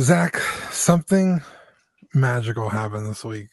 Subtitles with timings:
[0.00, 0.36] Zach,
[0.70, 1.40] something
[2.14, 3.48] magical happened this week.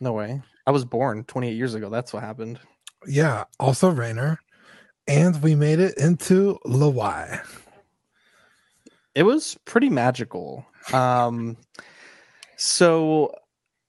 [0.00, 0.42] No way.
[0.66, 1.88] I was born 28 years ago.
[1.90, 2.60] That's what happened.
[3.06, 4.38] Yeah, also Rainer.
[5.08, 7.40] And we made it into LWIAY.
[9.14, 10.66] It was pretty magical.
[10.92, 11.56] Um
[12.56, 13.32] so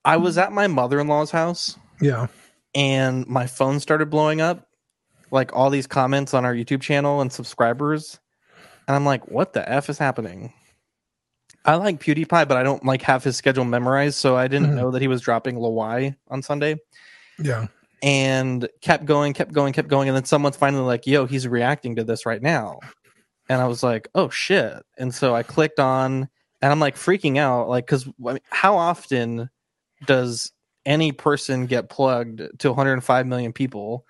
[0.05, 2.27] I was at my mother-in-law's house Yeah.
[2.73, 4.67] and my phone started blowing up
[5.29, 8.19] like all these comments on our YouTube channel and subscribers.
[8.87, 10.53] And I'm like, what the F is happening?
[11.65, 14.75] I like PewDiePie, but I don't like have his schedule memorized, so I didn't Mhm.
[14.75, 16.77] know that he was dropping LWIAY on Sunday.
[17.39, 17.67] Yeah.
[18.03, 21.95] and kept going, kept going, kept going, and then someone's finally like, "Yo, he's reacting
[21.97, 22.79] to this right now,"
[23.47, 26.27] and I was like, "Oh shit!" And so I clicked on,
[26.63, 29.51] and I'm like freaking out, like, because I mean, how often
[30.07, 30.51] does
[30.83, 34.03] any person get plugged to 105 million people?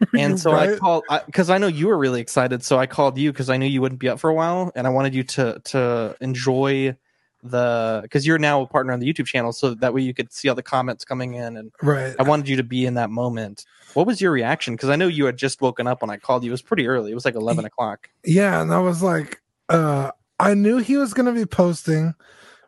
[0.14, 0.78] And so I Right.
[0.78, 3.66] called because I know you were really excited, so I called you because I knew
[3.66, 6.96] you wouldn't be up for a while, and I wanted you to to enjoy
[7.42, 10.32] the because you're now a partner on the YouTube channel, so that way you could
[10.32, 12.14] see all the comments coming in and Right.
[12.18, 13.64] I wanted you to be in that moment.
[13.94, 14.74] What was your reaction?
[14.74, 16.50] Because I know you had just woken up when I called you.
[16.50, 17.10] It was pretty early.
[17.12, 18.10] It was like eleven o'clock.
[18.24, 22.14] Yeah, and I was like, uh, I knew he was gonna be posting.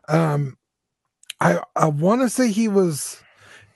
[0.07, 0.57] Um,
[1.39, 3.21] I I want to say he was.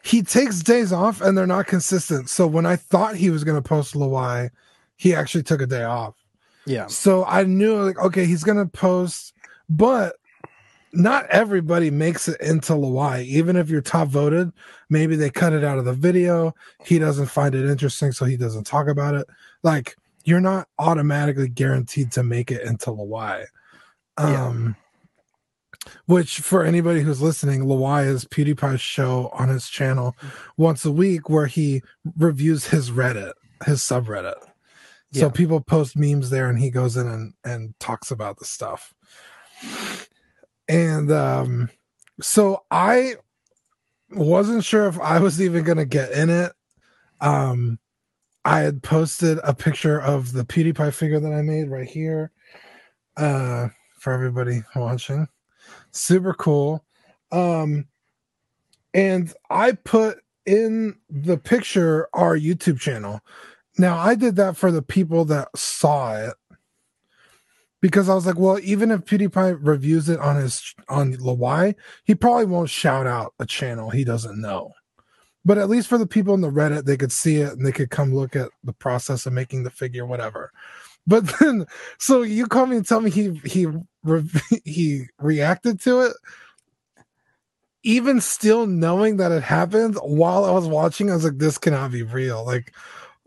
[0.04, 2.30] He takes days off, and they're not consistent.
[2.30, 4.50] So when I thought he was gonna post LWIAY,
[4.98, 6.16] he actually took a day off.
[6.66, 9.34] Yeah, So I knew like, okay, he's gonna post,
[9.70, 10.16] but
[10.94, 13.26] not everybody makes it into LWIAY.
[13.26, 14.52] Even if you're top voted,
[14.90, 16.54] maybe they cut it out of the video.
[16.86, 19.26] He doesn't find it interesting, so he doesn't talk about it.
[19.64, 19.96] Like
[20.26, 23.46] you're not automatically guaranteed to make it into LWIAY.
[24.20, 24.46] Yeah.
[24.46, 24.76] Um
[26.06, 30.16] which for anybody who's listening, LWIAY is PewDiePie's show on his channel
[30.58, 31.82] once a week where he
[32.18, 33.34] reviews his Reddit,
[33.66, 34.36] his subreddit.
[35.14, 38.94] So people post memes there and he goes in and, and talks about the stuff.
[40.68, 41.70] And um
[42.22, 43.16] so I
[44.10, 46.52] wasn't sure if I was even gonna get in it.
[47.22, 47.80] Um
[48.44, 52.32] I had posted a picture of the PewDiePie figure that I made right here.
[53.16, 53.68] Uh
[54.00, 55.28] for everybody watching.
[55.94, 56.84] Super cool.
[57.32, 57.88] Um
[58.94, 63.22] and I put in the picture our YouTube channel.
[63.78, 66.34] Now I did that for the people that saw it
[67.84, 72.16] because I was like, well, even if PewDiePie reviews it on his on LWIAY, he
[72.16, 74.72] probably won't shout out a channel he doesn't know.
[75.44, 77.74] But at least for the people in the Reddit, they could see it and they
[77.74, 80.54] could come look at the process of making the figure, whatever.
[81.08, 81.66] But then,
[82.00, 83.68] so you call me and tell me he he
[84.04, 84.24] re-
[84.66, 86.14] he reacted to it,
[87.84, 91.10] even still knowing that it happened while I was watching.
[91.12, 92.46] I was like, this cannot be real.
[92.46, 92.74] Like,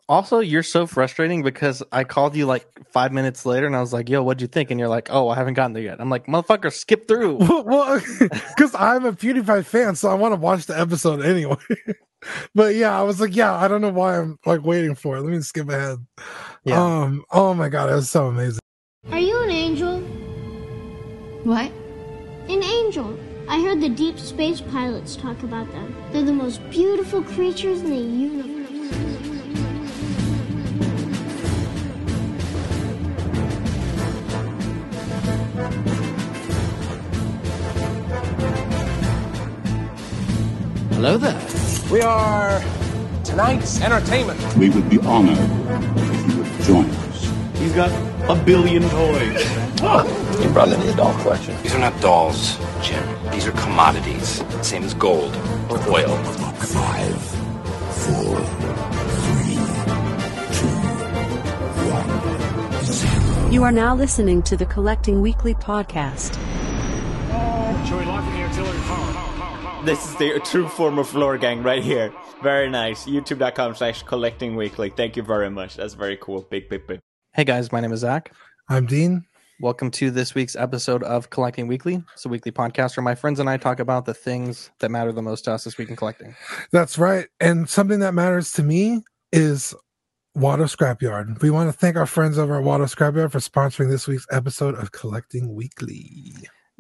[0.09, 3.93] Also, you're so frustrating because I called you like five minutes later and I was
[3.93, 6.11] like, "Yo, what'd you think?" And you're like, "Oh, I haven't gotten there yet." I'm
[6.11, 10.67] like, "Motherfucker, skip through." well, because I'm a PewDiePie fan, so I want to watch
[10.67, 11.57] the episode anyway.
[12.55, 15.23] but yeah, I was like, yeah, I don't know why I'm like waiting for it.
[15.23, 15.99] Let me skip ahead.
[16.67, 16.83] Yeah.
[16.83, 17.25] Um.
[17.31, 18.59] Oh my god, it was so amazing.
[19.13, 20.01] Are you an angel?
[21.45, 21.71] What?
[22.49, 23.17] An angel.
[23.49, 25.95] I heard the deep space pilots talk about them.
[26.11, 28.57] They're the most beautiful creatures in the universe.
[40.95, 41.41] Hello there.
[41.93, 42.61] We are
[43.23, 44.57] tonight's entertainment.
[44.57, 46.16] We would be honored if you would
[46.67, 47.59] join us.
[47.59, 47.91] He's got
[48.29, 49.43] a billion toys.
[49.83, 50.05] Oh.
[50.43, 51.57] You brought in the doll collection.
[51.63, 53.03] These are not dolls, Jim.
[53.31, 54.43] These are commodities.
[54.63, 55.35] Same as gold
[55.71, 56.17] or oil.
[56.57, 57.23] Five,
[58.03, 58.37] four,
[59.23, 59.55] three,
[60.57, 60.77] two,
[61.93, 63.51] one, zero.
[63.51, 66.35] You are now listening to the Collecting Weekly podcast.
[67.87, 69.26] Shall we lock in the artillery power?
[69.87, 72.13] This is the true form of floor gang right here.
[72.43, 73.05] Very nice.
[73.05, 74.91] YouTube.com slash collecting weekly.
[74.91, 75.77] Thank you very much.
[75.77, 76.43] That's very cool.
[76.51, 76.99] Big, big, big.
[77.35, 78.33] hey guys, my name is Zach.
[78.69, 79.25] I'm Dean.
[79.61, 82.03] Welcome to this week's episode of Collecting Weekly.
[82.15, 85.13] It's a weekly podcast where my friends and I talk about the things that matter
[85.13, 86.35] the most to us this week in collecting.
[86.73, 87.29] That's right.
[87.39, 89.73] And something that matters to me is
[90.37, 91.41] Watto Scrapyard.
[91.43, 94.75] We want to thank our friends over at Watto Scrapyard for sponsoring this week's episode
[94.75, 96.35] of Collecting Weekly.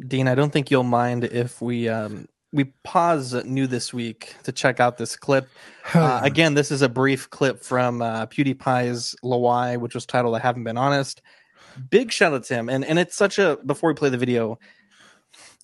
[0.08, 4.50] Dean, I don't think you'll mind if we um, we pause new this week to
[4.50, 5.48] check out this clip.
[5.94, 10.40] Uh, again, this is a brief clip from uh, PewDiePie's LWIAY, which was titled "I
[10.40, 11.22] Haven't Been Honest."
[11.90, 13.56] Big shout out to him, and and it's such a.
[13.64, 14.58] Before we play the video,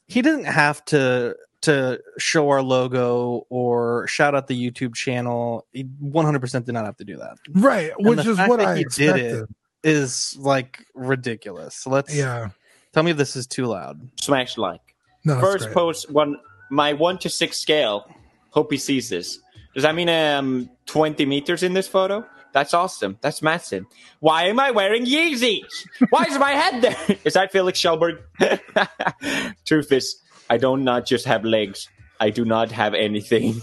[0.07, 5.67] he didn't have to to show our logo or shout out the YouTube channel.
[5.73, 7.39] He 100% did not have to do that.
[7.55, 9.55] right, And which is what I he did it expected.
[9.85, 11.75] Is like ridiculous.
[11.75, 12.51] So let's Yeah.
[12.93, 14.01] tell me if this is too loud.
[14.21, 14.81] Smash like.
[15.25, 15.75] No, First great.
[15.75, 16.37] post one
[16.73, 18.07] my one to six scale.
[18.51, 19.39] Hope he sees this.
[19.75, 22.27] Does that mean um twenty meters in this photo?
[22.53, 23.19] That's awesome.
[23.21, 23.85] That's massive.
[24.21, 25.87] Why am I wearing Yeezys?
[26.11, 27.19] Why is my head there?
[27.25, 28.19] Is that Felix Kjellberg?
[29.65, 30.17] Truth is,
[30.51, 31.89] I don't not just have legs.
[32.21, 33.63] I do not have anything.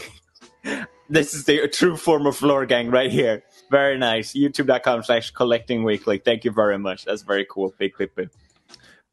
[1.09, 3.43] this is the true form of floor gang right here.
[3.69, 4.33] Very nice.
[4.33, 6.17] YouTube.com slash collecting weekly.
[6.17, 7.05] Thank you very much.
[7.05, 7.75] That's very cool.
[7.77, 8.15] Big, big,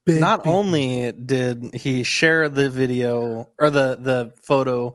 [0.06, 0.20] big.
[0.20, 4.94] Not big- only did he share the video or the the photo,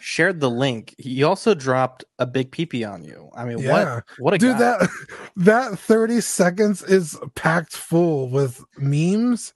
[0.00, 3.30] shared the link, he also dropped a big peepee on you.
[3.34, 3.94] I mean, Yeah.
[3.94, 4.78] what what a dude guy.
[4.78, 4.88] that
[5.36, 9.52] that 30 seconds is packed full with memes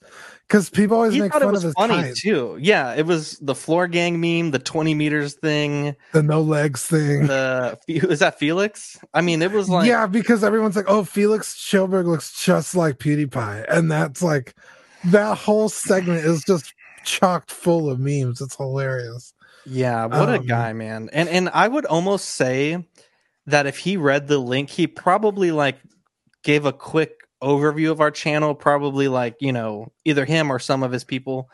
[0.48, 2.58] because people always he make thought fun it was of his funny too.
[2.60, 5.96] Yeah, it was the floor gang meme, the twenty meters thing.
[6.12, 8.98] the no legs thing The is that Felix?
[9.14, 12.98] I mean, it was like yeah because everyone's like oh felix Kjellberg looks just like
[12.98, 14.54] pewdiepie and that's like
[15.04, 19.34] that whole segment is just chocked full of memes it's hilarious
[19.64, 21.10] Yeah, what a Um, guy, man.
[21.12, 22.84] And and I would almost say
[23.46, 25.78] that if he read the link, he probably like
[26.44, 30.82] gave a quick overview of our channel, probably like, you know, either him or some
[30.82, 31.48] of his people,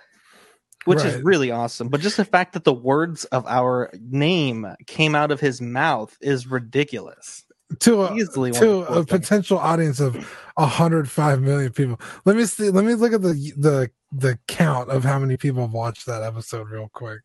[0.84, 1.88] which is really awesome.
[1.88, 6.16] But just the fact that the words of our name came out of his mouth
[6.20, 7.44] is ridiculous.
[7.80, 10.14] To a, Easily to a potential audience of
[10.54, 15.04] 105 million people let me see let me look at the the the count of
[15.04, 17.20] how many people have watched that episode real quick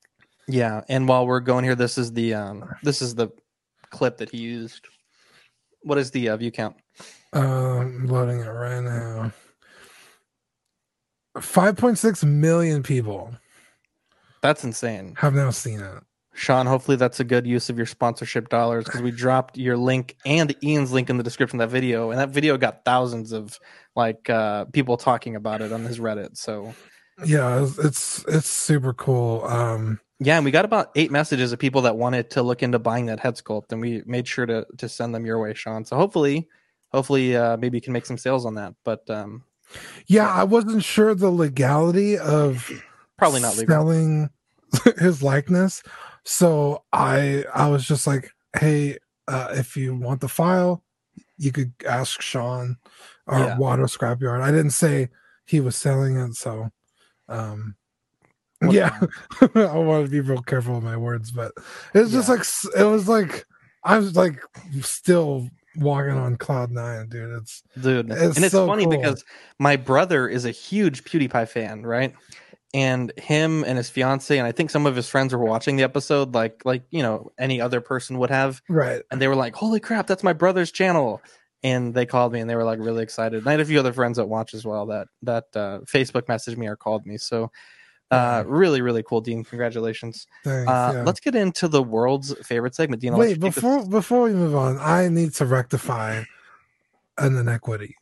[0.47, 3.29] Yeah, and while we're going here, this is the um this is the
[3.89, 4.87] clip that he used.
[5.83, 6.75] What is the uh, view count?
[7.31, 9.31] Um, loading it right now.
[11.37, 13.33] 5.6 million people
[14.41, 15.15] That's insane.
[15.17, 16.03] have now seen it.
[16.33, 20.17] Sean, hopefully that's a good use of your sponsorship dollars because we dropped your link
[20.25, 23.59] and Ian's link in the description of that video, and that video got thousands of
[23.95, 26.37] like uh, people talking about it on his Reddit.
[26.37, 26.73] So
[27.23, 29.45] Yeah, it's it's, super cool.
[29.45, 32.79] Um, yeah, and we got about eight messages of people that wanted to look into
[32.79, 35.85] buying that head sculpt, and we made sure to to send them your way, Sean.
[35.85, 36.47] So hopefully,
[36.91, 38.73] hopefully, uh, maybe you can make some sales on that.
[38.83, 39.43] But um,
[40.07, 42.71] yeah, I wasn't sure the legality of
[43.17, 43.75] probably not legal.
[43.75, 44.29] selling
[44.97, 45.83] his likeness,
[46.25, 48.97] so I I was just like, hey,
[49.27, 50.83] uh, if you want the file,
[51.37, 52.77] you could ask Sean
[53.27, 53.57] or Yeah.
[53.57, 54.41] Watto Scrapyard.
[54.41, 55.09] I didn't say
[55.45, 56.69] he was selling it, so
[57.29, 57.75] um
[58.63, 58.97] What- yeah
[59.55, 61.51] i want to be real careful with my words but
[61.93, 62.45] it was just like
[62.79, 63.45] it was like
[63.83, 64.41] i was like
[64.81, 68.91] still walking on cloud nine dude it's dude It's and it's so funny cool.
[68.97, 69.25] because
[69.59, 72.13] my brother is a huge pewdiepie fan right
[72.73, 75.83] and him and his fiance and i think some of his friends were watching the
[75.83, 78.61] episode like like you know any other person would have.
[78.67, 79.03] Right.
[79.11, 81.21] And they were like holy crap that's my brother's channel.
[81.65, 83.37] And they called me and they were like really excited.
[83.39, 86.23] And i had a few other friends that watch as well that that uh, facebook
[86.23, 87.17] messaged me or called me.
[87.17, 87.51] So
[88.11, 89.43] uh really really cool dean.
[89.43, 90.25] Congratulations.
[90.43, 91.03] Thanks, uh yeah.
[91.03, 93.01] let's get into the world's favorite segment.
[93.01, 96.23] Dean I'll wait take this- before before we move on i need to rectify
[97.19, 97.95] an inequity.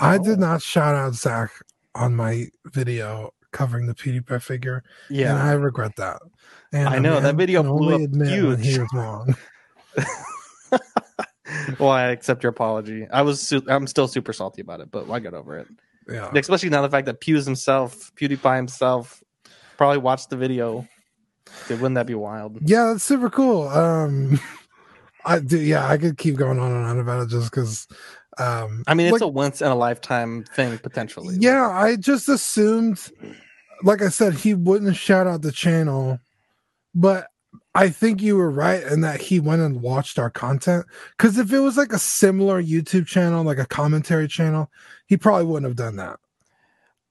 [0.00, 0.22] I Oh.
[0.22, 1.50] did not shout out zach
[1.94, 6.20] on my video covering the pewdiepie figure Yeah, and i regret that
[6.72, 8.78] and I know, that video blew up when he huge.
[8.78, 9.34] was wrong
[11.78, 13.06] well, I accept your apology.
[13.10, 15.66] I was, su- I'm still super salty about it, but I got over it.
[16.08, 19.22] yeah Especially now the fact that Pews himself, PewDiePie himself,
[19.76, 20.86] probably watched the video.
[21.66, 22.58] Dude, wouldn't that be wild?
[22.64, 23.68] Yeah, that's super cool.
[23.68, 24.38] Um
[25.24, 27.86] I do yeah, I could keep going on and on about it just because
[28.38, 31.36] um I mean, it's like, a once in a lifetime thing potentially.
[31.40, 33.10] yeah, I just assumed
[33.82, 36.18] like I said, he wouldn't shout out the channel,
[36.94, 37.28] but
[37.74, 40.86] I think you were right in that he went and watched our content.
[41.16, 44.70] Because if it was like a similar YouTube channel, like a commentary channel,
[45.06, 46.18] he probably wouldn't have done that.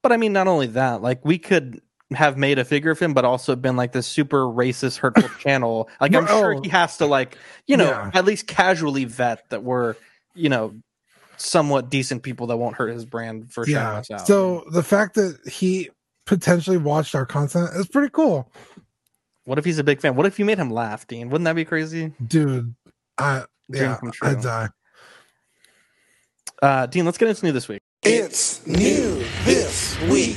[0.02, 1.80] But I mean, not only that, like we could
[2.12, 5.88] have made a figure of him, but also been like this super racist, hurtful channel.
[6.00, 8.10] Like I'm sure he has to like, you know, Yeah.
[8.14, 9.94] at least casually vet that we're,
[10.34, 10.74] you know,
[11.36, 13.98] somewhat decent people that won't hurt his brand for shouting yeah.
[13.98, 14.26] us out.
[14.26, 15.90] So the fact that he
[16.28, 18.52] potentially watched our content It's pretty cool.
[19.44, 20.14] What if he's a big fan?
[20.14, 21.30] What if you made him laugh, Dean?
[21.30, 22.12] Wouldn't that be crazy?
[22.26, 22.74] Dude,
[23.16, 24.10] I Dream yeah.
[24.22, 24.68] I'd die.
[26.62, 27.80] Uh, Dean, let's get into new this week.
[28.02, 30.36] It's new this week.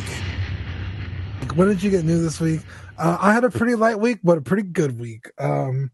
[1.56, 2.62] What did you get new this week?
[2.98, 5.30] Uh, I had a pretty light week, but a pretty good week.
[5.38, 5.92] Um,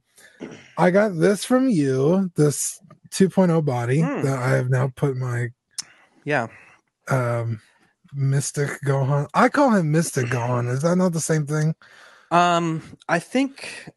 [0.78, 4.22] I got this from you, this 2.0 body Hmm.
[4.22, 5.48] that I have now put my
[6.24, 6.48] Yeah.
[7.10, 7.62] um,
[8.18, 9.28] Mystic Gohan.
[9.34, 10.70] I call him Mystic Gohan.
[10.70, 11.76] Is that not the same thing?
[12.32, 13.90] Um, I think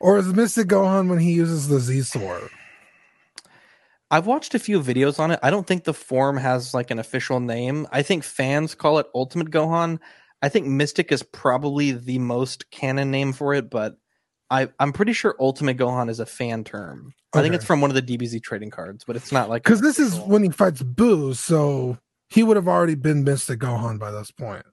[0.00, 2.48] Or is Mystic Gohan when he uses the Z sword?
[4.10, 5.38] I've watched a few videos on it.
[5.42, 7.86] I don't think the form has like an official name.
[7.92, 10.00] I think fans call it Ultimate Gohan.
[10.42, 13.98] I think Mystic is probably the most canon name for it, but
[14.50, 17.12] I, I'm pretty sure Ultimate Gohan is a fan term.
[17.32, 19.80] I think it's from one of the DBZ trading cards, but it's not like Because
[19.80, 21.98] this is when he fights Boo, so
[22.30, 24.64] he would have already been Mystic Gohan by this point.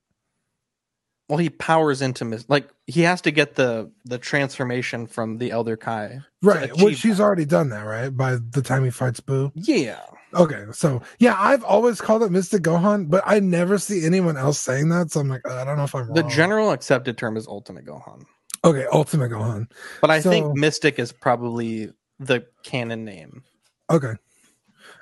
[1.30, 5.52] well, he powers into Mys- like he has to get the the transformation from the
[5.52, 6.22] Elder Kai.
[6.42, 6.72] Right.
[6.72, 8.10] achieve Which he's already done that, right?
[8.16, 9.52] By the time he fights Boo.
[9.56, 10.00] Yeah.
[10.34, 10.66] Okay.
[10.72, 14.90] So yeah, I've always called it Mystic Gohan, but I never see anyone else saying
[14.90, 15.12] that.
[15.12, 16.30] So I'm like, uh, I don't know if I'm The wrong.
[16.32, 18.24] general accepted term is Ultimate Gohan.
[18.64, 19.70] Okay, Ultimate Gohan.
[20.02, 23.44] But I So- think Mystic is probably the canon name.
[23.90, 24.14] Okay.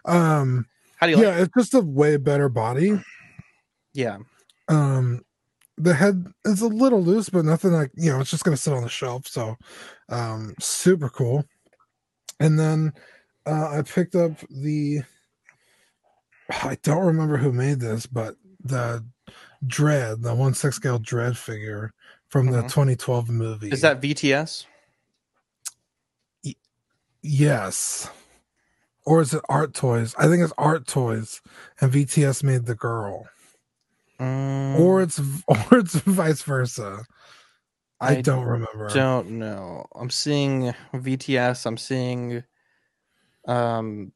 [0.05, 0.65] Um
[0.98, 3.00] How do you yeah, like it's just a way better body.
[3.94, 4.18] Yeah.
[4.68, 5.22] Um
[5.78, 8.74] the head is a little loose, but nothing like you know, it's just gonna sit
[8.74, 9.28] on the shelf.
[9.28, 9.56] So
[10.10, 11.46] um super cool.
[12.40, 12.94] And then
[13.46, 15.02] uh I picked up the
[16.50, 19.04] I don't remember who made this, but the
[19.66, 21.92] Dredd, the one six scale Dredd figure
[22.30, 22.70] from the Mhm.
[22.70, 23.70] 2012 movie.
[23.70, 24.66] Is that VTS?
[27.22, 28.10] yes?
[29.05, 30.15] Or is it Art Toys?
[30.17, 31.41] I think it's Art Toys,
[31.79, 33.27] and VTS made the girl.
[34.19, 37.03] Mm, or it's or it's vice versa.
[38.01, 38.89] I, I don't remember.
[38.93, 39.85] don't know.
[39.95, 41.65] I'm seeing VTS.
[41.65, 42.43] I'm seeing,
[43.47, 44.12] um,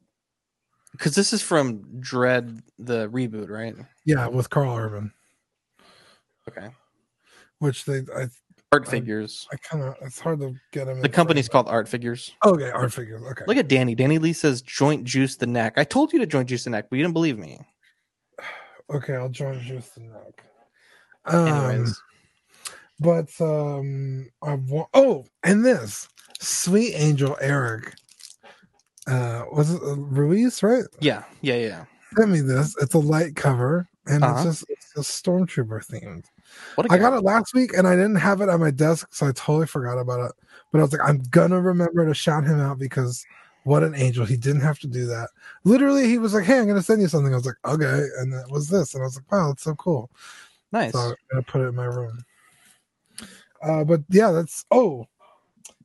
[0.92, 3.74] because this is from Dredd, the reboot, right?
[4.04, 5.12] Yeah, with Karl Urban,
[6.48, 6.68] Okay.
[7.58, 8.28] which they I
[8.72, 9.48] Art I- figures.
[9.52, 11.00] I kind of it's hard to get them.
[11.00, 12.30] The company's called Art Figures.
[12.44, 13.20] okay art figures.
[13.32, 13.96] Okay, Look at Danny.
[13.96, 15.74] Danny Lee says joint juice the neck.
[15.76, 17.58] I told you to joint juice the neck, but you didn't believe me.
[18.94, 20.44] okay, I'll join juice the neck.
[21.24, 22.00] Um, Anyways,
[23.00, 24.88] but um, I want.
[24.94, 26.08] Oh, and this
[26.38, 27.94] sweet angel Eric.
[29.08, 30.62] Uh, was it Ruiz?
[30.62, 30.84] Right?
[31.00, 31.84] yeah, yeah, yeah.
[32.16, 32.76] Sent me this.
[32.80, 34.34] It's a light cover, and Uh-huh.
[34.48, 36.24] it's just it's a stormtrooper themed.
[36.90, 39.32] I got it last week and I didn't have it on my desk, so I
[39.32, 40.32] totally forgot about it.
[40.72, 43.24] But I was like, I'm gonna remember to shout him out because
[43.64, 44.24] what an angel.
[44.24, 45.28] He didn't have to do that.
[45.64, 47.32] Literally, he was like, Hey, I'm gonna send you something.
[47.32, 49.74] I was like, Okay, and that was this, and I was like, Wow, that's so
[49.74, 50.10] cool.
[50.72, 50.92] Nice.
[50.92, 52.24] So I'm gonna put it in my room.
[53.62, 55.06] Uh, but yeah, that's oh,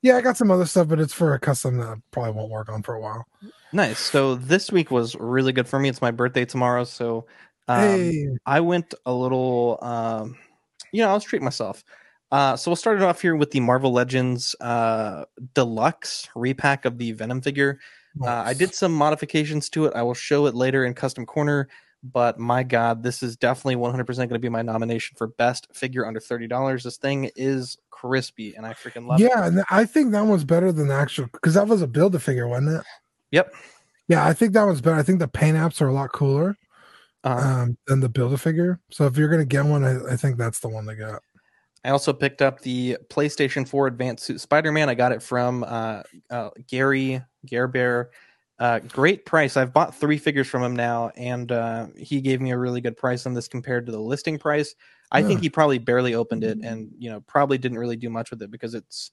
[0.01, 2.51] yeah, I got some other stuff, but it's for a custom that I probably won't
[2.51, 3.25] work on for a while.
[3.73, 3.99] Nice.
[3.99, 5.89] So this week was really good for me.
[5.89, 7.25] It's my birthday tomorrow, so
[7.67, 9.79] um, hey, I went a little.
[9.81, 10.37] Um,
[10.95, 11.83] you know, I was treating myself.
[12.31, 16.97] Uh, so we'll start it off here with the Marvel Legends uh, deluxe repack of
[16.97, 17.79] the Venom figure.
[18.21, 19.93] Uh, I did some modifications to it.
[19.93, 21.67] I will show it later in Custom Corner.
[22.01, 26.05] But my God, this is definitely 100% going to be my nomination for best figure
[26.05, 26.83] under $30.
[26.83, 29.23] This thing is crispy, and I freaking love it.
[29.23, 32.15] yeah, and I think that one's better than the actual because that was a build
[32.15, 32.83] a figure, wasn't it?
[33.31, 33.53] Yep.
[34.07, 34.97] Yeah, I think that one's better.
[34.97, 36.55] I think the paint apps are a lot cooler
[37.25, 38.79] um, than the build a figure.
[38.91, 41.21] So if you're gonna get one, I, I think that's the one they got.
[41.83, 44.89] I also picked up the PlayStation 4 Advanced Suit Spider Man.
[44.89, 48.09] I got it from uh, uh, Gary Gare Bear.
[48.57, 49.57] Uh, great price.
[49.57, 52.95] I've bought three figures from him now, and uh, he gave me a really good
[52.95, 54.73] price on this compared to the listing price.
[55.11, 58.31] I think he probably barely opened it, and you know probably didn't really do much
[58.31, 59.11] with it because it's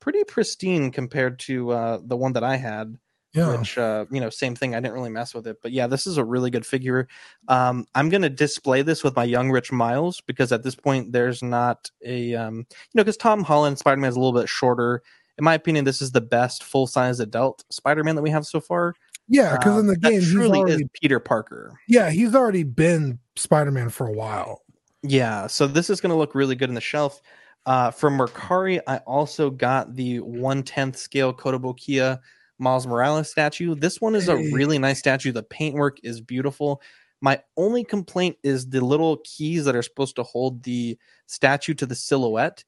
[0.00, 2.96] pretty pristine compared to uh, the one that I had.
[3.34, 4.74] Yeah, Which uh, you know, same thing.
[4.74, 7.08] I didn't really mess with it, but yeah, this is a really good figure.
[7.48, 11.42] Um, I'm gonna display this with my young Rich Miles because at this point there's
[11.42, 15.02] not a um, you know, because Tom Holland Spider Man is a little bit shorter.
[15.38, 18.44] In my opinion, this is the best full size adult Spider Man that we have
[18.44, 18.94] so far.
[19.28, 21.72] yeah, because in Um, the game he's truly already is Peter Parker.
[21.88, 24.60] yeah he's already been Spider Man for a while.
[25.02, 27.22] Yeah, so this is going to look really good in the shelf.
[27.64, 32.18] Uh, from Mercari, I also got the one tenth scale Kotobukiya
[32.62, 33.74] Miles Morales statue.
[33.74, 35.32] This one is a really nice statue.
[35.32, 36.80] The paintwork is beautiful.
[37.20, 41.86] My only complaint is the little keys that are supposed to hold the statue to
[41.86, 42.64] the silhouette.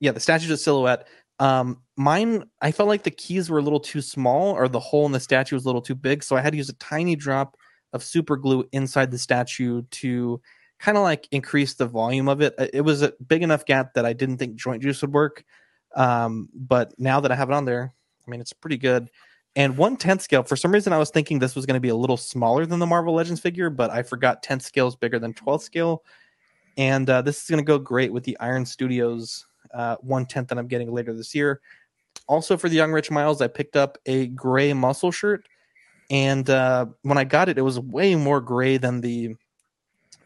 [0.00, 1.08] Yeah, the statue to the silhouette.
[1.38, 5.06] Um, mine, I felt like the keys were a little too small, or the hole
[5.06, 7.16] in the statue was a little too big, so I had to use a tiny
[7.16, 7.56] drop
[7.92, 10.40] of super glue inside the statue to
[10.78, 12.54] kind of like increase the volume of it.
[12.58, 15.44] Uh, It was a big enough gap that I didn't think joint juice would work.
[15.94, 17.94] Um, but now that I have it on there,
[18.26, 19.10] I mean, it's pretty good.
[19.54, 21.88] And one tenth scale, for some reason, I was thinking this was going to be
[21.88, 25.18] a little smaller than the Marvel Legends figure, but I forgot 10th scale is bigger
[25.18, 26.02] than 12th scale.
[26.76, 30.48] And uh, this is going to go great with the Iron Studios uh, one tenth
[30.48, 31.60] that I'm getting later this year.
[32.28, 35.48] Also, for the Young Rich Miles, I picked up a gray muscle shirt.
[36.10, 39.36] And uh, when I got it, it was way more gray than the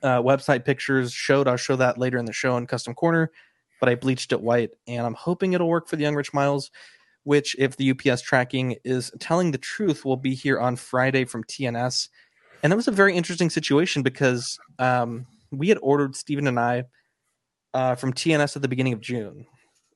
[0.03, 1.49] uh, website pictures showed.
[1.49, 3.31] I'll show that later in the show in Custom Corner,
[3.81, 6.71] but I bleached it white, and I'm hoping it'll work for the Young Rich Miles.
[7.25, 11.45] Which, if the UPS tracking is telling the truth, will be here on Friday from
[11.45, 12.09] TNS.
[12.63, 16.85] And that was a very interesting situation because um, we had ordered Stephen and I
[17.75, 19.47] uh, from TNS at the beginning of June,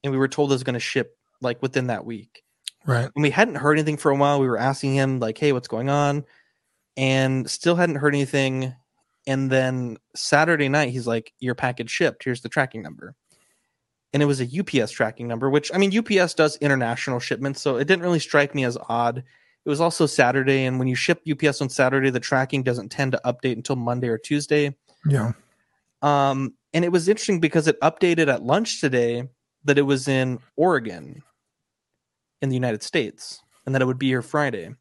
[0.03, 2.43] and we were told it was going to ship like within that week.
[2.87, 3.11] Right.
[3.15, 4.41] And we hadn't heard anything for a while.
[4.41, 6.25] We were asking him like, "Hey, what's going on?"
[6.97, 8.75] And still hadn't heard anything.
[9.27, 12.25] And then Saturday night, he's like, "Your package shipped.
[12.25, 13.15] Here's the tracking number."
[14.15, 17.77] And it was a UPS tracking number, which I mean, UPS does international shipments, so
[17.77, 19.19] it didn't really strike me as odd.
[19.19, 23.13] It was also Saturday, and when you ship UPS on Saturday, the tracking doesn't tend
[23.13, 24.77] to update until Monday or Tuesday.
[25.07, 25.33] Yeah.
[26.01, 29.29] Um, and it was interesting because it updated at lunch today
[29.65, 31.23] that it was in Oregon
[32.41, 34.75] in the United States and that it would be here Friday.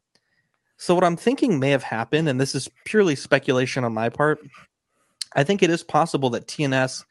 [0.76, 4.40] So, what I'm thinking may have happened, and this is purely speculation on my part,
[5.34, 7.04] I think it is possible that TNS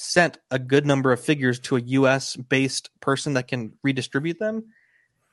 [0.00, 4.64] sent a good number of figures to a US based person that can redistribute them.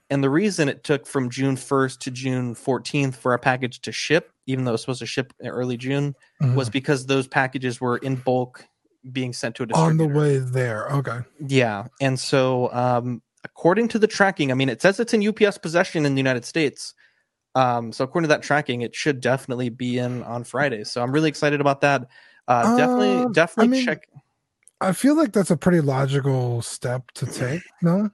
[0.10, 3.92] And the reason it took from June 1st to June 14th for a package to
[3.92, 6.56] ship, even though it was supposed to ship in early June, Mhm.
[6.56, 8.66] was because those packages were in bulk
[9.12, 10.90] being sent to a On the way there.
[10.90, 11.20] Okay.
[11.46, 15.58] Yeah, and so um, according to the tracking, I mean, it says it's in UPS
[15.58, 16.94] possession in the United States.
[17.54, 20.86] Um, so according to that tracking, it should definitely be in on Friday.
[20.86, 22.08] So I'm really excited about that.
[22.48, 24.08] Uh, definitely, Um, definitely I mean- check.
[24.84, 27.62] I feel like that's a pretty logical step to take.
[27.82, 28.10] No.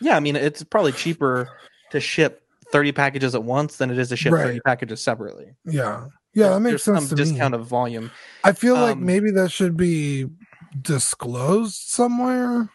[0.00, 1.48] Yeah, I mean, it's probably cheaper
[1.90, 2.42] to ship
[2.72, 5.52] 30 packages at once than it is to ship 30 packages separately.
[5.64, 6.06] Yeah.
[6.34, 7.60] Yeah, that makes There's sense some discount me.
[7.60, 8.10] of volume.
[8.42, 10.26] I feel like um, maybe that should be
[10.80, 12.70] disclosed somewhere.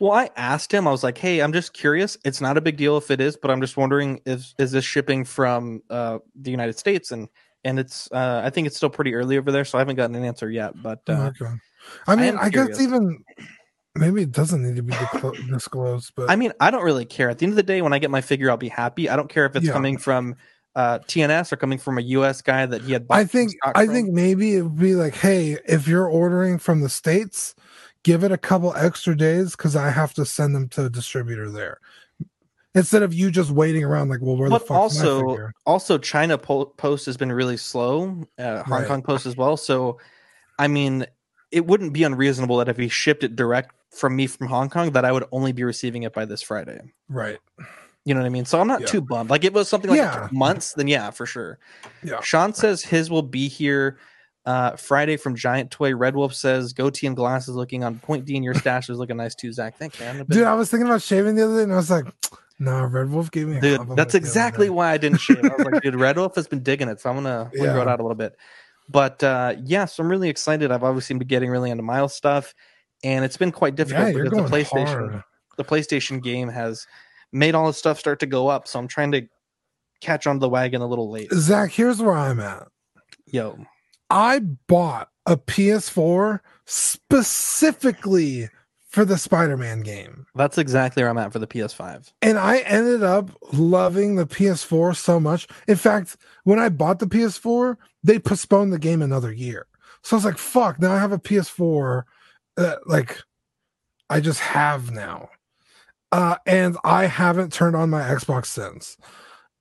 [0.00, 0.88] Well, I asked him.
[0.88, 2.18] I was like, "Hey, I'm just curious.
[2.24, 4.84] It's not a big deal if it is, but I'm just wondering if is this
[4.84, 7.28] shipping from uh, the United States?" And
[7.64, 10.16] and it's uh, I think it's still pretty early over there, so I haven't gotten
[10.16, 10.82] an answer yet.
[10.82, 11.54] But uh, okay.
[12.06, 13.24] I mean, am I, guess even
[13.94, 14.94] maybe it doesn't need to be
[15.50, 17.30] disclosed, but I mean, I don't really care.
[17.30, 19.08] At the end of the day, when I get my figure, I'll be happy.
[19.08, 19.72] I don't care if it's Yeah.
[19.72, 20.36] coming from
[20.74, 22.42] uh, TNS or coming from a U.S.
[22.42, 23.06] guy that he had.
[23.08, 23.94] I think I from.
[23.94, 27.54] think maybe it would be like, hey, if you're ordering from the states,
[28.02, 31.48] give it a couple extra days because I have to send them to a distributor
[31.50, 31.78] there.
[32.76, 36.64] Instead of you just waiting around, like, well, where the fuck also also China po-
[36.76, 38.24] Post has been really slow.
[38.36, 38.88] Uh, Hong Right.
[38.88, 39.56] Kong Post as well.
[39.56, 39.98] So,
[40.58, 41.06] I mean,
[41.54, 44.90] it wouldn't be unreasonable that if he shipped it direct from me from Hong Kong,
[44.92, 46.80] that I would only be receiving it by this Friday.
[47.08, 47.38] right?
[48.06, 48.44] You know what I mean?
[48.44, 48.86] So I'm not Yeah.
[48.88, 49.30] too bummed.
[49.30, 50.28] Like if it was something like Yeah.
[50.30, 51.58] months, then yeah, for sure.
[52.02, 52.20] Yeah.
[52.20, 53.98] Sean says his will be here
[54.44, 55.94] uh, Friday from Giant Toy.
[55.94, 59.16] Red Wolf says goatee and glasses looking on point D, and your stash is looking
[59.16, 59.78] nice too, Zach.
[59.78, 60.22] Thanks, man.
[60.28, 62.04] Dude, I was thinking about shaving the other day, and I was like,
[62.58, 65.42] no, Red Wolf gave me Dude, that's exactly why I didn't shave.
[65.42, 67.80] I was like, dude, Red Wolf has been digging it, so I'm gonna, I'm grow
[67.80, 68.36] it out a little bit.
[68.88, 70.70] But uh yeah, so I'm really excited.
[70.70, 72.54] I've obviously been getting really into Miles stuff,
[73.02, 75.22] and it's been quite difficult Yeah, because the PlayStation hard.
[75.56, 76.86] the PlayStation game has
[77.32, 78.68] made all this stuff start to go up.
[78.68, 79.26] So I'm trying to
[80.00, 81.32] catch on the wagon a little late.
[81.32, 82.68] Zach, here's where I'm at.
[83.26, 83.58] Yo,
[84.10, 88.48] I bought a PS4 specifically
[88.94, 90.26] for the Spider-Man game.
[90.34, 92.12] that's exactly where I'm at for the PS5.
[92.22, 95.46] And I ended up loving the PS4 so much.
[95.68, 99.66] In fact, when I bought the PS4, they postponed the game another year.
[100.02, 102.04] So I was like, fuck, now I have a PS4
[102.56, 103.18] that like
[104.10, 105.28] I just have now.
[106.12, 108.96] Uh and I haven't turned on my Xbox since.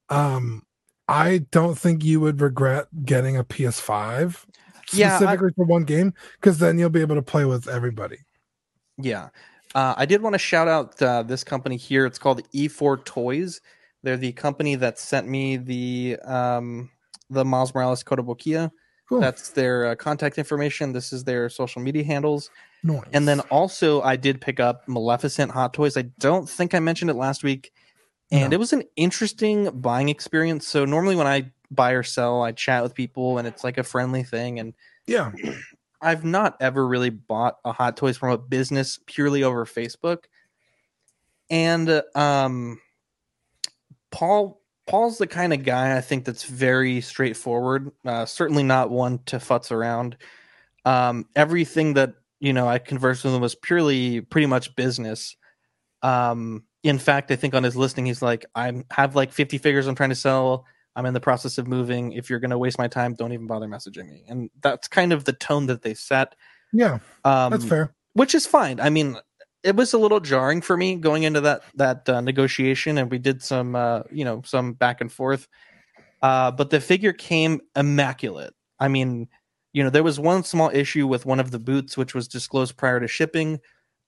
[0.10, 0.64] Um
[1.08, 4.46] I don't think you would regret getting a PS5
[4.94, 8.18] Yeah, I- specifically for one game because then you'll be able to play with everybody.
[8.98, 9.30] Yeah.
[9.76, 12.06] Uh, I did want to shout out uh, this company here.
[12.06, 13.60] It's called E4 Toys.
[14.04, 16.90] They're the company that sent me the um,
[17.30, 18.70] the Miles Morales Kotobukiya.
[19.10, 19.20] Cool.
[19.22, 20.94] That's their uh, contact information.
[20.94, 22.50] This is their social media handles.
[22.84, 23.02] Nice.
[23.14, 25.98] And then also, I did pick up Maleficent Hot Toys.
[25.98, 27.72] I don't think I mentioned it last week.
[28.32, 28.56] And No.
[28.56, 30.68] it was an interesting buying experience.
[30.68, 33.84] So, normally when I buy or sell, I chat with people and it's like a
[33.84, 34.60] friendly thing.
[34.60, 34.74] And
[35.08, 35.32] yeah,
[36.04, 40.26] I've not ever really bought a Hot Toys from a business purely over Facebook.
[41.50, 42.80] And um
[44.12, 47.92] Paul Paul's the kind of guy I think that's very straightforward.
[48.06, 50.18] Uh, certainly not one to futz around.
[50.86, 55.36] Um, everything that you know I conversed with him was purely pretty much business.
[56.02, 59.88] Um, in fact, I think on his listing he's like, I have like 50 figures
[59.88, 60.66] I'm trying to sell.
[60.96, 62.14] I'm in the process of moving.
[62.14, 64.24] If you're going to waste my time, don't even bother messaging me.
[64.28, 66.36] And that's kind of the tone that they set.
[66.72, 67.94] yeah, Um, that's fair.
[68.14, 68.80] which is fine.
[68.80, 69.18] I mean,
[69.64, 73.18] it was a little jarring for me going into that that uh, negotiation, and we
[73.18, 75.48] did some, uh, you know, some back and forth.
[76.22, 78.54] Uh, but the figure came immaculate.
[78.80, 79.28] I mean,
[79.72, 82.78] you know, there was one small issue with one of the boots, which was disclosed
[82.78, 83.60] prior to shipping,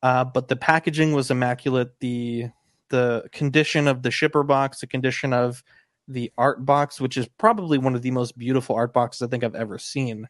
[0.04, 2.00] uh, but the packaging was immaculate.
[2.00, 2.50] the
[2.89, 5.63] the condition of the shipper box, the condition of
[6.08, 9.44] the art box, which is probably one of the most beautiful art boxes I think
[9.44, 10.28] I've ever seen,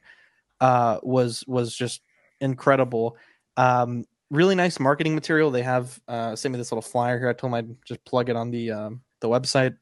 [0.61, 2.01] uh, was was just
[2.41, 3.17] incredible.
[3.57, 5.51] Um, really nice marketing material.
[5.51, 7.29] They have uh, sent me this little flyer here.
[7.29, 9.75] I told them I'd just plug it on the um, the website.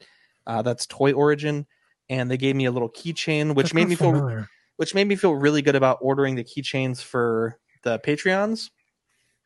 [0.46, 1.66] Uh, that's Toy Origin,
[2.10, 4.46] and they gave me a little keychain, which That made me sounds feel
[4.78, 8.72] which made me feel really good about ordering the keychains for the Patreons.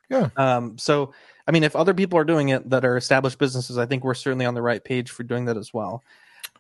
[0.10, 0.29] Yeah.
[0.38, 1.13] Um, so,
[1.47, 4.13] I mean, if other people are doing it that are established businesses, I think we're
[4.13, 6.03] certainly on the right page for doing that as well.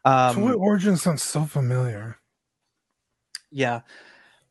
[0.07, 2.17] Um, Toy Origin sounds so familiar.
[3.51, 3.81] yeah.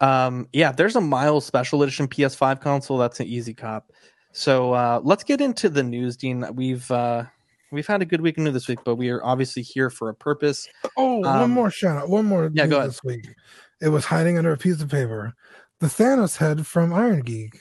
[0.01, 2.99] Um, yeah, there's a Miles Special Edition PS5 console.
[2.99, 3.91] That's an easy cop.
[4.33, 6.45] So uh, let's get into the news, Dean.
[6.55, 7.25] We've uh,
[7.73, 10.11] we've had a good week of news this week, but we are obviously here for
[10.11, 10.69] a purpose.
[10.99, 12.11] Oh, one Um, more shout out.
[12.11, 12.91] One more yeah, go ahead.
[12.91, 13.27] this week.
[13.81, 15.33] It was hiding under a piece of paper.
[15.81, 17.59] The Thanos head from Iron Geek.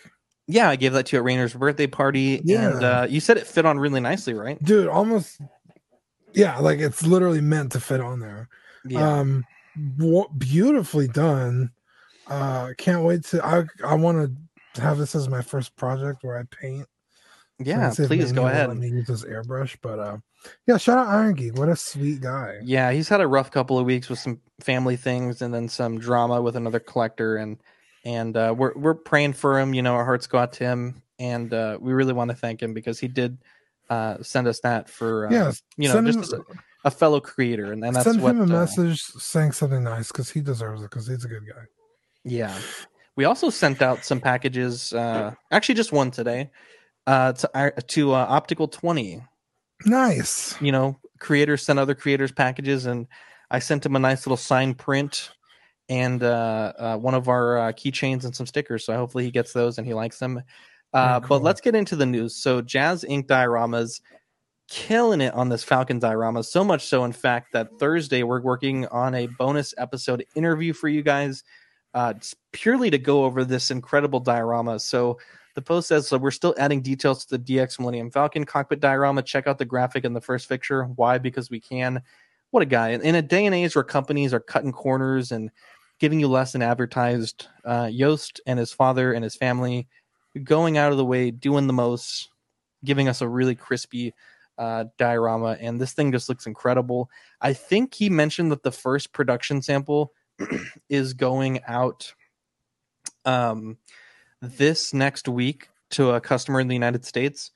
[0.48, 3.48] Yeah, I gave that to you at Rainer's birthday party, and uh, you said it
[3.48, 4.62] fit on really nicely, right?
[4.62, 5.40] Dude, almost
[6.36, 8.50] yeah, like it's literally meant to fit on there.
[8.86, 9.20] Yeah.
[9.20, 9.46] Um
[10.38, 11.72] beautifully done.
[12.28, 14.38] Uh can't wait to I I want
[14.76, 16.88] to have this as my first project where I paint.
[17.60, 18.68] Yeah, let's please go ahead.
[18.68, 20.18] Let me use this airbrush, but uh
[20.68, 21.58] yeah, shout out Iron Geek.
[21.58, 22.60] What a sweet guy.
[22.64, 25.98] Yeah, he's had a rough couple of weeks with some family things and then some
[25.98, 27.58] drama with another collector and
[28.06, 29.74] and uh, we're we're praying for him.
[29.74, 32.62] You know, our hearts go out to him, and uh, we really want to thank
[32.62, 33.40] him because he did
[33.90, 36.44] uh, send us that for uh, Yeah, you know just him-
[36.84, 39.84] a, a fellow creator, and, and that's Send what him a uh, message saying something
[39.84, 41.64] nice because he deserves it because he's a good guy.
[42.24, 42.58] Yeah.
[43.16, 46.50] We also sent out some packages, uh, actually just one today,
[47.08, 49.22] uh, to our- to uh, Optical Twenty.
[49.86, 50.60] Nice.
[50.62, 53.08] You know, creators send other creators packages, and
[53.52, 55.32] I sent him a nice little sign print
[55.88, 58.86] and uh, uh, one of our uh, keychains and some stickers.
[58.86, 60.42] So hopefully he gets those and he likes them.
[60.96, 61.28] Uh, cool.
[61.28, 62.36] But let's get into the news.
[62.36, 64.02] So Jazz Ink dioramas
[64.68, 66.44] killing it on this Falcon diorama.
[66.44, 70.88] So much so, in fact, that Thursday we're working on a bonus episode interview for
[70.88, 71.44] you guys,
[71.94, 72.14] uh,
[72.52, 74.80] purely to go over this incredible diorama.
[74.80, 75.20] So
[75.54, 79.22] the post says so we're still adding details to the DX Millennium Falcon cockpit diorama.
[79.22, 80.86] Check out the graphic in the first picture.
[80.86, 81.18] Why?
[81.18, 82.02] Because we can.
[82.52, 82.90] What a guy!
[82.90, 85.52] In- In a day and age where companies are cutting corners and
[86.00, 89.88] giving you less than advertised, uh, Yost and his father and his family
[90.44, 92.30] going out of the way, doing the most,
[92.84, 94.14] giving us a really crispy
[94.58, 97.10] uh, diorama, and this thing just looks incredible.
[97.42, 100.14] I think he mentioned that the first production sample
[100.90, 102.14] is going out
[103.26, 103.78] um,
[104.42, 107.52] this next week to a customer in the United States.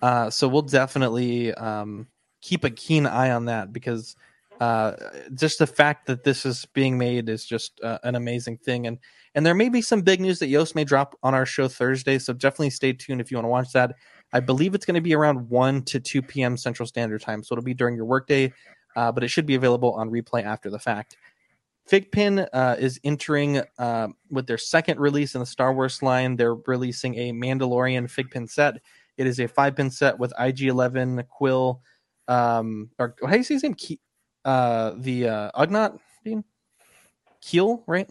[0.00, 2.08] Uh, so we'll definitely um,
[2.40, 4.16] keep a keen eye on that because
[4.62, 4.94] uh,
[5.34, 8.86] just the fact that this is being made is just uh, an amazing thing.
[8.86, 8.96] And
[9.34, 12.16] and there may be some big news that Yost may drop on our show Thursday.
[12.20, 13.96] So definitely stay tuned if you want to watch that.
[14.32, 16.56] I believe it's going to be around 1 to 2 p.m.
[16.56, 17.42] Central Standard Time.
[17.42, 18.52] So it'll be during your workday,
[18.94, 21.16] uh, but it should be available on replay after the fact.
[21.90, 26.36] Figpin uh, is entering uh, with their second release in the Star Wars line.
[26.36, 28.76] They're releasing a Mandalorian Figpin set.
[29.16, 31.80] It is a five pin set with IG11 Quill,
[32.28, 33.74] um, or how do you say his name?
[34.44, 36.44] Uh, the uh, Ugnaught, Dean?
[37.40, 38.08] Keel, right?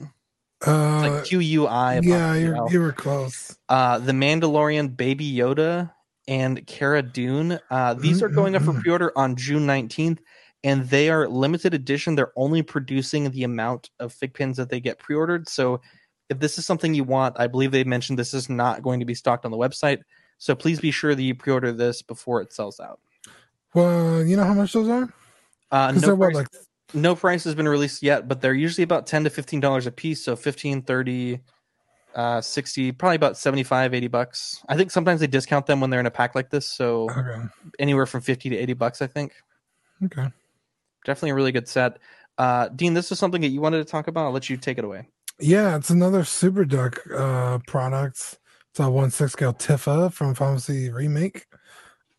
[0.65, 1.99] Uh, like Q U I.
[2.03, 3.57] yeah, you you were close.
[3.69, 5.91] Uh, the Mandalorian Baby Yoda
[6.27, 7.59] and Cara Dune.
[7.69, 10.19] Uh, these are going up for pre-order on June 19th,
[10.63, 12.13] and they are limited edition.
[12.13, 15.49] They're only producing the amount of fig pins that they get pre-ordered.
[15.49, 15.81] So,
[16.29, 19.05] if this is something you want, I believe they mentioned this is not going to
[19.05, 20.01] be stocked on the website.
[20.41, 22.99] So please be sure that you pre-order this before it sells out.
[23.75, 25.13] Well, you know how much those are?
[25.71, 26.45] Uh, no, price,
[26.93, 29.91] no price has been released yet, but they're usually about 10 to 15 dollars a
[29.91, 30.23] piece.
[30.23, 31.39] So 15, 30,
[32.15, 34.63] uh, 60, probably about 75, 80 bucks.
[34.67, 36.67] I think sometimes they discount them when they're in a pack like this.
[36.69, 37.41] So Okay.
[37.79, 39.33] anywhere from 50 to 80 bucks, I think.
[40.03, 40.27] Okay.
[41.05, 41.99] Definitely a really good set.
[42.37, 44.25] Uh, Dean, this is something that you wanted to talk about.
[44.25, 45.07] I'll let you take it away.
[45.39, 48.39] Yeah, it's another Super Duck uh product.
[48.69, 51.45] It's a one six scale Tifa from Pharmacy Remake.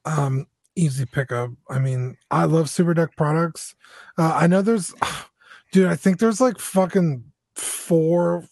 [0.05, 1.51] Um, easy pickup.
[1.69, 3.75] I mean, I love Super Duck products.
[4.19, 4.95] Uh, I know there's,
[5.73, 5.89] dude.
[5.89, 8.45] I think there's like fucking four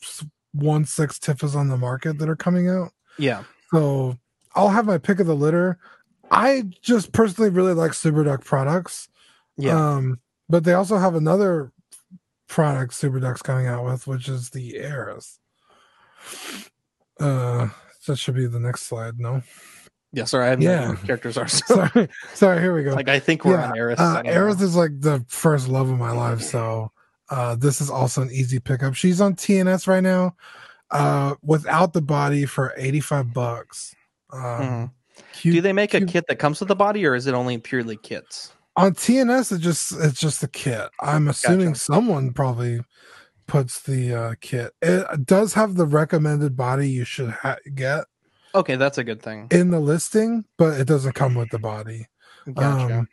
[0.52, 2.92] one six Tifas on the market that are coming out.
[3.18, 3.44] Yeah.
[3.72, 4.18] So
[4.54, 5.78] I'll have my pick of the litter.
[6.30, 9.08] I just personally really like Super Duck products.
[9.56, 9.94] Yeah.
[9.94, 11.72] Um, but they also have another
[12.48, 15.38] product Super Duck's coming out with, which is the Eris.
[17.18, 17.68] Uh,
[18.06, 19.18] that should be the next slide.
[19.18, 19.42] No,
[20.12, 20.24] yeah.
[20.24, 20.46] Sorry.
[20.46, 20.94] I have Yeah.
[21.06, 21.48] characters are.
[21.48, 22.60] So, sorry, sorry.
[22.60, 22.94] Here we go.
[22.94, 23.98] like, I think we're on Eris.
[24.00, 26.90] Uh, Eris is like the first love of my life, so
[27.30, 28.94] uh, this is also an easy pickup.
[28.94, 30.34] She's on TNS right now,
[30.90, 33.94] uh, without the body for eighty five bucks.
[34.32, 34.90] Um, Mhm.
[35.34, 37.58] Q- Do they make a kit that comes with the body, or is it only
[37.58, 38.52] purely kits?
[38.76, 39.52] on TNS?
[39.52, 40.88] It just it's just the kit.
[41.00, 41.80] I'm assuming Gotcha.
[41.80, 42.80] someone probably
[43.46, 44.72] puts the uh, kit.
[44.80, 48.04] It does have the recommended body you should ha- get
[48.54, 49.48] Okay, that's a good thing.
[49.50, 52.06] in the listing, but it doesn't come with the body.
[52.52, 52.98] Gotcha.
[53.00, 53.08] Um,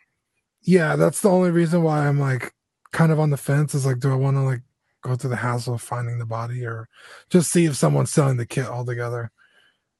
[0.62, 2.54] yeah, that's the only reason why I'm like
[2.92, 3.76] kind of on the fence.
[3.76, 4.62] Is like, do I want to like
[5.04, 6.90] go through the hassle of finding the body, or
[7.30, 9.32] just see if someone's selling the kit altogether?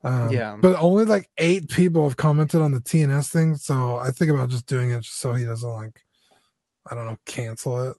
[0.04, 0.58] Um, Yeah.
[0.60, 4.50] but only like eight people have commented on the TNS thing, so I think about
[4.50, 6.02] just doing it just so he doesn't like,
[6.90, 7.98] I don't know, cancel it.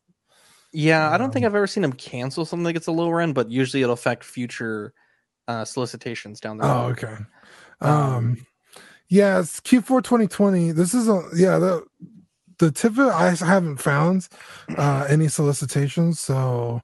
[0.73, 3.21] yeah, I don't think um, I've ever seen him cancel something that gets a lower
[3.21, 4.93] end, but usually it'll affect future
[5.49, 6.71] uh, solicitations down the road.
[6.73, 7.17] Oh, okay.
[7.81, 8.47] Um, Um,
[9.09, 10.73] yeah, it's Q4 2020.
[10.73, 11.85] This is a yeah the
[12.59, 14.29] the tip of- I haven't found
[14.77, 16.81] uh any solicitations, so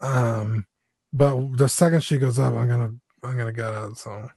[0.00, 0.66] um,
[1.12, 3.96] but the second she goes up, I'm gonna I'm gonna get it.
[3.96, 4.28] So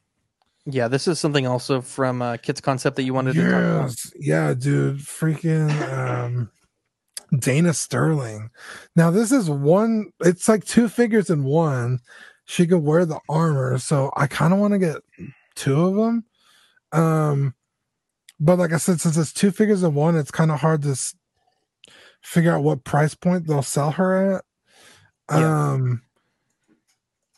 [0.68, 3.90] Yeah, this is something also from uh, Kitz Concept that you wanted to talk about.
[3.90, 6.52] yes, yeah, dude, freaking um.
[7.40, 8.52] Dana Sterling.
[8.96, 10.12] Now this is one.
[10.20, 12.00] It's like two figures in one.
[12.46, 14.98] She could wear the armor, so I kind of want to get
[15.56, 16.26] two of them.
[16.92, 17.56] Um,
[18.40, 20.92] but like I said, since it's two figures in one, it's kind of hard to
[20.92, 21.16] s-
[22.22, 24.46] figure out what price point they'll sell her at.
[25.32, 25.72] Yeah.
[25.72, 26.02] Um,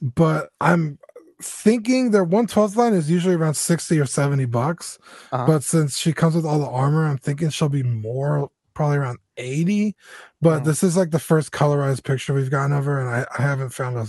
[0.02, 1.00] but I'm
[1.41, 4.98] thinking their 112th line is usually around 60 or 70 bucks.
[5.32, 5.46] Uh-huh.
[5.46, 9.20] But since she comes with all the armor, I'm thinking she'll be more probably around
[9.38, 9.96] 80.
[10.41, 10.65] But Mhm.
[10.65, 13.70] this is like the first colorized picture we've gotten of her, and I, I haven't
[13.70, 14.08] found a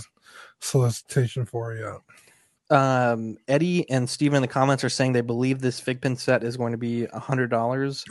[0.59, 2.01] solicitation for you.
[2.75, 6.43] Um, Eddie and Steven in the comments are saying they believe this fig pin set
[6.43, 8.05] is going to be a hundred dollars.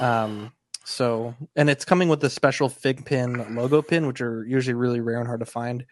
[0.00, 0.52] Um,
[0.84, 5.00] so and it's coming with a special fig pin logo pin, which are usually really
[5.00, 5.84] rare and hard to find.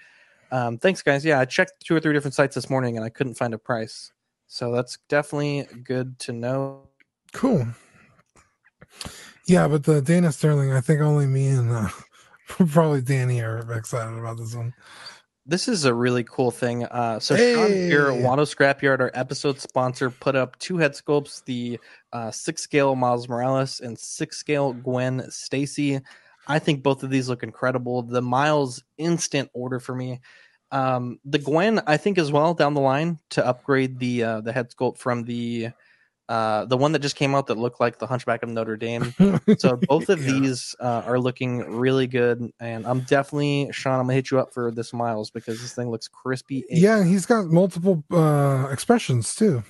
[0.51, 1.25] Um, thanks, guys.
[1.25, 3.59] Yeah, I checked two or three different sites this morning and I couldn't find a
[3.59, 4.13] price.
[4.47, 6.89] So that's definitely good to know.
[7.33, 7.67] Cool.
[9.47, 11.89] Yeah, but the Dana Sterling, I think only me and uh,
[12.49, 14.73] probably Danny are excited about this one.
[15.49, 16.85] This is a really cool thing.
[16.87, 18.21] Uh, so Sean here, Hey!
[18.21, 21.79] Watto Scrapyard, our episode sponsor, put up two head sculpts: the
[22.13, 26.01] uh, six scale Miles Morales and six scale Gwen Stacy.
[26.49, 28.03] I think both of these look incredible.
[28.03, 30.21] The Miles instant order for me.
[30.73, 34.53] Um, the Gwen, I think as well down the line to upgrade the uh, the
[34.53, 35.71] head sculpt from the
[36.29, 39.15] uh, the one that just came out that looked like the Hunchback of Notre Dame.
[39.59, 40.33] So both of Yeah.
[40.33, 44.01] these uh, are looking really good, and I'm definitely Sean.
[44.01, 46.65] I'm gonna hit you up for this Miles because this thing looks crispy.
[46.69, 49.63] Yeah, he's got multiple uh expressions too.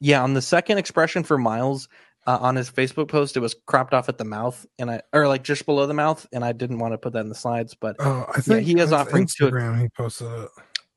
[0.00, 0.22] yeah.
[0.22, 1.88] On the second expression for Miles
[2.26, 5.26] uh, on his Facebook post, it was cropped off at the mouth, and I or
[5.28, 7.74] like just below the mouth, and I didn't want to put that in the slides,
[7.74, 9.80] but Oh, I think he is on offering to- Instagram.
[9.80, 10.48] He posted it.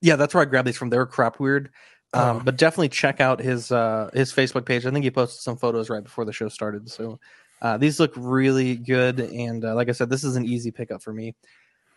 [0.01, 0.89] yeah, that's where I grabbed these from.
[0.89, 1.69] They were cropped weird.
[2.13, 2.41] Um, Oh.
[2.45, 4.85] but definitely check out his uh, his Facebook page.
[4.85, 6.89] I think he posted some photos right before the show started.
[6.89, 7.19] So
[7.61, 11.01] uh, these look really good, and uh, like I said, this is an easy pickup
[11.01, 11.33] for me.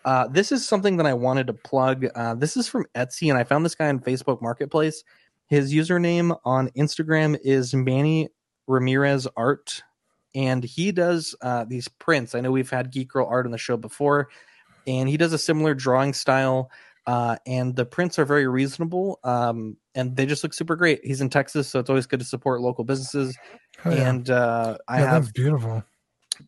[0.05, 2.07] Uh, this is something that I wanted to plug.
[2.15, 5.03] Uh, this is from Etsy, and I found this guy on Facebook Marketplace.
[5.49, 8.29] His username on Instagram is Manny
[8.67, 9.83] Ramirez Art,
[10.35, 12.35] and he does uh, these prints.
[12.35, 14.29] I know we've had Geek Girl Art on the show before,
[14.87, 16.71] and he does a similar drawing style.
[17.07, 21.01] Uh, and the prints are very reasonable, um, and they just look super great.
[21.03, 23.37] He's in Texas, so it's always good to support local businesses.
[23.85, 24.09] Oh, yeah.
[24.09, 25.83] And uh, I yeah, have that's beautiful.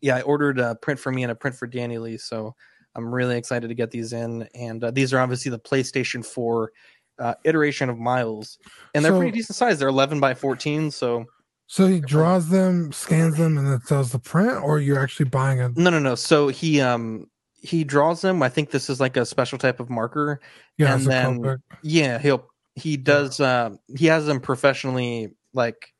[0.01, 2.17] yeah, I ordered a print for me and a print for Danny Lee.
[2.17, 2.55] So
[2.95, 4.47] I'm really excited to get these in.
[4.55, 6.71] And uh, these are obviously the PlayStation 4
[7.19, 8.57] uh, iteration of Miles.
[8.95, 9.79] And they're So- pretty decent size.
[9.79, 10.89] They're 11 by 14.
[10.91, 11.25] So
[11.67, 15.59] So he draws them, scans them, and then sells the print, or you're actually buying
[15.59, 16.15] a no, no, no.
[16.15, 17.27] So he um
[17.61, 18.41] he draws them.
[18.41, 20.39] I think this is like a special type of marker.
[20.77, 21.57] yeah, and then-.
[21.83, 22.48] Yeah, he'll
[22.79, 25.93] he does uh he has them professionally like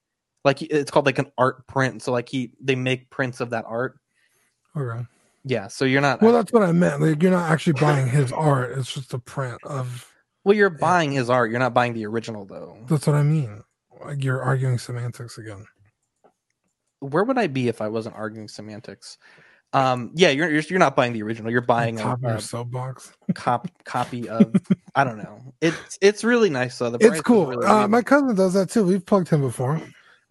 [0.46, 2.02] like it's called like an art print.
[2.02, 4.00] So like he they make prints of that art.
[4.76, 5.06] Okay.
[5.46, 7.02] Yeah, so you're not Well, that's what I meant.
[7.02, 10.12] Like you're not actually buying his art; it's just a print of.
[10.44, 11.50] well you're buying his art.
[11.50, 12.78] You're not buying the original though.
[12.88, 13.64] That's what I mean.
[14.04, 15.66] Like you're arguing semantics again.
[17.00, 19.18] where would I be if I wasn't arguing semantics?
[19.72, 21.52] Um, yeah, you're you're, you're not buying the original.
[21.52, 23.12] You're buying a, top of your a soapbox.
[23.36, 24.54] cop copy of.
[24.96, 25.40] I don't know.
[25.62, 26.90] It's it's really nice though.
[26.90, 27.48] The It's cool.
[27.48, 28.84] really Uh, my cousin does that too.
[28.84, 29.80] We've plugged him before.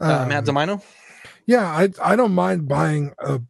[0.01, 0.83] uh, Um, Matt Zamino.
[1.47, 3.41] Yeah, I I don't mind buying a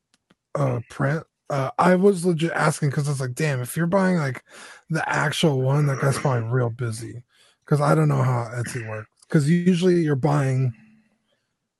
[0.55, 1.25] a print.
[1.51, 4.45] Uh, I was legit asking because I was like, damn, if you're buying like
[4.91, 7.25] the actual one, that guy's probably real busy.
[7.65, 9.09] Because I don't know how Etsy works.
[9.27, 10.75] Because usually you're buying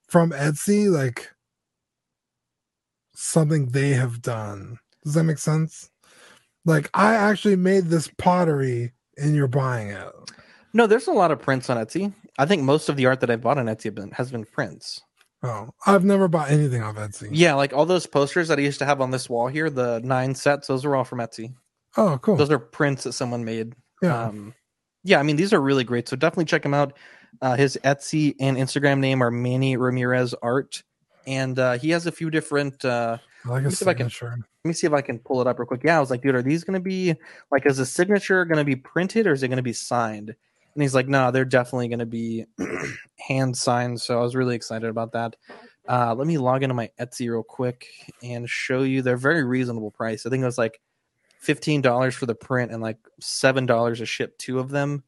[0.09, 1.31] from Etsy like
[3.19, 4.79] something they have done.
[5.05, 5.91] Does that make sense?
[6.65, 10.09] Like I actually made this pottery and you're buying it.
[10.73, 12.13] No, there's a lot of prints on Etsy.
[12.39, 14.45] I think most of the art that I bought on Etsy have been, has been
[14.45, 15.03] prints.
[15.43, 17.29] Oh, I've never bought anything off Etsy.
[17.33, 20.01] Yeah, like all those posters that I used to have on this wall here, the
[20.05, 21.55] nine sets, those are all from Etsy.
[21.97, 22.37] Oh, cool.
[22.37, 23.75] Those are prints that someone made.
[24.03, 24.25] Yeah.
[24.25, 24.55] Um,
[25.05, 26.09] yeah, I mean, these are really great.
[26.09, 26.93] So definitely check him out.
[27.41, 30.83] Uh, his Etsy and Instagram name are Manny Ramirez Art.
[31.29, 32.85] And uh, he has a few different.
[32.85, 34.11] Uh, like let a me see if I can-
[34.65, 35.83] let me see if I can pull it up real quick.
[35.85, 37.15] Yeah, I was like, dude, are these going to be
[37.53, 40.35] like, is the signature going to be printed or is it going to be signed?
[40.75, 42.45] And he's like, no, they're definitely going to be
[43.29, 44.01] hand signed.
[44.01, 45.37] So I was really excited about that.
[45.89, 47.87] Uh, let me log into my Etsy real quick
[48.23, 49.03] and show you.
[49.03, 50.27] They're very reasonable price.
[50.27, 50.81] I think it was like
[51.39, 55.03] fifteen dollars for the print and like seven dollars to ship two of them.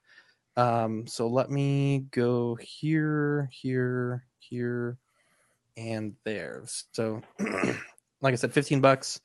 [0.57, 4.99] Um, so let me go here, here, here,
[5.81, 6.63] and there.
[6.93, 7.23] So,
[8.21, 9.21] like I said, fifteen bucks.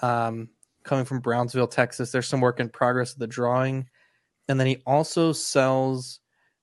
[0.00, 0.50] Um,
[0.84, 2.12] coming from Brownsville, Texas.
[2.12, 3.88] There's some work in progress of the drawing,
[4.48, 6.20] and then he also sells.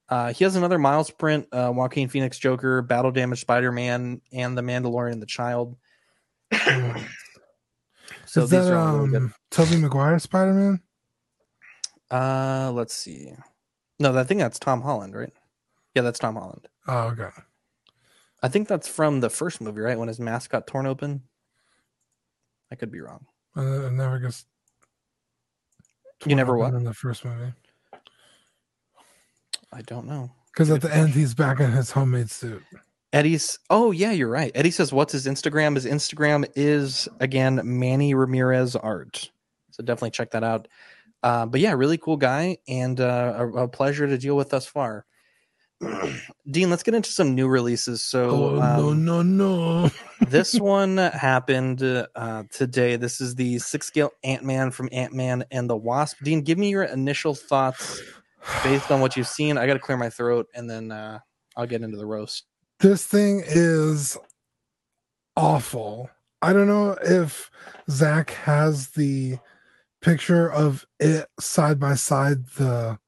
[0.10, 4.56] Uh, he has another Miles print, uh, Joaquin Phoenix Joker, Battle Damage Spider Man, and
[4.58, 5.76] The Mandalorian the Child.
[6.52, 9.18] so Is these that are all really good.
[9.18, 10.82] um Tobey Maguire Spider Man?
[12.12, 13.34] Uh, let's see.
[14.00, 15.34] No, I think that's Tom Holland, right?
[15.96, 16.68] Yeah, that's Tom Holland.
[16.88, 17.30] Oh, okay.
[18.44, 19.98] I think that's from the first movie, right?
[19.98, 21.24] When his mask got torn open.
[22.72, 23.26] I could be wrong.
[23.56, 24.46] I I never guess.
[26.26, 26.74] You never what?
[26.74, 27.54] in the first movie?
[29.72, 30.32] I don't know.
[30.52, 32.62] Because at the end he's back in his homemade suit.
[33.14, 33.60] Eddie's.
[33.70, 34.52] Oh yeah, you're right.
[34.56, 39.32] Eddie says, "What's his Instagram?" His Instagram is again Manny Ramirez Art.
[39.72, 40.68] So definitely check that out.
[41.22, 44.66] Uh, but yeah, really cool guy and uh, a, a pleasure to deal with thus
[44.66, 45.06] far.
[46.50, 48.04] Dean, let's get into some new releases.
[48.04, 49.92] So Oh um, no no no!
[50.28, 52.96] this one happened uh, today.
[52.96, 56.18] This is the six scale Ant Man from Ant Man and the Wasp.
[56.24, 58.02] Dean, give me your initial thoughts
[58.64, 59.58] based on what you've seen.
[59.58, 61.20] I got to clear my throat and then uh,
[61.56, 62.46] I'll get into the roast.
[62.80, 64.18] This thing is
[65.38, 66.10] awful.
[66.42, 67.50] I don't know if
[67.90, 69.38] Zach has the
[70.02, 73.00] picture of it side by side the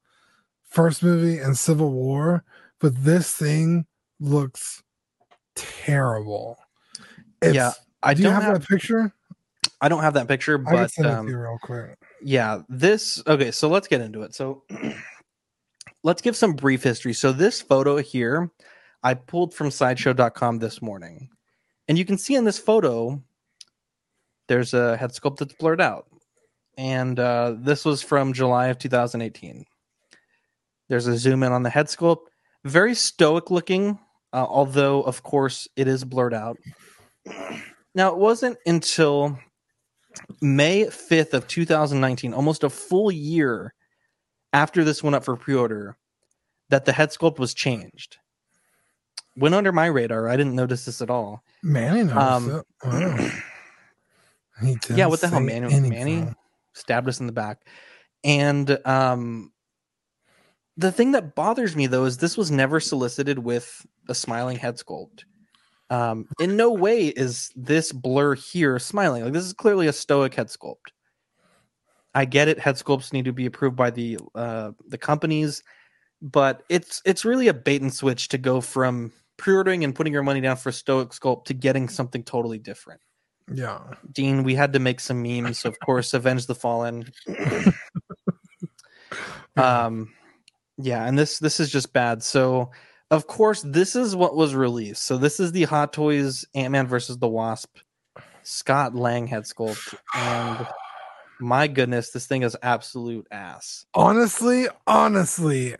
[0.62, 2.44] first movie and Civil War,
[2.86, 3.84] but this thing
[4.20, 4.80] looks
[5.56, 6.56] terrible.
[7.42, 9.12] yeah, I do don't have, have, that picture?
[9.80, 11.98] I don't have that picture, but send it to um, real quick.
[12.22, 13.50] yeah, this okay.
[13.50, 14.36] So let's get into it.
[14.36, 14.62] So
[16.04, 17.12] let's give some brief history.
[17.12, 18.52] So this photo here,
[19.02, 21.28] I pulled from Sideshow.com this morning,
[21.88, 23.20] and you can see in this photo,
[24.46, 26.06] there's a head sculpt that's blurred out,
[26.78, 29.64] and uh, this was from July of 2018.
[30.88, 32.26] There's a zoom in on the head sculpt,
[32.66, 33.98] very stoic looking,
[34.32, 36.58] uh, although of course it is blurred out.
[37.94, 39.38] Now it wasn't until
[40.40, 43.74] May 5th of 2019, almost a full year
[44.52, 45.96] after this went up for pre-order,
[46.70, 48.16] that the head sculpt was changed.
[49.36, 50.28] Went under my radar.
[50.28, 51.42] I didn't notice this at all.
[51.62, 52.64] Manny knows Um, it.
[52.84, 53.28] Wow.
[54.88, 55.66] Yeah, what the hell, Manny?
[55.72, 55.90] anything.
[55.90, 56.26] Manny
[56.72, 57.58] stabbed us in the back.
[58.24, 59.52] And um
[60.76, 64.76] the thing that bothers me though is this was never solicited with a smiling head
[64.76, 65.24] sculpt.
[65.88, 69.24] Um, in no way is this blur here smiling.
[69.24, 70.92] Like this is clearly a stoic head sculpt.
[72.14, 72.58] I get it.
[72.58, 75.62] Head sculpts need to be approved by the uh, the companies,
[76.20, 80.22] but it's it's really a bait and switch to go from pre-ordering and putting your
[80.22, 83.00] money down for a stoic sculpt to getting something totally different.
[83.52, 83.80] Yeah.
[84.10, 87.12] Dean, we had to make some memes, of course, Avenge the Fallen.
[89.56, 90.12] um
[90.78, 92.22] yeah, and this this is just bad.
[92.22, 92.70] So
[93.10, 95.04] of course, this is what was released.
[95.04, 97.78] So this is the Hot Toys Ant-Man versus the Wasp
[98.42, 99.94] Scott Lang head sculpt.
[100.14, 100.66] And
[101.40, 103.86] my goodness, this thing is absolute ass.
[103.94, 105.76] honestly, honestly,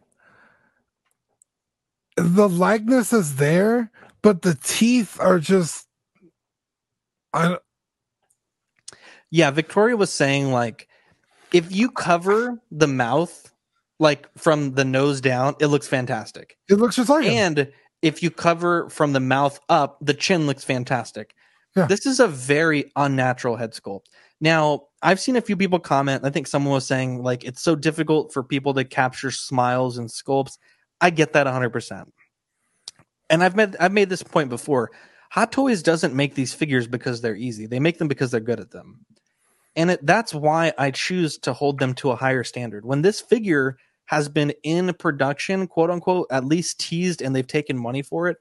[2.16, 3.90] the likeness is there,
[4.22, 5.86] but the teeth are just.
[7.34, 7.58] I
[9.30, 10.88] Yeah, Victoria was saying like
[11.52, 13.45] if you cover the mouth
[13.98, 16.56] like from the nose down, it looks fantastic.
[16.68, 17.32] it looks just like him.
[17.32, 21.34] and if you cover from the mouth up, the chin looks fantastic.
[21.74, 21.86] Yeah.
[21.86, 24.06] This is a very unnatural head sculpt.
[24.40, 26.24] Now, I've seen a few people comment.
[26.24, 30.08] I think someone was saying like it's so difficult for people to capture smiles and
[30.08, 30.58] sculpts.
[31.00, 32.10] I get that 100%.
[33.28, 34.90] And I've made I've made this point before.
[35.30, 37.66] Hot Toys doesn't make these figures because they're easy.
[37.66, 39.04] They make them because they're good at them.
[39.74, 42.86] And it, that's why I choose to hold them to a higher standard.
[42.86, 43.76] When this figure
[44.06, 48.38] has been in production, quote unquote, at least teased, and they've taken money for it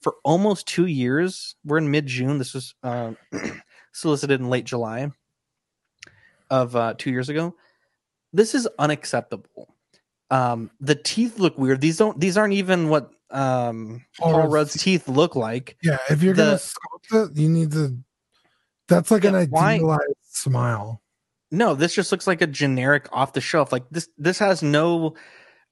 [0.00, 1.56] for almost two years.
[1.64, 2.38] We're in mid June.
[2.38, 3.12] This was uh,
[3.92, 5.10] solicited in late July
[6.50, 7.54] of uh, two years ago.
[8.32, 9.74] This is unacceptable.
[10.30, 11.80] Um, the teeth look weird.
[11.80, 12.18] These don't.
[12.20, 15.76] These aren't even what um, Paul Paul Rudd's Rudd's teeth look like.
[15.82, 17.96] Yeah, if you're The- gonna sculpt it, you need to.
[18.88, 21.02] That's like an Yeah, why- idealized smile.
[21.50, 23.72] No, this just looks like a generic off the shelf.
[23.72, 24.08] Like this.
[24.18, 25.14] This has no.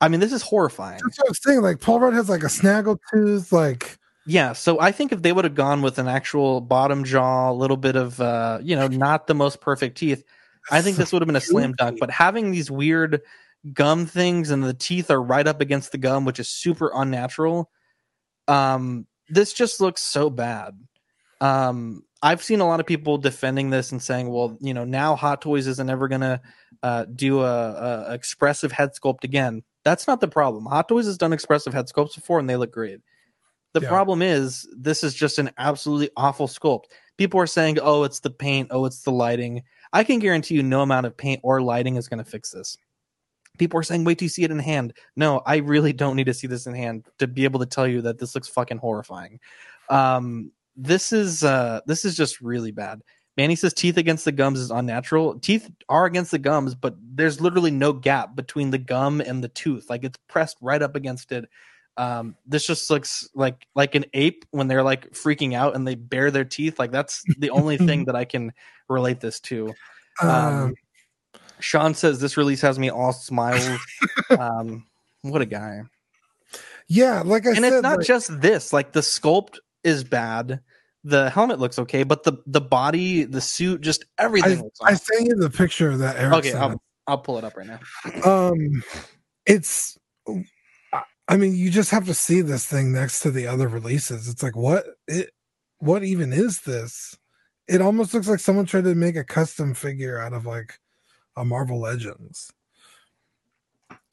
[0.00, 1.00] I mean, this is horrifying.
[1.02, 1.62] That's what I'm saying.
[1.62, 3.52] Like Paul Rudd has like a snaggle tooth.
[3.52, 7.50] Like Yeah, so I think if they would have gone with an actual bottom jaw,
[7.50, 10.22] a little bit of uh, you know, not the most perfect teeth,
[10.70, 11.98] I think this would have been a slam dunk.
[12.00, 13.22] But having these weird
[13.72, 17.70] gum things and the teeth are right up against the gum, which is super unnatural,
[18.48, 20.78] um, this just looks so bad.
[21.40, 25.16] Um, I've seen a lot of people defending this and saying, well, you know, now
[25.16, 26.40] Hot Toys isn't ever gonna
[26.82, 29.62] uh, do a, a expressive head sculpt again.
[29.84, 30.64] That's not the problem.
[30.66, 33.00] Hot Toys has done expressive head sculpts before and they look great.
[33.74, 33.88] The Yeah.
[33.88, 36.84] problem is this is just an absolutely awful sculpt.
[37.18, 38.68] People are saying, "Oh, it's the paint.
[38.70, 39.62] Oh, it's the lighting."
[39.92, 42.76] I can guarantee you, no amount of paint or lighting is going to fix this.
[43.58, 46.24] People are saying, "Wait till you see it in hand." No, I really don't need
[46.26, 48.78] to see this in hand to be able to tell you that this looks fucking
[48.78, 49.40] horrifying.
[49.88, 53.02] Um, this is uh, this is just really bad.
[53.36, 55.38] Manny says teeth against the gums is unnatural.
[55.38, 59.48] Teeth are against the gums, but there's literally no gap between the gum and the
[59.48, 59.90] tooth.
[59.90, 61.48] Like it's pressed right up against it.
[61.98, 65.94] Um, this just looks like like an ape when they're like freaking out and they
[65.94, 66.78] bare their teeth.
[66.78, 68.52] Like that's the only thing that I can
[68.88, 69.74] relate this to.
[70.22, 70.74] Um, um,
[71.60, 73.78] Sean says this release has me all smiles.
[74.38, 74.86] um,
[75.22, 75.82] what a guy!
[76.88, 78.72] yeah, like I said, and said, it's not like, just this.
[78.72, 80.60] Like the sculpt is bad.
[81.04, 84.68] The helmet looks okay, but the the body, the suit, just everything.
[84.82, 86.52] I, I sent you the picture of that Eric okay.
[86.52, 87.78] I'll, I'll pull it up right now.
[88.24, 88.82] um
[89.46, 89.96] it's
[90.92, 94.28] I- i mean you just have to see this thing next to the other releases
[94.28, 95.30] it's like what it
[95.78, 97.16] what even is this
[97.68, 100.80] it almost looks like someone tried to make a custom figure out of like
[101.36, 102.52] a marvel legends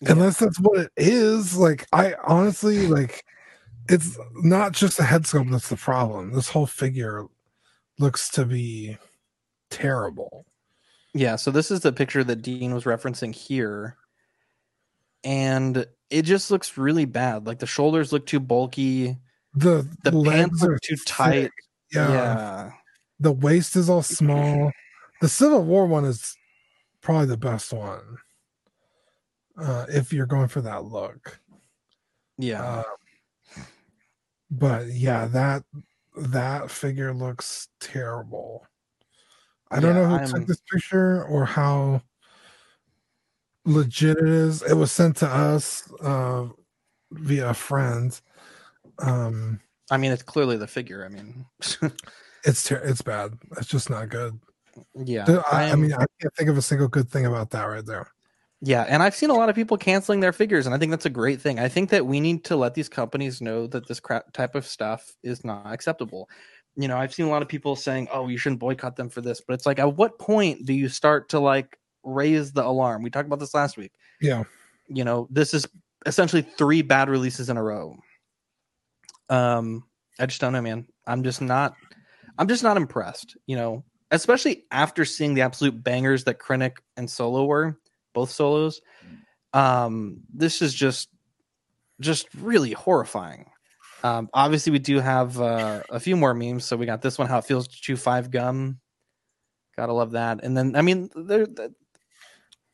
[0.01, 3.23] unless that's what it is like i honestly like
[3.89, 7.25] it's not just the head sculpt that's the problem this whole figure
[7.99, 8.97] looks to be
[9.69, 10.45] terrible
[11.13, 13.97] Yeah, so this is the picture that Dean was referencing here.
[15.23, 17.45] And it just looks really bad.
[17.47, 19.17] Like the shoulders look too bulky.
[19.53, 21.05] the The pants are too thick.
[21.05, 21.51] tight.
[21.91, 22.11] yeah.
[22.11, 22.71] yeah.
[23.19, 24.71] the waist is all small.
[25.21, 26.35] The Civil War one is
[27.01, 28.17] probably the best one.
[29.57, 31.39] Uh, if you're going for that look.
[32.37, 32.63] Yeah.
[32.63, 32.83] Uh,
[34.59, 35.63] but yeah, that
[36.15, 38.65] that figure looks terrible.
[39.71, 42.01] I don't Yeah, know who I'm- took this picture or how
[43.65, 44.61] legit it is.
[44.61, 46.47] It was sent to us uh,
[47.11, 48.19] via a friend.
[48.99, 51.03] Um, I mean, it's clearly the figure.
[51.05, 51.45] I mean,
[52.43, 53.33] it's ter- it's bad.
[53.57, 54.39] It's just not good.
[54.95, 55.41] yeah.
[55.51, 58.11] I, I mean, I can't think of a single good thing about that right there.
[58.65, 61.05] Yeah, and I've seen a lot of people canceling their figures, and I think that's
[61.05, 61.59] a great thing.
[61.59, 64.65] I think that we need to let these companies know that this crap type of
[64.65, 66.29] stuff is not acceptable.
[66.77, 69.19] You know, I've seen a lot of people saying, "Oh, you shouldn't boycott them for
[69.19, 73.03] this," but it's like, at what point do you start to like raise the alarm?
[73.03, 73.91] We talked about this last week.
[74.21, 74.43] Yeah.
[74.87, 75.67] You know, this is
[76.05, 77.97] essentially three bad releases in a row.
[79.27, 79.83] Um,
[80.21, 80.87] I just don't know, man.
[81.05, 81.73] I'm just not.
[82.37, 83.35] I'm just not impressed.
[83.45, 87.77] You know, especially after seeing the absolute bangers that Krennic and Solo were,
[88.13, 88.81] both solos.
[89.53, 91.09] Um, this is just,
[91.99, 93.45] just really horrifying.
[94.03, 96.65] Um, obviously, we do have uh, a few more memes.
[96.65, 98.79] So we got this one, how it feels to chew five gum.
[99.77, 100.43] Gotta love that.
[100.43, 101.47] And then, I mean, there,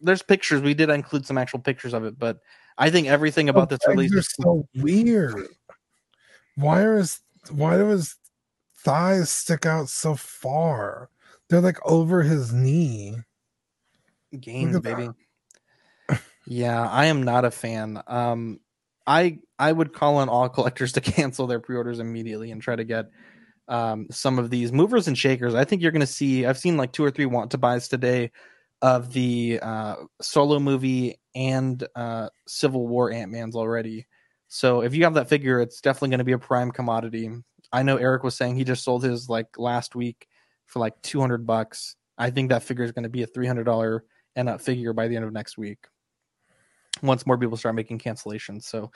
[0.02, 0.62] there's pictures.
[0.62, 2.40] We did include some actual pictures of it, but
[2.78, 5.48] I think everything about this release is so weird.
[6.56, 7.22] Why are his
[7.52, 8.16] why do his
[8.78, 11.10] thighs stick out so far?
[11.50, 13.18] They're like over his knee.
[14.40, 15.16] gains, at that.
[16.50, 18.02] Yeah, I am not a fan.
[18.08, 18.60] Um,
[19.06, 22.84] I I would call on all collectors to cancel their pre-orders immediately and try to
[22.84, 23.12] get
[23.68, 25.54] um, some of these movers and shakers.
[25.54, 26.48] I think you're going to see.
[26.48, 28.32] I've seen like two or three want to buys today
[28.82, 34.08] of the uh, solo movie and uh, Civil War Ant Man's already.
[34.48, 37.30] So if you have that figure, it's definitely going to be a prime commodity.
[37.72, 40.28] I know Eric was saying he just sold his like last week
[40.66, 41.96] for like 200 bucks.
[42.18, 44.00] I think that figure is going to be a $300
[44.36, 45.78] and up figure by the end of next week.
[47.02, 48.64] Once more people start making cancellations.
[48.64, 48.92] So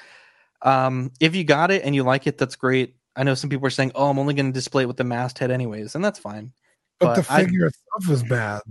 [0.62, 2.96] um, if you got it and you like it, that's great.
[3.16, 5.04] I know some people are saying, "Oh, I'm only going to display it with the
[5.04, 6.52] masthead anyways," and that's fine.
[7.00, 8.62] But, the But I- figure itself is bad.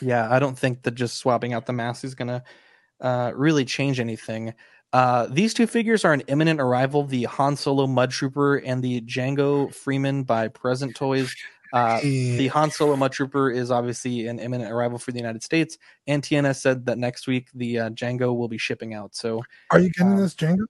[0.00, 2.42] Yeah, I don't think that just swapping out the mask is going to
[3.00, 4.54] uh, really change anything.
[4.92, 9.00] Uh, these two figures are an imminent arrival: the Han Solo Mud Trooper and the
[9.02, 11.34] Django Freeman by Present Toys.
[11.72, 15.78] Uh, the Han Solo Mud Trooper is obviously an imminent arrival for the United States,
[16.06, 19.14] and TNS said that next week the uh, Django will be shipping out.
[19.14, 20.66] So Are you getting Um, this, Django?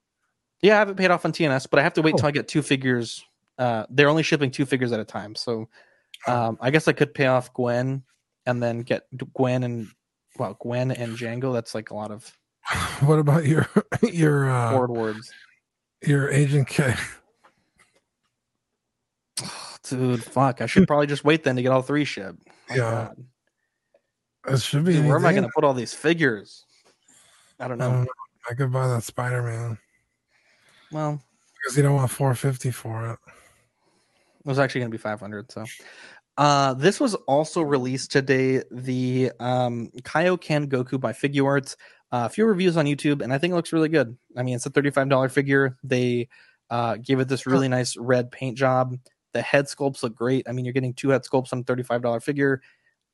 [0.61, 2.17] yeah, I haven't paid off on TNS, but I have to wait Oh.
[2.19, 3.23] till I get two figures.
[3.57, 5.67] Uh, they're only shipping two figures at a time, so
[6.27, 8.03] um, I guess I could pay off Gwen
[8.45, 9.87] and then get Gwen and
[10.39, 11.53] well, Gwen and Django.
[11.53, 12.31] That's like a lot of
[13.01, 13.67] What about your
[14.01, 15.31] your uh, forward words.
[16.01, 16.95] your Agent K?
[19.83, 20.61] Dude, fuck!
[20.61, 22.39] I should probably just wait then to get all three shipped.
[22.69, 23.09] My Yeah.
[24.45, 24.53] God.
[24.53, 24.93] It should be.
[24.93, 26.65] Dude, where am I going to put all these figures?
[27.59, 27.91] I don't know.
[27.91, 28.07] don't.
[28.49, 29.77] I could buy that Spider Man
[30.91, 31.21] Well,
[31.61, 33.19] because you don't want 450 for it.
[33.25, 35.49] It was actually going to be 500.
[35.51, 35.63] So,
[36.37, 38.63] uh, this was also released today.
[38.71, 41.75] The um, Kaioken Goku by Figuarts.
[42.11, 44.15] Uh, a few reviews on YouTube, and I think it looks really good.
[44.37, 45.77] I mean, it's a $35 figure.
[45.83, 46.27] They
[46.69, 48.97] uh, gave it this really nice red paint job.
[49.33, 50.47] The head sculpts look great.
[50.47, 52.61] I mean, you're getting two head sculpts on a $35 figure.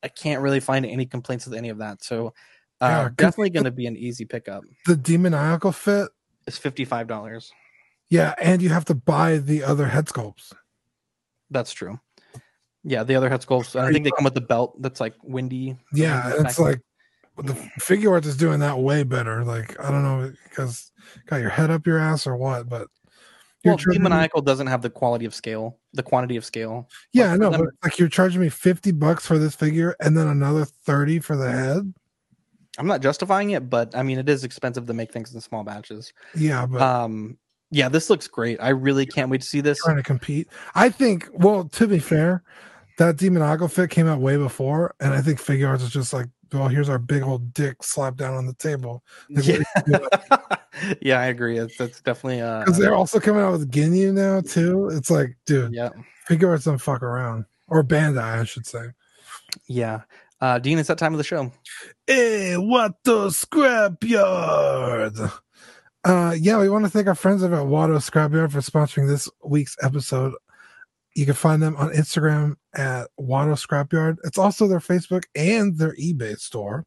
[0.03, 2.03] I can't really find any complaints with any of that.
[2.03, 2.33] So,
[2.81, 4.63] uh, Yeah, definitely going to be an easy pickup.
[4.85, 6.09] The demoniacal fit,
[6.47, 7.51] is $55.
[8.09, 10.53] yeah, and you have to buy the other head sculpts.
[11.51, 11.99] That's true.
[12.83, 13.79] Yeah, the other head sculpts.
[13.79, 15.77] I think they come with the belt that's like windy.
[15.93, 16.81] Yeah, it's back- like
[17.37, 19.43] the Figuarts is doing that way better.
[19.43, 20.91] Like I don't know because
[21.27, 22.87] got your head up your ass or what, but
[23.63, 26.87] you're well, charging demoniacal doesn't have the quality of scale, the quantity of scale.
[27.13, 30.27] yeah, I know, but like you're charging me fifty bucks for this figure and then
[30.27, 31.93] another thirty for the head.
[32.77, 35.63] I'm not justifying it, but I mean, it is expensive to make things in small
[35.63, 36.13] batches.
[36.35, 37.37] Yeah, but Um,
[37.71, 38.59] yeah, this looks great.
[38.61, 39.79] I really can't wait to see this.
[39.83, 40.47] trying to compete.
[40.75, 41.27] I think.
[41.33, 42.43] Well, to be fair,
[42.97, 46.67] that demoniacal fit came out way before, and I think Figuarts is just like, well,
[46.67, 49.03] here's our big old dick slapped down on the table.
[49.29, 49.99] Like, Yeah,
[51.01, 51.57] yeah I agree.
[51.57, 54.89] It's, it's definitely uh, Because they're also coming out with Ginyu now too.
[54.91, 55.89] It's like, dude, yeah,
[56.29, 58.85] Figuarts don't fuck around, or Bandai, I should say.
[59.67, 60.01] yeah.
[60.41, 61.51] Uh, Dean, it's that time of the show.
[62.07, 65.31] Hey, what the scrapyard?
[66.05, 69.29] Uh, yeah, we want to thank our friends over at Watto Scrapyard for sponsoring this
[69.43, 70.33] week's episode.
[71.19, 74.19] You can find them on Instagram at Watto Scrapyard.
[74.23, 76.85] It's also their Facebook and their eBay store.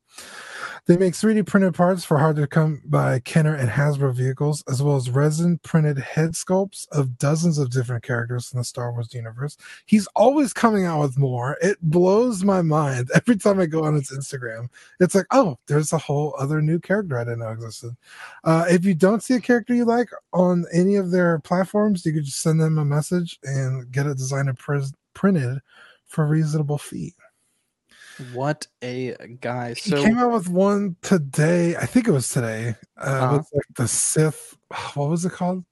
[0.88, 4.82] They make 3D printed parts for hard to come by Kenner and Hasbro vehicles, as
[4.82, 9.14] well as resin printed head sculpts of dozens of different characters in the Star Wars
[9.14, 9.56] universe.
[9.86, 11.56] He's always coming out with more.
[11.62, 14.70] It blows my mind every time I go on his Instagram.
[14.98, 17.96] It's like, oh, there's a whole other new character I didn't know existed.
[18.42, 22.12] Uh, if you don't see a character you like on any of their platforms, you
[22.12, 24.58] could just send them a message and get it designed and
[25.14, 25.60] printed
[26.06, 27.14] for a reasonable fee.
[28.32, 29.74] What a guy!
[29.74, 31.76] He came out with one today.
[31.76, 32.74] I think it was today.
[32.98, 33.36] Uh, Uh-huh.
[33.38, 34.56] with like the Sith.
[34.94, 35.64] What was it called?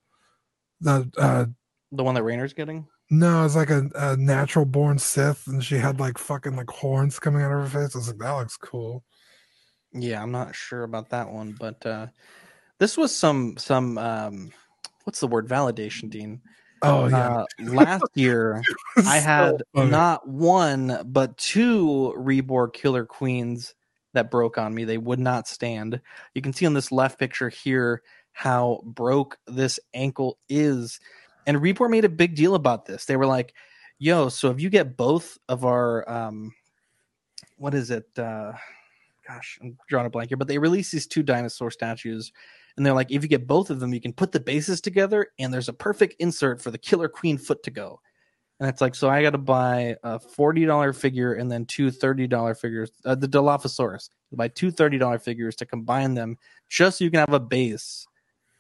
[0.80, 1.46] The uh,
[1.92, 2.86] the one that Rainer's getting.
[3.10, 7.18] no, it's like a, a natural born Sith, and she had like fucking like horns
[7.18, 7.94] coming out of her face.
[7.94, 9.04] I was like, that looks cool.
[9.92, 12.06] Yeah, I'm not sure about that one, but uh,
[12.78, 14.52] this was some some um,
[15.04, 16.40] what's the word validation, Dean?
[16.82, 18.62] Oh yeah, Uh, last year,
[19.06, 19.90] I had funny.
[19.90, 23.74] not one but two Rebor Killer Queens
[24.14, 24.84] that broke on me.
[24.84, 26.00] They would not stand.
[26.34, 28.02] You can see on this left picture here
[28.32, 31.00] how broke this ankle is.
[31.46, 33.04] And Rebor made a big deal about this.
[33.04, 33.54] They were like,
[33.98, 36.54] yo, so if you get both of our um
[37.56, 38.06] what is it?
[38.16, 38.52] Uh
[39.26, 42.32] gosh, I'm drawing a blank here, but they released these two dinosaur statues
[42.76, 45.28] and they're like, if you get both of them, you can put the bases together,
[45.38, 48.00] and there's a perfect insert for the Killer Queen foot to go.
[48.58, 51.90] And it's like, so I got to buy a forty dollar figure and then two
[51.90, 52.90] thirty dollar figures.
[53.04, 56.36] Uh, the Dilophosaurus, buy two thirty dollar figures to combine them,
[56.68, 58.06] just so you can have a base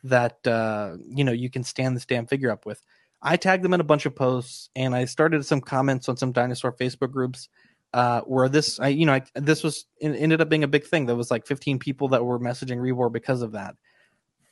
[0.04, 2.82] that uh, you know you can stand this damn figure up with.
[3.22, 6.32] I tagged them in a bunch of posts, and I started some comments on some
[6.32, 7.50] dinosaur Facebook groups
[7.92, 11.04] uh, where this, I you know, I, this was ended up being a big thing.
[11.04, 13.76] There was like fifteen people that were messaging Rebor because of that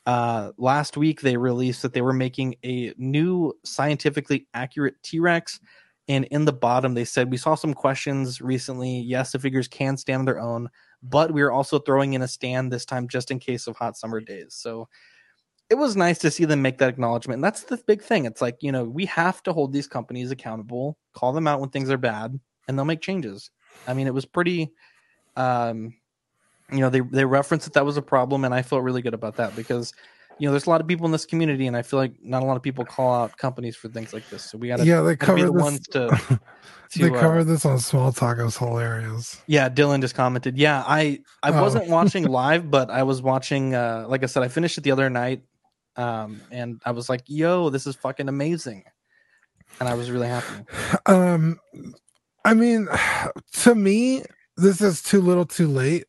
[0.05, 5.59] uh, last week they released that they were making a new scientifically accurate T-Rex
[6.07, 9.01] and in the bottom they said we saw some questions recently.
[9.01, 10.69] Yes the figures can stand on their own
[11.03, 13.95] but we are also throwing in a stand this time just in case of hot
[13.97, 14.55] summer days.
[14.55, 14.87] So
[15.69, 18.25] it was nice to see them make that acknowledgement and that's the big thing.
[18.25, 21.69] It's like you know we have to hold these companies accountable call them out when
[21.69, 23.51] things are bad and they'll make changes.
[23.87, 24.71] I mean it was pretty
[25.35, 25.93] um
[26.71, 29.13] you know they they referenced that that was a problem and i felt really good
[29.13, 29.93] about that because
[30.37, 32.43] you know there's a lot of people in this community and i feel like not
[32.43, 35.01] a lot of people call out companies for things like this so we gotta, yeah,
[35.01, 35.61] they covered the this.
[35.61, 36.07] ones to,
[36.95, 38.37] they to uh, covered this on Small Talk.
[38.39, 39.41] It was hilarious.
[39.47, 41.61] yeah dylan just commented yeah i i Oh.
[41.61, 44.91] wasn't watching live but i was watching uh like i said i finished it the
[44.91, 45.43] other night
[45.95, 48.83] um and i was like yo this is fucking amazing
[49.79, 50.47] and i was really happy
[51.05, 51.59] Um,
[52.45, 52.87] I mean,
[53.63, 54.23] to me,
[54.55, 56.05] this is too little, too late.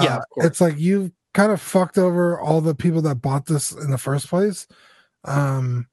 [0.00, 3.72] Yeah, Uh, it's like you've kind of fucked over all the people that bought this
[3.72, 4.66] in the first place.
[5.24, 5.88] Um,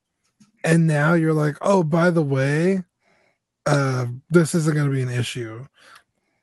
[0.63, 2.83] and now you're like, oh, by the way,
[3.65, 5.65] uh, this isn't going to be an issue.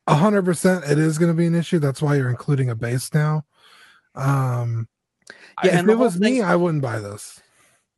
[0.06, 1.78] A hundred percent, it is going to be an issue.
[1.78, 3.44] That's why you're including a base now.
[4.14, 4.88] Um,
[5.62, 7.40] Yeah, if it was me, I wouldn't buy this.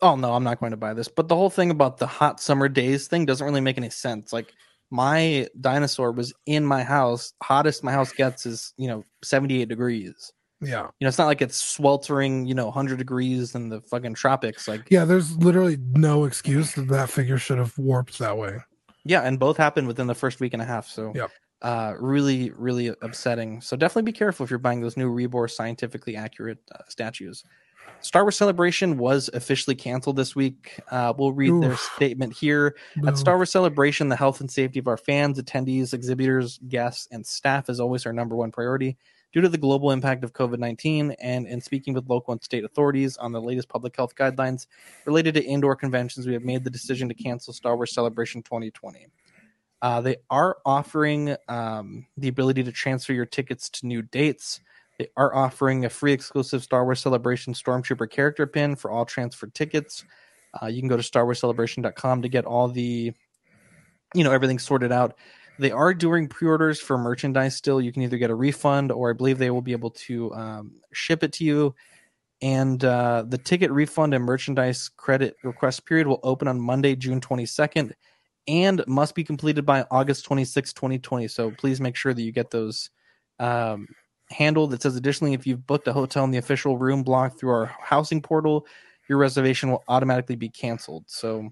[0.03, 1.09] oh no, I'm not going to buy this.
[1.09, 4.33] But the whole thing about the hot summer days thing doesn't really make any sense.
[4.33, 4.53] Like
[4.91, 7.33] my dinosaur was in my house.
[7.43, 10.33] Hottest my house gets is you know 78 degrees.
[10.63, 14.13] Yeah, You know, it's not like it's sweltering, you know, 100 degrees in the fucking
[14.13, 14.69] tropics.
[14.69, 15.07] Like, yeah.
[15.07, 18.59] There's literally no excuse that that figure should have warped that way.
[19.05, 20.87] yeah, and both happened within the first week and a half.
[20.87, 21.31] So, Yep.
[21.63, 23.63] uh, really, really upsetting.
[23.63, 27.43] So, definitely be careful if you're buying those new Rebor scientifically accurate uh, statues.
[28.01, 30.81] Star Wars Celebration was officially canceled this week.
[30.91, 32.77] Uh, we'll read their statement here.
[32.97, 33.09] Boo.
[33.09, 37.27] At Star Wars Celebration, the health and safety of our fans, attendees, exhibitors, guests, and
[37.27, 38.97] staff is always our number one priority.
[39.33, 42.65] Due to the global impact of COVID 19 and in speaking with local and state
[42.65, 44.67] authorities on the latest public health guidelines
[45.05, 49.07] related to indoor conventions, we have made the decision to cancel Star Wars Celebration 2020.
[49.83, 54.61] Uh, they are offering um, the ability to transfer your tickets to new dates.
[55.01, 59.47] They are offering a free exclusive Star Wars Celebration Stormtrooper character pin for all transfer
[59.47, 60.05] tickets.
[60.61, 63.11] Uh, you can go to StarWarsCelebration.com to get all the,
[64.15, 65.15] you know, everything sorted out.
[65.59, 67.81] They are doing pre-orders for merchandise still.
[67.81, 70.73] You can either get a refund, or I believe they will be able to um,
[70.93, 71.75] ship it to you.
[72.43, 77.23] And uh, the ticket refund and merchandise credit request period will open on Monday, June
[77.23, 77.95] 22nd,
[78.47, 81.27] and must be completed by August 26, 2020.
[81.29, 82.91] So please make sure that you get those
[83.39, 83.89] um,
[84.31, 84.71] handled.
[84.71, 87.67] that says additionally, if you've booked a hotel in the official room block through our
[87.67, 88.67] housing portal,
[89.09, 91.05] your reservation will automatically be canceled.
[91.09, 91.51] So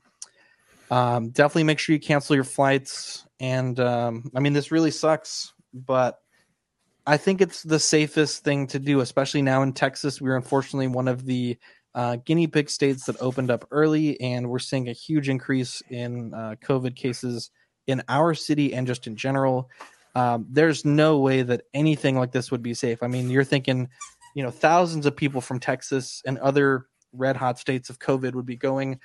[0.90, 3.26] um, definitely make sure you cancel your flights.
[3.40, 6.20] And um, I mean, this really sucks, but
[7.06, 10.20] I think it's the safest thing to do, especially now in Texas.
[10.20, 11.56] We're unfortunately one of the
[11.94, 16.32] uh, guinea pig states that opened up early, and we're seeing a huge increase in
[16.34, 17.50] uh, COVID cases
[17.86, 19.70] in our city and just in general.
[20.14, 23.02] Um, there's no way that anything like this would be safe.
[23.02, 23.88] I mean, you're thinking,
[24.34, 28.46] you know, thousands of people from Texas and other red hot states of COVID would
[28.46, 29.00] be going,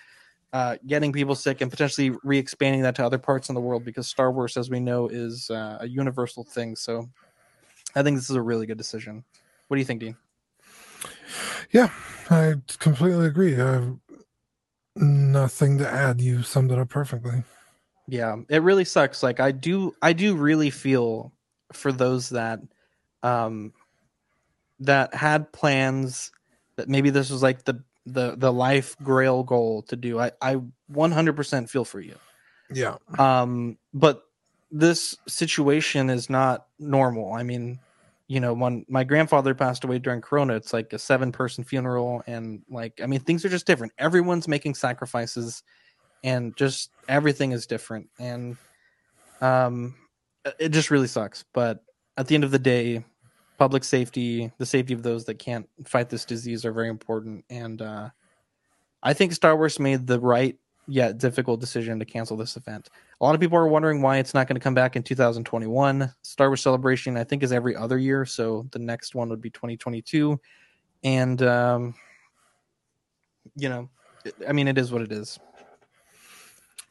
[0.54, 3.84] uh, getting people sick, and potentially re expanding that to other parts in the world
[3.86, 6.76] because Star Wars, as we know, is uh, a universal thing.
[6.76, 7.10] So
[7.96, 9.24] I think this is a really good decision.
[9.68, 10.18] What do you think, Dean?
[11.72, 11.90] Yeah,
[12.30, 13.56] I completely agree.
[13.56, 13.98] I have
[14.96, 16.22] nothing to add.
[16.22, 17.44] You summed it up perfectly.
[18.14, 19.24] Yeah, it really sucks.
[19.24, 21.34] Like I do I do really feel
[21.72, 22.60] for those that
[23.24, 23.74] um
[24.82, 26.32] that had plans
[26.76, 30.20] that maybe this was like the the the life grail goal to do.
[30.20, 30.58] I I
[30.92, 32.14] 100% feel for you.
[32.72, 32.98] Yeah.
[33.18, 34.22] Um but
[34.70, 37.34] this situation is not normal.
[37.34, 37.80] I mean,
[38.28, 42.22] you know, when my grandfather passed away during corona, it's like a seven person funeral
[42.28, 43.94] and like I mean things are just different.
[43.98, 45.64] Everyone's making sacrifices
[46.24, 48.10] and just everything is different.
[48.20, 48.58] And
[49.42, 49.96] um
[50.60, 51.46] it just really sucks.
[51.54, 51.84] But
[52.18, 53.04] at the end of the day
[53.58, 57.46] public safety the safety of those that can't fight this disease are very important.
[57.50, 58.10] And uh
[59.04, 60.58] i think star wars made the right
[60.88, 62.90] yet difficult decision to cancel this event.
[63.22, 66.14] A lot of people are wondering why it's not going to come back in 2021
[66.22, 69.50] star wars celebration i think is every other year so the next one would be
[69.50, 70.40] 2022
[71.04, 71.94] and um
[73.56, 73.90] you know
[74.48, 75.40] i mean it is what it is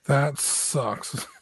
[0.07, 1.27] That sucks.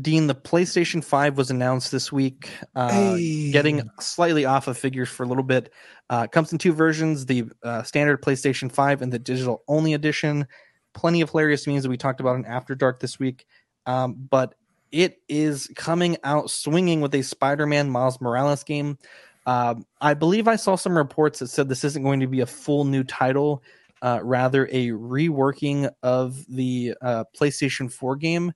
[0.00, 3.50] Dean, the PlayStation 5 was announced this week, uh, Hey.
[3.50, 5.72] getting slightly off of figures for a little bit.
[6.08, 10.46] Uh, comes in two versions the uh, standard PlayStation 5 and the digital only edition.
[10.92, 13.46] Plenty of hilarious memes that we talked about in After Dark this week.
[13.86, 14.54] Um, but
[14.92, 18.98] it is coming out swinging with a Spider Man Miles Morales game.
[19.46, 22.46] Um, I believe I saw some reports that said this isn't going to be a
[22.46, 23.62] full new title,
[24.02, 28.52] uh, rather, a reworking of the uh, PlayStation 4 game.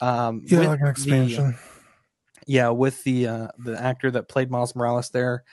[0.00, 1.54] Um, Yeah, with like an the- expansion.
[2.46, 5.44] yeah, with the uh, the actor that played Miles Morales there,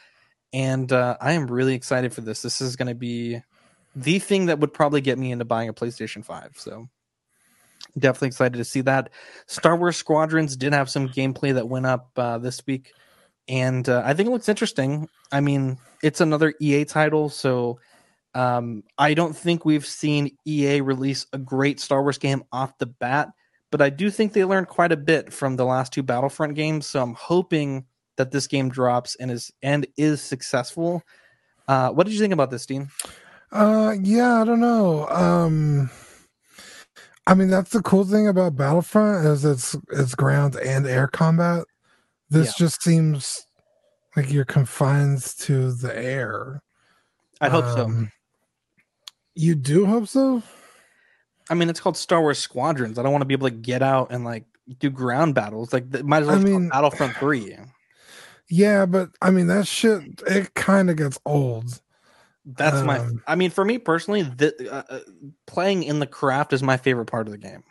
[0.51, 2.41] and uh, I am really excited for this.
[2.41, 3.41] This is going to be
[3.95, 6.53] the thing that would probably get me into buying a PlayStation Five.
[6.57, 6.87] So
[7.97, 9.09] definitely excited to see that.
[9.47, 12.91] Star Wars Squadrons did have some gameplay that went up uh, this week,
[13.47, 15.07] and uh, I think it looks interesting.
[15.31, 17.79] I mean, it's another EA title, so
[18.33, 22.85] um, I don't think we've seen EA release a great Star Wars game off the
[22.85, 23.29] bat,
[23.71, 26.85] but I do think they learned quite a bit from the last two Battlefront games.
[26.87, 27.85] So I'm hoping
[28.17, 31.03] that this game drops and is and is successful.
[31.67, 32.89] Uh, what did you think about this, Dean?
[33.51, 35.07] Uh, yeah, I don't know.
[35.09, 35.89] Um,
[37.27, 41.65] I mean, that's the cool thing about Battlefront is it's it's ground and air combat.
[42.29, 42.65] This Yeah.
[42.65, 43.45] just seems
[44.15, 46.61] like you're confined to the air.
[47.39, 48.07] I hope so.
[49.35, 50.43] You do hope so?
[51.49, 52.97] I mean, it's called Star Wars Squadrons.
[52.99, 54.45] I don't want to be able to get out and like
[54.79, 55.73] do ground battles.
[55.73, 57.55] Like, th- might as well I it mean- Battlefront Three.
[58.49, 61.81] Yeah, but I mean that shit it kind of gets old.
[62.45, 62.97] That's my.
[62.99, 64.99] Um, I mean, for me personally, the, uh, uh,
[65.45, 67.63] playing in the craft is my favorite part of the game.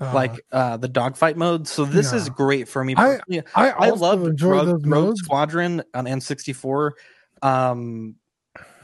[0.00, 1.66] Uh, like uh, the dogfight mode.
[1.66, 2.94] So this is great for me.
[2.96, 3.42] I- personally.
[3.56, 5.20] I I love Rogue, those Rogue modes.
[5.22, 6.90] Squadron on N64.
[7.42, 8.14] Um,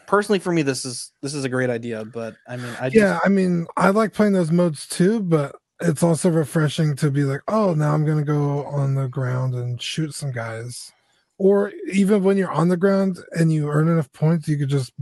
[0.06, 2.04] personally, for me, this is this is a great idea.
[2.04, 5.56] But I mean, I just, yeah, I mean, I like playing those modes too, but
[5.80, 9.80] it's also refreshing to be like, oh, now I'm gonna go on the ground and
[9.80, 10.92] shoot some guys.
[11.36, 14.92] Or even when you're on the ground and you earn enough points, you could just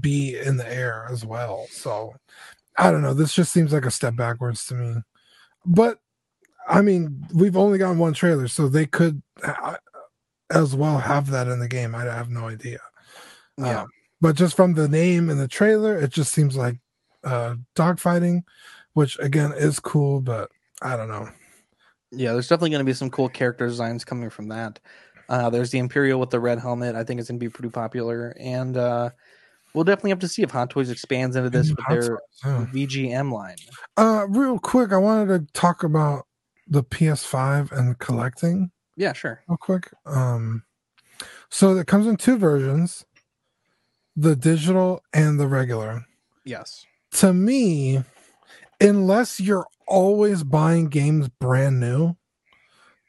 [0.00, 1.66] be in the air as well.
[1.70, 2.14] So
[2.76, 3.14] I don't know.
[3.14, 5.02] This just seems like a step backwards to me.
[5.66, 5.98] But
[6.68, 9.76] I mean, we've only gotten one trailer, so they could uh,
[10.50, 11.94] as well have that in the game.
[11.94, 12.80] I have no idea.
[13.56, 13.82] yeah.
[13.82, 13.88] Um,
[14.20, 16.78] but just from the name and the trailer, it just seems like
[17.24, 18.42] uh dogfighting,
[18.94, 20.50] which again is cool, but
[20.82, 21.28] I don't know.
[22.10, 24.78] Yeah, there's definitely going to be some cool character designs coming from that.
[25.28, 26.94] Uh, there's the Imperial with the red helmet.
[26.94, 29.10] I think it's going to be pretty popular, and uh,
[29.74, 32.68] we'll definitely have to see if Hot Toys expands into this New with their consoles,
[32.74, 32.86] yeah.
[32.86, 33.56] VGM line.
[33.98, 36.26] Uh, real quick, I wanted to talk about
[36.66, 39.42] the PS5 and collecting Yeah, sure.
[39.48, 39.90] real quick.
[40.06, 40.62] Um,
[41.50, 43.04] so it comes in two versions:
[44.20, 46.04] the digital and the regular.
[46.44, 46.84] Yes.
[47.12, 48.02] To me,
[48.80, 52.16] unless you're always buying games brand new,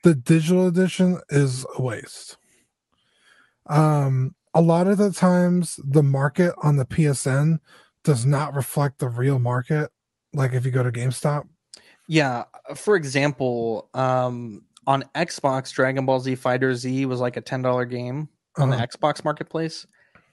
[0.03, 2.38] the digital edition is a waste.
[3.68, 7.60] Um, a lot of the times, the market on the PSN
[8.03, 9.91] does not reflect the real market.
[10.34, 11.47] Like if you go to GameStop,
[12.07, 12.43] Yeah.
[12.76, 17.86] For example, um, on Xbox, Dragon Ball Z Fighter Z was like a ten dollar
[17.86, 18.80] game on Uh-huh.
[18.80, 19.86] the Xbox Marketplace.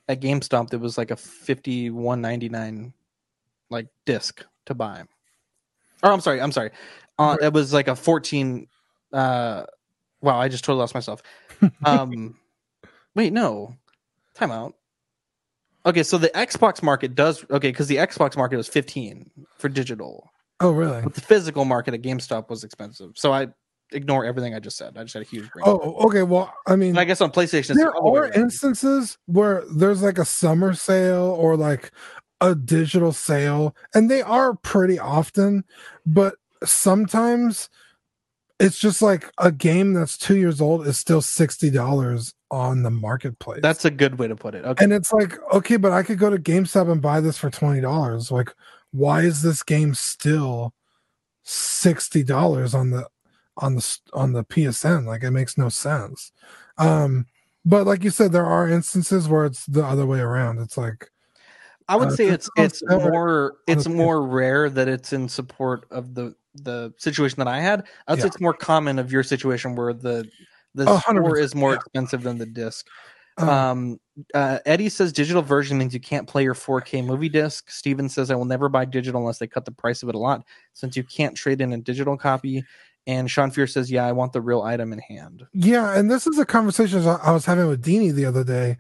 [0.09, 2.93] At GameStop, it was like a fifty one ninety nine
[3.71, 5.03] like disc to buy.
[6.03, 6.71] Or I'm sorry, I'm sorry.
[7.19, 8.69] Uh, it was like a fourteen.
[9.13, 9.65] Uh,
[10.21, 11.23] wow, I just totally lost myself.
[11.87, 12.37] Um,
[13.15, 13.75] wait, no,
[14.35, 14.75] time out.
[15.87, 20.31] Okay, so the Xbox market does okay because the Xbox market was fifteen for digital.
[20.61, 21.01] oh really?
[21.01, 23.13] But the physical market at GameStop was expensive.
[23.15, 23.49] So I
[23.93, 24.97] ignore everything I just said.
[24.97, 25.65] I just had a huge brain.
[25.67, 26.23] Oh, okay.
[26.23, 28.35] Well, I mean, And I guess on PlayStation, there the are around.
[28.35, 31.93] instances where there's like a summer sale or like
[32.41, 35.65] a digital sale, and they are pretty often,
[36.05, 36.35] but
[36.65, 37.69] sometimes
[38.59, 42.91] it's just like a game that's two years old is still sixty dollars on the
[42.91, 43.61] marketplace.
[43.63, 44.65] That's a good way to put it.
[44.65, 44.83] Okay.
[44.85, 47.81] and it's like okay, but I could go to GameStop and buy this for twenty
[47.81, 48.31] dollars.
[48.31, 48.53] Like,
[48.93, 50.73] why is this game still
[51.43, 53.07] sixty dollars on the
[53.59, 55.07] on the on the PSN?
[55.07, 56.33] Like, it makes no sense.
[56.79, 57.27] Um,
[57.65, 60.59] but like you said, there are instances where it's the other way around.
[60.61, 61.11] It's like
[61.89, 66.15] I would uh, say it's it's more it's more rare that it's in support of
[66.15, 67.87] the the situation that I had.
[68.09, 70.29] I'd say it's more common of your situation where the
[70.75, 71.77] the Oh, store is more yeah.
[71.77, 72.87] expensive than the disc.
[73.39, 74.01] um, Um,
[74.35, 77.71] uh, Eddie says digital version means you can't play your 4K movie disc.
[77.71, 80.19] Steven says I will never buy digital unless they cut the price of it a
[80.19, 82.65] lot, since you can't trade in a digital copy.
[83.07, 86.27] And Sean Fear says, "Yeah, I want the real item in hand." Yeah, and this
[86.27, 88.79] is a conversation I was having with Deanie the other day.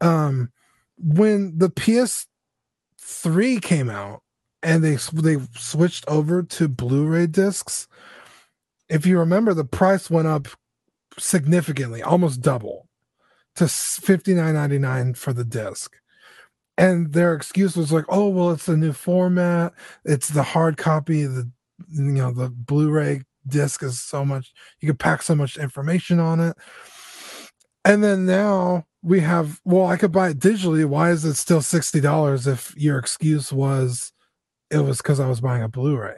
[0.00, 0.50] Um,
[0.98, 4.22] when the PS3 came out
[4.62, 7.86] and they they switched over to Blu-ray discs,
[8.88, 10.48] if you remember, the price went up
[11.16, 12.88] significantly, almost double,
[13.54, 15.96] to fifty nine ninety nine for the disc.
[16.76, 19.74] And their excuse was like, "Oh, well, it's a new format.
[20.04, 21.24] It's the hard copy.
[21.24, 21.50] The
[21.88, 24.52] you know the Blu-ray disc is so much.
[24.80, 26.56] You can pack so much information on it."
[27.84, 29.60] And then now we have.
[29.64, 30.84] Well, I could buy it digitally.
[30.84, 34.12] Why is it still sixty dollars if your excuse was
[34.70, 36.16] it was because I was buying a Blu-ray?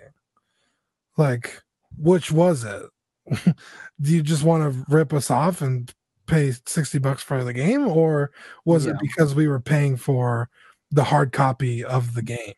[1.17, 1.63] Like,
[1.97, 2.83] which was it?
[4.01, 5.93] Do you just want to rip us off and
[6.27, 8.31] pay 60 bucks for the game or
[8.65, 8.93] was Yeah.
[8.93, 10.49] it because we were paying for
[10.91, 12.55] the hard copy of the game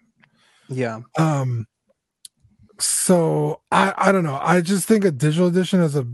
[0.69, 1.67] Yeah, um
[2.79, 4.39] so i i don't know.
[4.43, 6.07] I just think a digital edition is a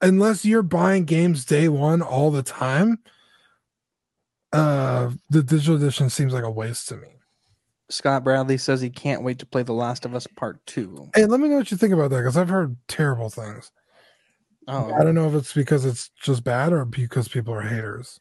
[0.00, 2.98] unless you're buying games day one all the time
[4.52, 7.08] uh the digital edition seems like a waste to me.
[7.88, 11.08] Scott Bradley says he can't wait to play The Last of Us Part Two.
[11.14, 13.70] hey let me know what you think about that because i've heard terrible things.
[14.68, 18.20] Oh, i don't know if it's because it's just bad or because people are haters.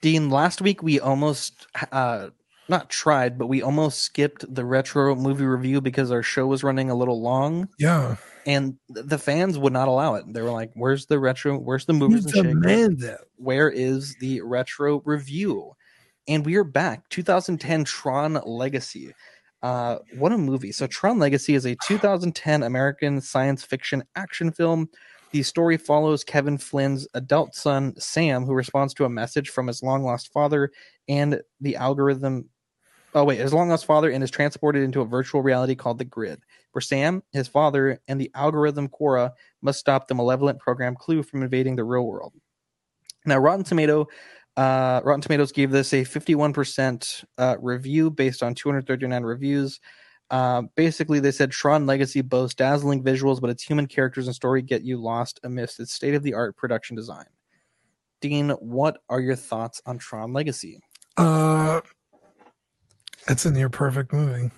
[0.00, 2.28] Dean, last week we almost uh
[2.68, 6.90] not tried, but we almost skipped the retro movie review because our show was running
[6.90, 8.16] a little long, Yeah.
[8.46, 10.24] and the fans would not allow it.
[10.32, 11.58] They were like, "Where's the retro?
[11.58, 12.52] Where's the You movies and shakers?
[12.54, 13.20] demand it.
[13.36, 15.72] Where is the retro review?"
[16.28, 17.08] And we are back.
[17.08, 19.12] 2010 Tron Legacy.
[19.62, 20.72] Uh, what a movie!
[20.72, 24.88] So Tron Legacy is a 2010 American science fiction action film.
[25.32, 29.82] The story follows Kevin Flynn's adult son Sam, who responds to a message from his
[29.82, 30.70] long lost father
[31.08, 32.48] and the algorithm.
[33.14, 36.04] Oh wait, his long lost father and is transported into a virtual reality called the
[36.04, 36.40] Grid,
[36.72, 41.42] where Sam, his father, and the algorithm Quorra must stop the malevolent program Clu from
[41.42, 42.32] invading the real world.
[43.26, 44.08] Now, Rotten Tomato,
[44.56, 49.78] uh, Rotten Tomatoes gave this a 51% uh, review based on 239 reviews.
[50.30, 54.62] Uh, basically, they said Tron Legacy boasts dazzling visuals, but its human characters and story
[54.62, 57.26] get you lost amidst its state of the art production design.
[58.22, 60.80] Dean, what are your thoughts on Tron Legacy?
[61.18, 61.82] Uh,
[63.28, 64.50] it's a near perfect movie.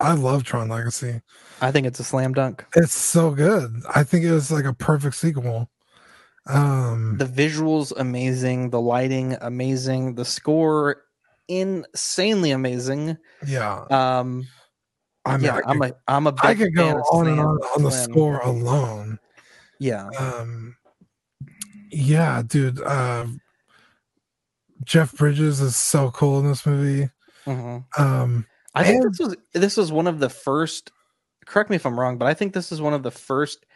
[0.00, 1.20] I love Tron Legacy.
[1.60, 2.64] I think it's a slam dunk.
[2.74, 3.82] It's so good.
[3.94, 5.70] I think it was like a perfect sequel.
[6.46, 11.02] Um, The visuals amazing, the lighting amazing, the score
[11.48, 13.16] insanely amazing.
[13.46, 13.84] yeah.
[13.90, 14.46] Um,
[15.24, 17.38] I mean, yeah, I I'm could, a I'm a big I could go on and
[17.38, 17.46] on
[17.76, 18.10] on the Flynn.
[18.10, 19.20] score alone.
[19.78, 20.76] Yeah, Um,
[21.90, 22.80] yeah, dude.
[22.80, 23.26] Uh,
[24.84, 27.08] Jeff Bridges is so cool in this movie.
[27.46, 27.84] Mhm.
[27.98, 30.90] Um, I think And- this was this was one of the first.
[31.46, 33.66] Correct me if I'm wrong, but I think this is one of the first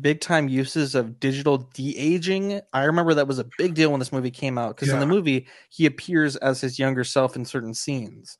[0.00, 2.60] big time uses of digital de aging.
[2.72, 5.06] I remember that was a big deal when this movie came out because in the
[5.06, 8.38] movie he appears as his younger self in certain scenes,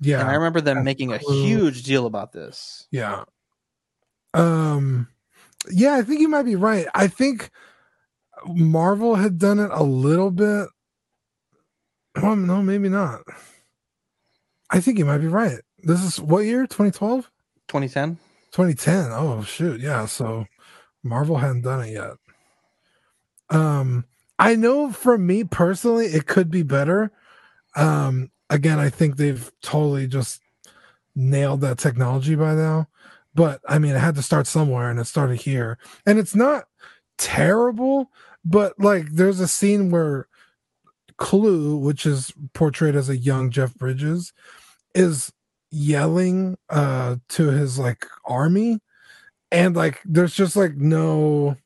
[0.00, 1.44] yeah, and I remember them that's making a cool.
[1.44, 2.86] huge deal about this.
[2.90, 3.24] Yeah.
[4.32, 5.08] Um
[5.70, 6.86] yeah, I think you might be right.
[6.94, 7.50] I think
[8.46, 10.68] Marvel had done it a little bit.
[12.20, 13.22] Well, no, maybe not.
[14.74, 15.60] I think you might be right.
[15.84, 16.62] This is what year?
[16.62, 17.30] 2012?
[17.68, 18.16] 2010.
[18.50, 19.12] 2010.
[19.12, 20.04] Oh shoot, yeah.
[20.06, 20.46] So
[21.04, 22.14] Marvel hadn't done it yet.
[23.50, 24.04] Um
[24.36, 27.12] I know for me personally it could be better.
[27.76, 30.40] Um again, I think they've totally just
[31.14, 32.88] nailed that technology by now.
[33.32, 35.78] But I mean, it had to start somewhere and it started here.
[36.04, 36.64] And it's not
[37.16, 38.10] terrible,
[38.44, 40.26] but like there's a scene where
[41.16, 44.32] Clu, which is portrayed as a young Jeff Bridges,
[44.94, 45.32] is
[45.70, 48.78] yelling uh to his like army
[49.50, 51.56] and like there's just like no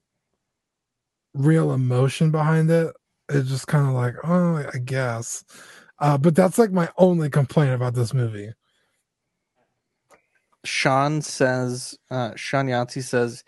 [1.35, 2.95] real emotion behind it.
[3.29, 5.45] It's just kind of like oh i guess.
[5.99, 8.53] Uh but that's like my only complaint about this movie.
[10.65, 13.45] Sean says, uh, Sean Yancey says,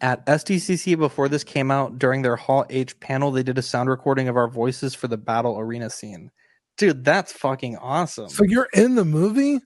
[0.00, 3.88] at SDCC before this came out during their Hall H panel, they did a sound
[3.88, 6.30] recording of our voices for the battle arena scene.
[6.76, 8.28] Dude, that's fucking awesome.
[8.28, 9.60] so you're in the movie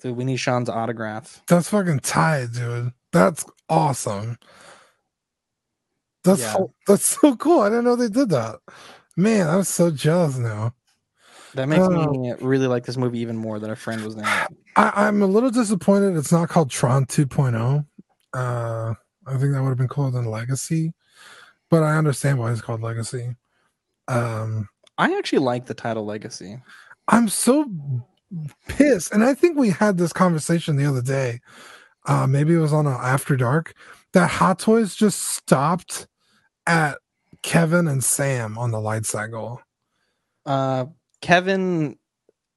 [0.00, 1.42] Dude, we need Sean's autograph.
[1.48, 4.36] that's fucking tight dude that's awesome
[6.24, 6.52] that's Yeah.
[6.52, 8.56] so, that's so cool i didn't know they did that
[9.16, 10.74] man i'm so jealous now
[11.54, 12.10] That makes Oh.
[12.12, 14.26] me really like this movie even more that a friend was in it.
[14.76, 17.86] I, I'm a little disappointed it's not called Tron 2.0.
[18.32, 18.94] Uh,
[19.26, 20.92] I think that would have been called in Legacy,
[21.70, 23.36] but I understand why it's called Legacy.
[24.08, 24.68] Um,
[24.98, 26.60] I actually like the title Legacy.
[27.08, 27.70] I'm so
[28.68, 31.40] pissed, and I think we had this conversation the other day.
[32.06, 33.74] Uh, maybe it was on a After Dark
[34.12, 36.06] that Hot Toys just stopped
[36.66, 36.98] at
[37.42, 39.60] Kevin and Sam on the light cycle.
[40.46, 40.86] Uh,
[41.20, 41.98] Kevin,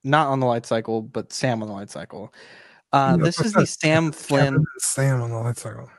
[0.04, 2.34] not on the light cycle, but Sam on the light cycle.
[2.94, 5.90] Uh, Yeah, this is the Sam Flynn, Sam on the light cycle.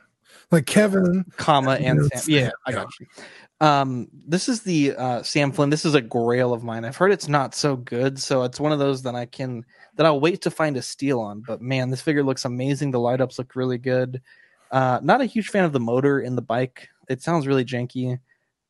[0.50, 2.34] Like Kevin, comma and Yeah, Sam.
[2.34, 3.06] Yeah, I got you.
[3.60, 5.68] Um, this is the uh, Sam Flynn.
[5.68, 6.84] This is a grail of mine.
[6.84, 9.64] I've heard it's not so good, so it's one of those that I can
[9.96, 11.42] that I'll wait to find a steal on.
[11.46, 12.92] But man, this figure looks amazing.
[12.92, 14.22] The light ups look really good.
[14.70, 16.88] Uh, not a huge fan of the motor in the bike.
[17.08, 18.18] It sounds really janky.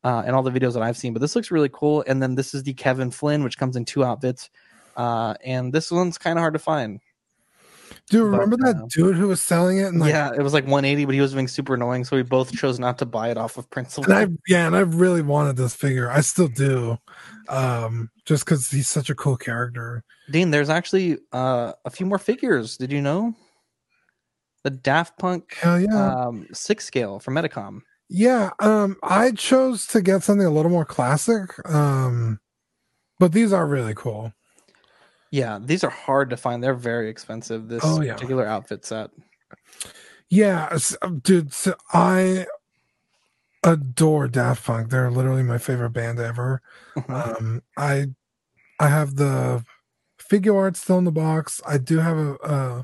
[0.04, 2.04] Uh, in all the videos that I've seen, but this looks really cool.
[2.06, 4.48] And then this is the Kevin Flynn, which comes in two outfits.
[4.96, 7.00] Uh, and this one's kind of hard to find.
[8.10, 9.84] Do you But, remember that uh, dude who was selling it?
[9.88, 12.22] And like, yeah, it was like 180, but he was being super annoying, so we
[12.22, 14.10] both chose not to buy it off of principle.
[14.10, 16.10] and I yeah, and I really wanted this figure.
[16.10, 16.96] I still do,
[17.48, 20.04] um, just because he's such a cool character.
[20.30, 22.76] Dean, there's actually uh, a few more figures.
[22.76, 23.34] Did you know?
[24.64, 27.80] The Daft Punk Hell yeah, um, six scale from Medicom.
[28.08, 28.50] yeah.
[28.58, 31.50] Um, I chose to get something a little more classic.
[31.68, 32.40] Um,
[33.18, 34.32] but these are really cool.
[35.30, 36.62] Yeah, these are hard to find.
[36.62, 37.68] They're very expensive.
[37.68, 38.14] This Oh, yeah.
[38.14, 39.10] particular outfit set.
[40.30, 41.52] Yeah, s- um, dude.
[41.52, 42.46] So I
[43.64, 44.90] adore Daft Punk.
[44.90, 46.62] They're literally my favorite band ever.
[46.96, 47.34] Uh-huh.
[47.38, 48.06] Um, I
[48.80, 49.64] I have the
[50.18, 51.60] figure art still in the box.
[51.66, 52.34] I do have a.
[52.42, 52.82] Uh,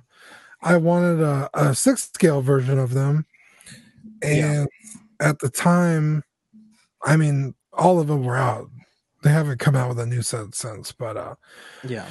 [0.79, 3.27] wanted a, a six scale version of them,
[4.23, 4.67] and
[5.21, 6.25] at the time,
[7.03, 8.71] I mean, all of them were out.
[9.25, 11.35] They haven't come out with a new set since, but uh,
[11.83, 12.07] Yeah.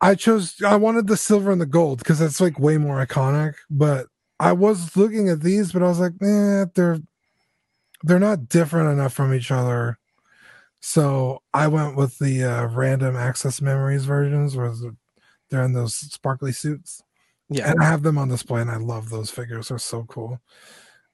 [0.00, 0.62] I chose.
[0.62, 3.54] I wanted the silver and the gold because that's like way more iconic.
[3.68, 4.06] But
[4.40, 7.00] I was looking at these, but I was like, eh, they're
[8.02, 9.98] they're not different enough from each other.
[10.80, 14.72] So I went with the uh, random access memories versions, where
[15.50, 17.02] they're in those sparkly suits.
[17.50, 17.70] Yeah.
[17.70, 19.68] and I have them on display, and I love those figures.
[19.68, 20.40] They're so cool.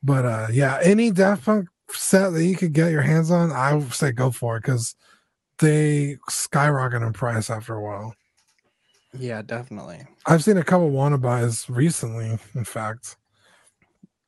[0.03, 3.75] But uh, yeah, any Daft Punk set that you could get your hands on, I
[3.75, 4.95] would say go for it because
[5.61, 8.15] they skyrocket in price after a while.
[9.17, 10.03] Yeah, definitely.
[10.27, 13.17] I've seen a couple wanna buys recently, in fact.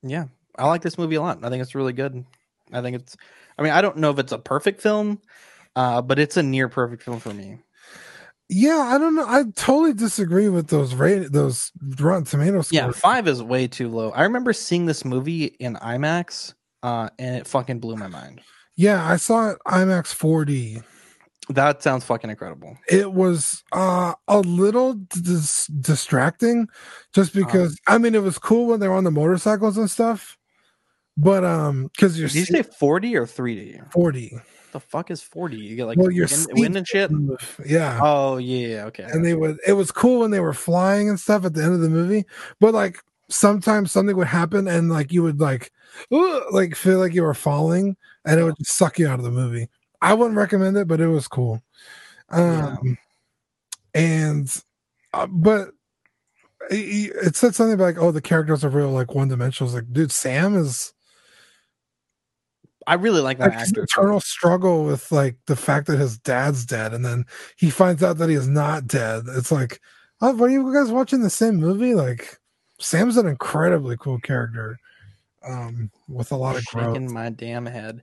[0.02, 0.26] Yeah.
[0.58, 1.44] I like this movie a lot.
[1.44, 2.24] I think it's really good.
[2.72, 3.16] I think it's
[3.58, 5.20] I mean, I don't know if it's a perfect film,
[5.76, 7.58] uh, but it's a near perfect film for me.
[8.48, 9.24] Yeah, I don't know.
[9.26, 12.70] I totally disagree with those rate those Rotten Tomatoes.
[12.72, 14.10] Yeah, five is way too low.
[14.10, 16.52] I remember seeing this movie in IMAX,
[16.82, 18.42] uh, and it fucking blew my mind.
[18.76, 20.82] yeah, I saw it IMAX 4D.
[21.54, 22.76] That sounds fucking incredible.
[22.88, 26.68] It was uh, a little dis- distracting,
[27.12, 27.46] just Uh-huh.
[27.46, 27.78] because.
[27.86, 30.38] I mean, it was cool when they were on the motorcycles and stuff,
[31.16, 33.92] but um, because you're Did you say 40 or 3D?
[33.92, 34.38] 40.
[34.72, 35.56] The fuck is 40?
[35.58, 37.10] You get like Well, your wind, wind and shit?
[37.66, 38.00] Yeah.
[38.02, 39.04] Oh, yeah, okay.
[39.04, 41.74] and they would it was cool when they were flying and stuff at the end
[41.74, 42.24] of the movie
[42.58, 42.96] but like
[43.28, 45.70] sometimes something would happen and like you would like
[46.52, 49.30] like feel like you were falling and it would just suck you out of the
[49.30, 49.68] movie
[50.02, 51.62] i wouldn't recommend it but it was cool.
[52.28, 52.98] Um
[53.94, 54.62] and
[55.12, 55.68] uh, but
[56.70, 60.12] it, it said something like oh the characters are real like one dimensional like dude
[60.12, 60.92] sam is
[62.86, 63.84] I really like that like actor.
[63.84, 67.24] eternal struggle with like the fact that his dad's dead and then
[67.56, 69.24] he finds out that he is not dead.
[69.28, 69.80] It's like
[70.20, 71.94] oh were you guys watching the same movie?
[71.94, 72.38] Like
[72.80, 74.78] sam's an incredibly cool character
[75.46, 76.94] um with a lot of growth.
[76.94, 78.02] shaking my damn head.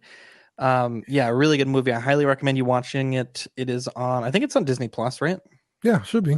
[0.60, 1.92] Um, yeah, a really good movie.
[1.92, 3.48] I highly recommend you watching it.
[3.58, 4.24] It is on.
[4.24, 5.40] I think it's on Disney Plus, right?
[5.84, 6.38] yeah should be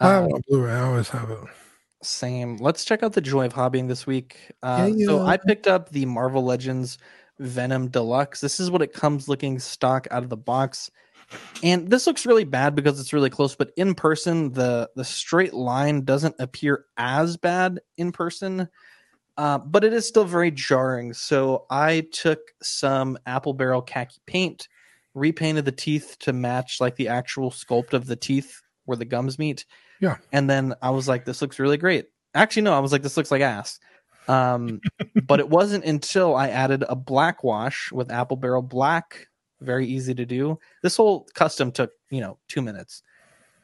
[0.00, 1.38] i have on blu-ray i always have it
[2.00, 2.58] Same.
[2.58, 4.52] Let's check out the joy of hobbying this week.
[4.62, 5.26] Uh, Yeah, So.
[5.26, 6.96] I picked up the Marvel Legends
[7.40, 8.40] Venom Deluxe.
[8.40, 10.92] This is what it comes looking stock out of the box.
[11.64, 15.52] And this looks really bad because it's really close, but in person, the the straight
[15.52, 18.68] line doesn't appear as bad in person.
[19.38, 21.14] Uh, but it is still very jarring.
[21.14, 24.66] So I took some apple barrel khaki paint,
[25.14, 29.38] repainted the teeth to match like the actual sculpt of the teeth where the gums
[29.38, 29.64] meet.
[30.00, 30.16] Yeah.
[30.32, 32.06] And then I was like, this looks really great.
[32.34, 33.78] Actually, no, I was like, this looks like ass.
[34.26, 34.80] Um,
[35.26, 39.28] but it wasn't until I added a black wash with apple barrel black,
[39.60, 40.58] very easy to do.
[40.82, 43.04] This whole custom took, you know, two minutes.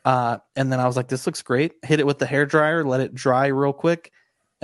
[0.05, 1.73] Uh, and then I was like, this looks great.
[1.83, 4.13] Hit it with the hair dryer, let it dry real quick.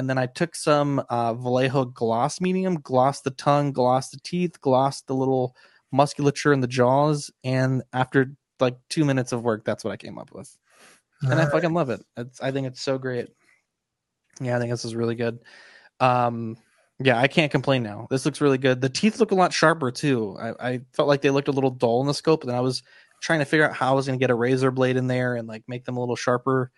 [0.01, 4.59] And then I took some uh, Vallejo gloss medium, glossed the tongue, glossed the teeth,
[4.63, 5.55] glossed the little
[5.93, 7.31] musculature in the jaws.
[7.45, 10.57] And after like two minutes of work, that's what I came up with.
[11.21, 12.01] And I fucking love it.
[12.17, 13.29] It's, I think it's so great.
[14.41, 15.41] Yeah, I think this is really good.
[16.01, 16.57] Um,
[16.99, 18.07] yeah, I can't complain now.
[18.09, 18.81] This looks really good.
[18.81, 20.35] The teeth look a lot sharper too.
[20.41, 22.83] I, I felt like they looked a little dull in the scope, and I was
[23.21, 25.37] trying to figure out how I was going to get a razor blade in there
[25.37, 26.71] and like make them a little sharper.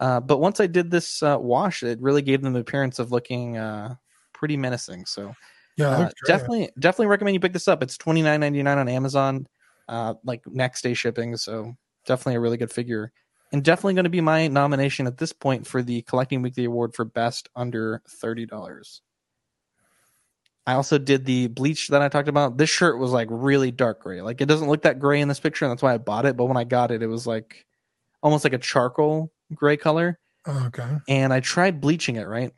[0.00, 3.10] Uh, but once I did this uh, wash, it really gave them the appearance of
[3.10, 3.96] looking uh,
[4.32, 5.06] pretty menacing.
[5.06, 5.34] So
[5.76, 7.82] yeah uh, definitely, definitely recommend you pick this up.
[7.82, 9.46] It's twenty nine ninety nine on Amazon,
[9.88, 11.36] uh, like next day shipping.
[11.36, 11.76] So
[12.06, 13.12] definitely a really good figure,
[13.52, 16.94] and definitely going to be my nomination at this point for the Collecting Weekly Award
[16.94, 19.02] for best under thirty dollars.
[20.66, 22.58] I also did the bleach that I talked about.
[22.58, 24.20] This shirt was like really dark gray.
[24.20, 26.36] Like it doesn't look that gray in this picture, and that's why I bought it.
[26.36, 27.64] But when I got it, it was like
[28.22, 32.52] almost like a charcoal gray color Oh, okay and I tried bleaching it, right?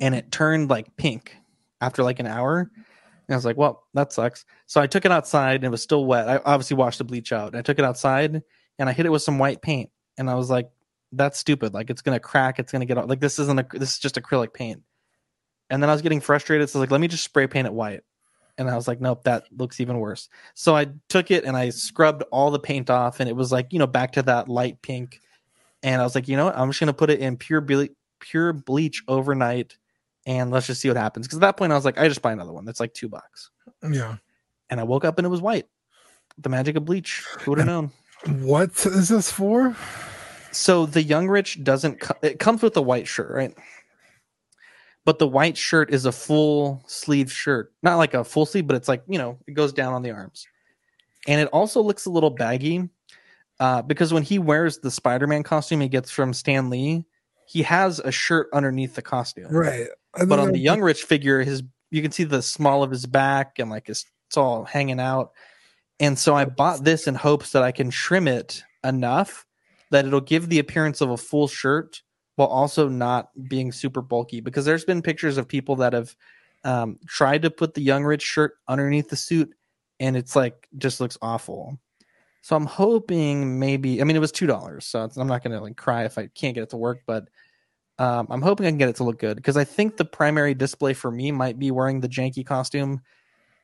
[0.00, 1.36] And it turned like pink
[1.80, 2.70] after like an hour.
[3.28, 4.44] And I was like, well, that sucks.
[4.66, 6.28] So I took it outside and it was still wet.
[6.28, 7.48] I obviously washed the bleach out.
[7.48, 8.42] And I took it outside
[8.78, 9.90] and I hit it with some white paint.
[10.18, 10.70] And I was like,
[11.12, 11.72] that's stupid.
[11.72, 13.08] Like it's gonna crack, it's gonna get out.
[13.08, 14.82] Like this isn't a this is just acrylic paint.
[15.70, 16.68] And then I was getting frustrated.
[16.68, 18.02] So I was like, let me just spray paint it white.
[18.58, 20.28] And I was like, nope, that looks even worse.
[20.54, 23.72] So I took it and I scrubbed all the paint off, and it was like,
[23.72, 25.20] you know, back to that light pink.
[25.86, 26.58] And I was like, you know what?
[26.58, 29.76] I'm just gonna put it in pure ble- pure bleach overnight,
[30.26, 31.26] and let's just see what happens.
[31.26, 32.64] Because at that point, I was like, I just buy another one.
[32.64, 33.50] That's like two bucks.
[33.88, 34.16] yeah
[34.68, 35.66] And I woke up and it was white.
[36.38, 37.24] The magic of bleach.
[37.40, 37.92] Who would have known?
[38.42, 39.76] what is this for
[40.50, 42.00] So the young rich doesn't.
[42.00, 43.54] Co- it comes with a white shirt, right?
[45.04, 48.74] But the white shirt is a full sleeve shirt, not like a full sleeve, but
[48.74, 50.48] it's like you know it goes down on the arms,
[51.28, 52.88] and it also looks a little baggy.
[53.58, 57.04] Uh, because when he wears the Spider-Man costume he gets from Stan Lee,
[57.46, 59.50] he has a shirt underneath the costume.
[59.50, 59.88] Right.
[60.12, 63.58] But on the young rich figure, his you can see the small of his back
[63.58, 65.32] and like his, it's all hanging out.
[66.00, 69.46] And so I bought this in hopes that I can trim it enough
[69.90, 72.02] that it'll give the appearance of a full shirt
[72.34, 74.40] while also not being super bulky.
[74.40, 76.14] Because there's been pictures of people that have
[76.64, 79.54] um, tried to put the young rich shirt underneath the suit,
[80.00, 81.78] and it's like just looks awful.
[82.46, 84.00] So I'm hoping maybe.
[84.00, 86.54] I mean, it was two dollars, so I'm not gonna like cry if I can't
[86.54, 87.28] get it to work, but
[87.98, 90.54] um, I'm hoping I can get it to look good because I think the primary
[90.54, 93.00] display for me might be wearing the janky costume.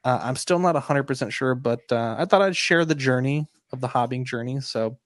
[0.03, 3.81] Uh, I'm still not 100% sure, but uh, I thought I'd share the journey of
[3.81, 4.59] the hobbing journey.
[4.61, 4.99] So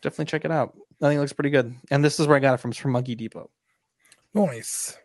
[0.00, 0.72] definitely check it out.
[1.02, 1.74] I think it looks pretty good.
[1.90, 2.70] And this is where I got it from.
[2.70, 3.50] It's from Monkey Depot.
[4.32, 4.96] Nice.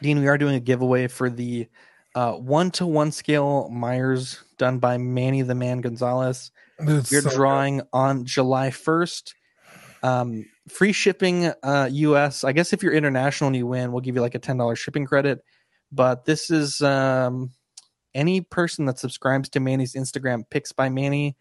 [0.00, 1.66] Dean, we are doing a giveaway for the
[2.14, 6.50] one to one scale Myers done by Manny the Man Gonzalez.
[6.78, 7.36] It's We're so good.
[7.36, 9.34] drawing on July 1st.
[10.02, 12.44] Um, free shipping uh, US.
[12.44, 15.04] I guess if you're international and you win, we'll give you like a $10 shipping
[15.04, 15.40] credit.
[15.92, 17.50] But this is um,
[18.14, 21.36] any person that subscribes to Manny's Instagram, Picks by Manny,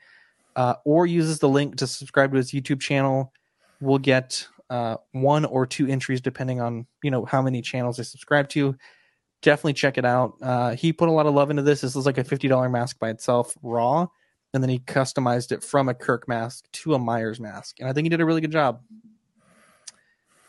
[0.55, 3.31] uh, or uses the link to subscribe to his YouTube channel,
[3.79, 8.03] will get uh, one or two entries depending on you know how many channels they
[8.03, 8.75] subscribe to.
[9.41, 10.33] Definitely check it out.
[10.41, 11.81] Uh, he put a lot of love into this.
[11.81, 14.07] This is like a fifty dollar mask by itself, raw,
[14.53, 17.93] and then he customized it from a Kirk mask to a Myers mask, and I
[17.93, 18.81] think he did a really good job.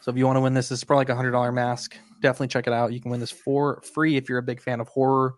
[0.01, 1.97] So if you want to win this, is probably like a hundred dollar mask.
[2.21, 2.93] Definitely check it out.
[2.93, 5.35] You can win this for free if you're a big fan of horror.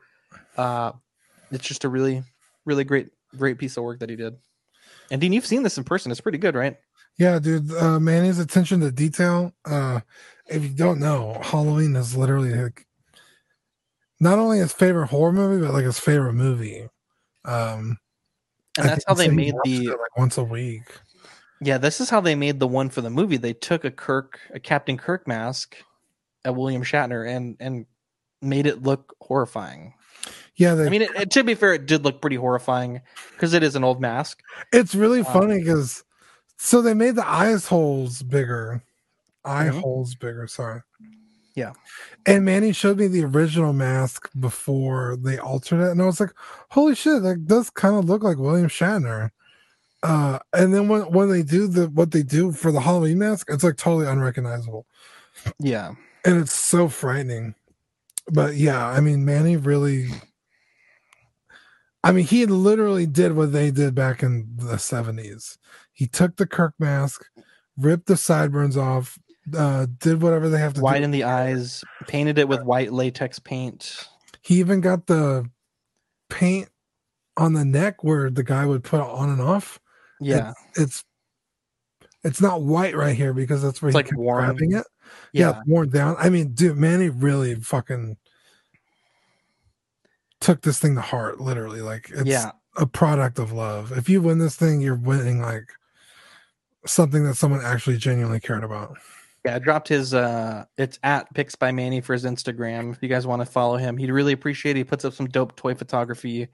[0.57, 0.92] Uh,
[1.50, 2.22] it's just a really,
[2.64, 4.36] really great, great piece of work that he did.
[5.11, 6.11] And Dean, you've seen this in person.
[6.11, 6.76] It's pretty good, right?
[7.18, 7.72] Yeah, dude.
[7.74, 9.53] Uh, Manny's attention to detail.
[9.64, 10.00] Uh,
[10.46, 12.86] if you don't know, Halloween is literally like
[14.23, 16.89] not only his favorite horror movie, but like his favorite movie.
[17.45, 17.99] Um,
[18.79, 20.85] And I that's how they made the like once a week.
[21.61, 23.37] Yeah, this is how they made the one for the movie.
[23.37, 25.77] They took a Kirk, a Captain Kirk mask,
[26.45, 27.87] at William Shatner, and and
[28.41, 29.95] made it look horrifying.
[30.57, 33.01] Yeah, they, I mean, it, it- to be fair, it did look pretty horrifying
[33.33, 34.41] because it is an old mask.
[34.73, 36.05] it's really um, funny because
[36.59, 38.83] so they made the eyes holes bigger,
[39.45, 39.81] eye Mhm.
[39.81, 40.47] holes bigger.
[40.47, 40.81] Sorry.
[41.55, 41.72] Yeah.
[42.26, 46.32] And Manny showed me the original mask before they altered it, and I was like,
[46.70, 49.30] "Holy shit, that does kind of look like William Shatner."
[50.03, 53.48] Uh, and then when when they do the what they do for the Halloween mask,
[53.50, 54.86] it's like totally unrecognizable,
[55.59, 55.94] Yeah,
[56.24, 57.55] and it's so frightening.
[58.32, 60.09] But yeah, I mean, Manny really.
[62.05, 65.59] I mean, he literally did what they did back in the seventies.
[65.92, 67.24] He took the Kirk mask,
[67.76, 69.18] ripped the sideburns off,
[69.57, 70.84] uh, did whatever they have to do.
[70.84, 74.07] white in the eyes, painted it with white latex paint.
[74.43, 75.49] He even got the
[76.28, 76.68] paint
[77.36, 79.80] on the neck where the guy would put on and off.
[80.20, 81.05] Yeah, It's
[82.24, 84.45] it's not white right here because that's where It's he like kept worn.
[84.45, 84.86] grabbing it.
[85.32, 85.51] Yeah.
[85.51, 86.16] yeah, worn down.
[86.18, 88.16] I mean, dude, Manny really fucking
[90.40, 91.80] took this thing to heart, literally.
[91.80, 92.53] Like it's yeah.
[92.76, 93.90] a product of love.
[93.93, 95.68] If you win this thing, you're winning like
[96.86, 98.97] something that someone actually genuinely cared about.
[99.45, 102.93] Yeah, I dropped his uh it's at Picks by Manny for his Instagram.
[102.93, 104.80] If you guys want to follow him, he'd really appreciate it.
[104.80, 106.49] He puts up some dope toy photography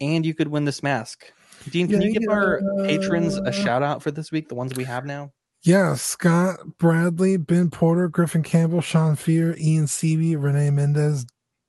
[0.00, 1.32] and you could win this mask.
[1.70, 4.74] Dean, can Yeah, you give our patrons a shout out for this week, the ones
[4.74, 5.32] we have now?
[5.62, 11.24] Yeah, Scott Bradley, Ben Porter, Griffin Campbell, Sean Fear, Ian Seavey, Renee Mendez,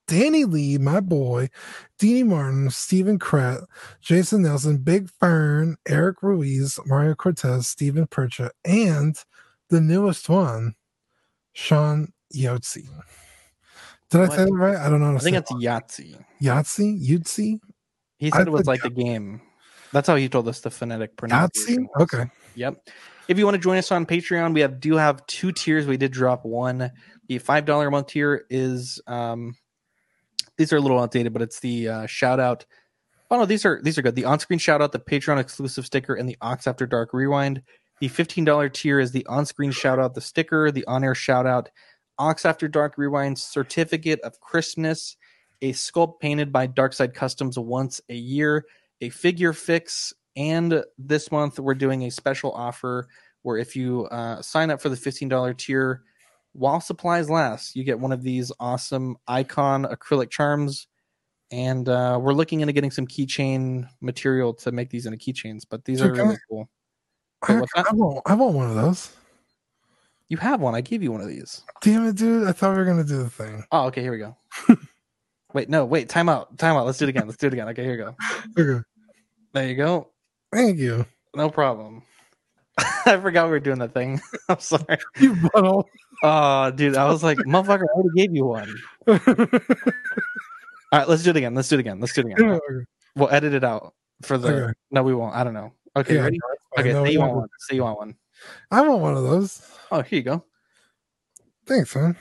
[0.07, 1.49] Danny Lee, my boy,
[1.99, 3.64] Deanie Martin, Stephen Krett,
[4.01, 9.16] Jason Nelson, Big Fern, Eric Ruiz, Mario Cortez, Stephen Percha, and
[9.70, 10.76] the newest one,
[11.54, 12.88] Sean Yotzi.
[14.09, 14.32] Did I What?
[14.36, 14.75] say that right?
[14.78, 15.12] I don't know.
[15.12, 16.24] How I think say it's Yahtzee.
[16.42, 17.08] Yahtzee.
[17.08, 17.59] Yahtzee.
[18.17, 19.42] He I said it was like the game.
[19.92, 21.88] That's how he told us the phonetic pronunciation.
[21.88, 22.01] Yahtzee.
[22.01, 22.32] Okay.
[22.55, 22.88] Yep.
[23.28, 25.88] If you want to join us on Patreon, we have do have two tiers.
[25.88, 26.92] We did drop one.
[27.28, 29.55] The five dollar a month tier is um
[30.58, 32.66] these are a little outdated, but it's the uh, shout out.
[33.32, 34.16] Oh no, these are these are good.
[34.16, 37.63] The on screen shout out, the Patreon exclusive sticker, and the Ox After Dark rewind.
[38.04, 41.16] The fifteen dollar tier is the on screen shout out, the sticker, the on air
[41.16, 41.70] shout out,
[42.17, 45.16] Ox After Dark rewind certificate of Christmas,
[45.62, 48.66] a sculpt painted by Darkside Customs once a year,
[49.00, 53.08] a figure fix, and this month we're doing a special offer
[53.43, 56.04] where if you uh, sign up for the $15 tier
[56.51, 60.88] while supplies last, you get one of these awesome icon acrylic charms.
[61.51, 65.86] And uh, we're looking into getting some keychain material to make these into keychains, but
[65.86, 66.70] these So are really cool.
[67.43, 67.61] I?
[67.75, 68.21] I want.
[68.25, 69.11] I want one of those.
[70.29, 70.75] You have one.
[70.75, 71.63] I gave you one of these.
[71.82, 72.47] Damn it, dude!
[72.47, 73.63] I thought we were gonna do the thing.
[73.71, 74.01] Oh, okay.
[74.01, 74.36] Here we go.
[75.53, 76.09] wait, no, wait.
[76.09, 76.57] Time out.
[76.57, 76.86] Time out.
[76.86, 77.28] Let's do it again.
[77.28, 77.67] Let's do it again.
[77.70, 78.15] Okay, here we go.
[78.57, 78.83] Okay.
[79.53, 80.07] There you go.
[80.51, 81.05] Thank you.
[81.36, 82.03] No problem.
[83.05, 84.21] I forgot we were doing that thing.
[84.49, 84.97] I'm sorry.
[85.20, 85.86] You butthole.
[86.24, 88.74] Oh, dude, I was like, motherfucker, I already gave you one.
[89.07, 89.20] All
[90.91, 91.53] right, let's do it again.
[91.53, 91.99] Let's do it again.
[91.99, 92.59] Let's do it again.
[93.15, 94.47] We'll edit it out for the.
[94.47, 94.74] Okay.
[94.89, 95.36] No, we won't.
[95.36, 95.74] I don't know.
[95.95, 96.37] Okay, Yeah, ready?
[96.37, 96.95] no, that's fine.
[96.95, 97.47] Okay, say you want one.
[97.59, 98.15] Say you want one.
[98.71, 99.67] I want one of those.
[99.91, 100.43] Oh, here you go.
[101.65, 102.17] Thanks, man.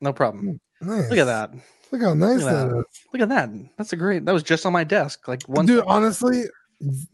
[0.00, 0.60] No problem.
[0.80, 1.10] Nice.
[1.10, 1.52] Look at that.
[1.90, 2.78] Look how nice Look at that that.
[2.78, 2.84] is.
[3.12, 3.50] Look at that.
[3.76, 4.24] That's a great.
[4.24, 5.26] That was just on my desk.
[5.26, 5.66] Like one.
[5.66, 6.44] Dude, honestly,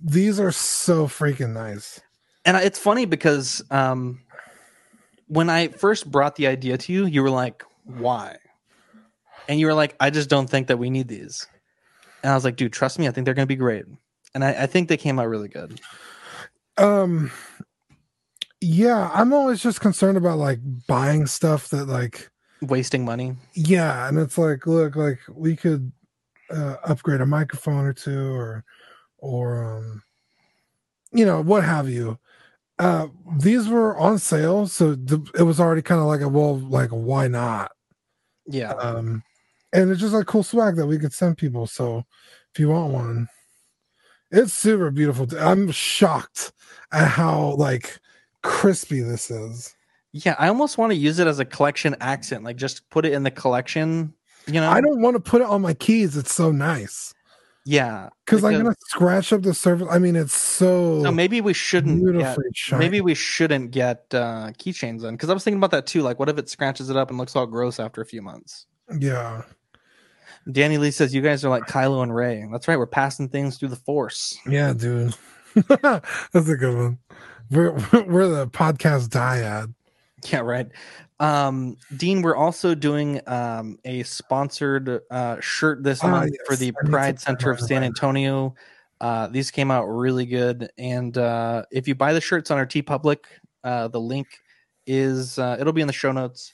[0.04, 2.00] these are so freaking nice.
[2.44, 4.20] and it's funny because um,
[5.28, 8.36] when I first brought the idea to you, you were like, "Why?"
[9.48, 11.46] And you were like, "I just don't think that we need these."
[12.22, 13.08] And I was like, "Dude, trust me.
[13.08, 13.86] I think they're going to be great."
[14.36, 15.80] And I, I think they came out really good.
[16.76, 17.30] Um
[18.60, 22.28] yeah, I'm always just concerned about like buying stuff that like
[22.60, 23.34] Wasting money.
[23.54, 25.90] yeah, and it's like look, like we could
[26.50, 28.62] uh, upgrade a microphone or two or
[29.16, 30.02] or um
[31.12, 32.18] you know, what have you.
[32.78, 33.06] Uh
[33.38, 36.90] these were on sale, so the, it was already kind of like a well, like
[36.90, 37.72] why not?
[38.46, 38.72] Yeah.
[38.72, 39.22] Um
[39.72, 41.66] and it's just like cool swag that we could send people.
[41.66, 42.04] So
[42.52, 43.28] if you want one,
[44.36, 45.26] it's super beautiful.
[45.38, 46.52] I'm shocked
[46.92, 47.98] at how like
[48.42, 49.74] crispy this is.
[50.12, 53.12] Yeah, I almost want to use it as a collection accent, like just put it
[53.12, 54.14] in the collection.
[54.46, 56.16] You know, I don't want to put it on my keys.
[56.16, 57.12] It's so nice
[57.64, 59.88] Yeah, because I'm gonna scratch up the surface.
[59.90, 61.02] I mean, it's so.
[61.02, 62.16] So maybe we shouldn't.
[62.16, 62.38] Get,
[62.78, 66.02] maybe we shouldn't get uh, keychains then, because I was thinking about that too.
[66.02, 68.66] Like, what if it scratches it up and looks all gross after a few months?
[69.00, 69.42] yeah,
[70.50, 72.44] Danny Lee says you guys are like Kylo and Rey.
[72.50, 72.78] That's right.
[72.78, 74.38] We're passing things through the Force.
[74.46, 75.14] yeah, dude.
[75.54, 76.98] That's a good one.
[77.50, 77.72] We're
[78.06, 79.72] we're the podcast dyad.
[80.30, 80.68] Yeah, right.
[81.18, 86.60] Um, Dean, we're also doing um, a sponsored uh, shirt this Ah, month for yes.
[86.60, 87.82] the I Pride Center of San.
[87.82, 88.54] Antonio.
[89.00, 92.66] Uh, these came out really good, and uh, if you buy the shirts on our
[92.66, 93.18] TeePublic,
[93.64, 94.26] uh, the link
[94.86, 96.52] is uh, it'll be in the show notes.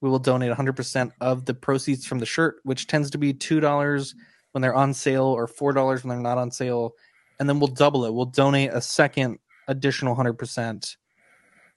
[0.00, 3.60] We will donate 100% of the proceeds from the shirt, which tends to be two
[3.60, 4.14] dollars
[4.52, 6.94] when they're on sale or four dollars when they're not on sale,
[7.40, 8.14] and then we'll double it.
[8.14, 10.96] We'll donate a second additional 100%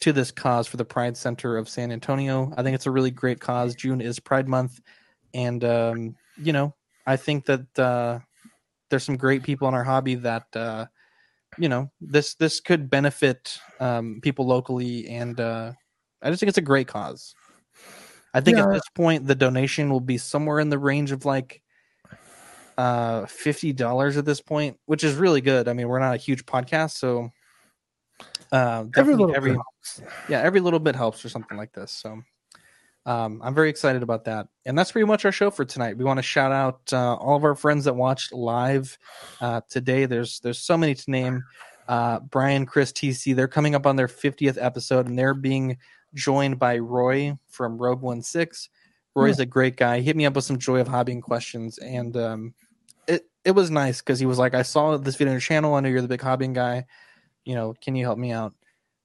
[0.02, 2.52] to this cause for the Pride Center of San Antonio.
[2.58, 3.76] I think it's a really great cause.
[3.76, 4.82] June is Pride Month,
[5.34, 6.74] and um, you know,
[7.06, 8.20] I think that uh,
[8.90, 10.88] there's some great people in our hobby that uh,
[11.58, 15.72] you know this this could benefit um, people locally, and uh,
[16.22, 17.36] I just think it's a great cause.
[18.34, 18.66] I think Yeah.
[18.66, 21.62] at this point the donation will be somewhere in the range of like
[22.78, 25.68] uh fifty dollars at this point, which is really good.
[25.68, 27.32] I mean, we're not a huge podcast, so
[28.52, 29.58] uh, Every little every
[30.30, 31.92] yeah, every little bit helps or something like this.
[31.92, 32.22] So
[33.06, 34.48] um, I'm very excited about that.
[34.66, 35.98] And that's pretty much our show for tonight.
[35.98, 38.98] We want to shout out uh, all of our friends that watched live
[39.40, 40.06] uh, today.
[40.06, 41.44] There's there's so many to name.
[41.88, 45.78] Uh, Brian, Chris, TC, they're coming up on their 50th episode, and they're being
[46.14, 48.70] joined by Roy from Rogue One Six.
[49.16, 49.98] Roy's a great guy.
[49.98, 52.54] He hit me up with some joy of hobbying questions, and um,
[53.08, 55.74] it it was nice because he was like, "I saw this video on your channel.
[55.76, 56.86] I know you're the big hobbying guy.
[57.44, 58.54] You know, can you help me out?"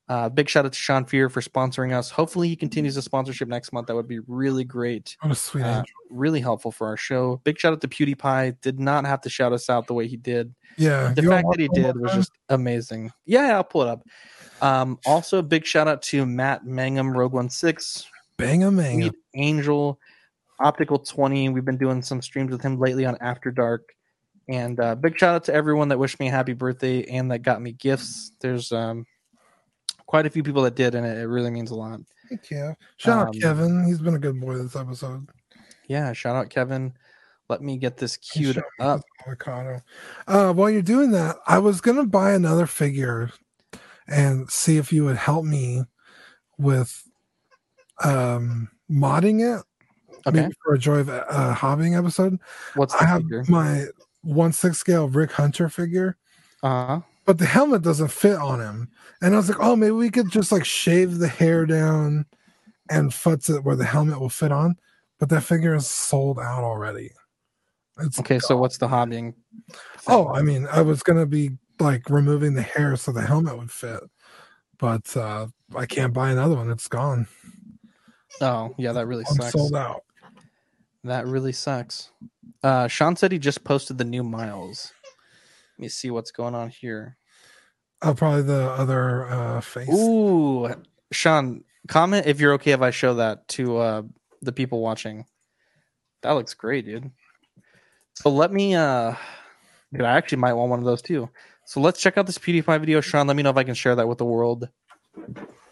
[0.08, 2.10] Uh, big shout out to Sean Fear for sponsoring us.
[2.10, 3.88] Hopefully, he continues the sponsorship next month.
[3.88, 5.16] That would be really great.
[5.20, 7.40] What a sweet Uh, really helpful for our show.
[7.42, 8.60] Big shout out to PewDiePie.
[8.60, 10.54] Did not have to shout us out the way he did.
[10.76, 13.10] Yeah, The fact that he did was just amazing.
[13.24, 14.06] Yeah, yeah, I'll pull it up.
[14.62, 18.06] Um, also, big shout out to Matt Mangum, Rogue One Six,
[18.36, 18.62] bang.
[18.62, 19.98] Sweet Angel,
[20.60, 21.48] Optical Twenty.
[21.48, 23.92] We've been doing some streams with him lately on After Dark.
[24.48, 27.40] And uh, big shout out to everyone that wished me a happy birthday and that
[27.40, 28.30] got me gifts.
[28.40, 29.04] There's um,
[30.06, 32.00] quite a few people that did, and it, it really means a lot.
[32.30, 32.76] Hey, Kev.
[32.96, 33.84] Shout out Um, Kevin.
[33.84, 35.28] He's been a good boy this episode.
[35.88, 36.94] Yeah, shout out Kevin.
[37.48, 39.02] Let me get this queued up.
[39.24, 39.80] Avocado.
[40.26, 43.30] Uh, while you're doing that, I was gonna buy another figure
[44.08, 45.82] and see if you would help me
[46.58, 47.02] with
[48.04, 49.64] um modding it.
[50.26, 50.40] Okay.
[50.42, 52.38] Maybe for a joy of uh, hobbying episode.
[52.74, 53.44] What's the I have figure?
[53.48, 53.84] my
[54.22, 56.16] one six scale Rick Hunter figure,
[56.64, 57.00] Uh huh.
[57.24, 58.90] but the helmet doesn't fit on him.
[59.22, 62.26] And I was like, oh, maybe we could just like shave the hair down
[62.90, 64.76] and futz it where the helmet will fit on.
[65.20, 67.12] But that figure is sold out already.
[68.00, 69.34] It's Okay, so what's the hobbying?
[70.08, 73.70] Oh, I mean, I was gonna be like removing the hair so the helmet would
[73.70, 74.00] fit,
[74.78, 76.70] but uh I can't buy another one.
[76.70, 77.26] It's gone.
[78.40, 79.52] Oh, yeah, that really I'm sucks.
[79.52, 80.04] sold out.
[81.04, 82.10] That really sucks.
[82.62, 84.92] Uh, Sean said he just posted the new miles.
[85.78, 87.16] Let me see what's going on here.
[88.02, 89.88] Oh, probably the other uh face.
[89.88, 90.68] Ooh,
[91.12, 94.02] Sean, comment if you're okay if I show that to uh,
[94.42, 95.24] the people watching.
[96.22, 97.10] That looks great, dude.
[98.14, 98.74] So let me.
[98.74, 99.14] uh
[99.92, 101.30] Dude, I actually might want one of those too.
[101.66, 103.00] So let's check out this PewDiePie video.
[103.00, 104.68] Sean, let me know if I can share that with the world.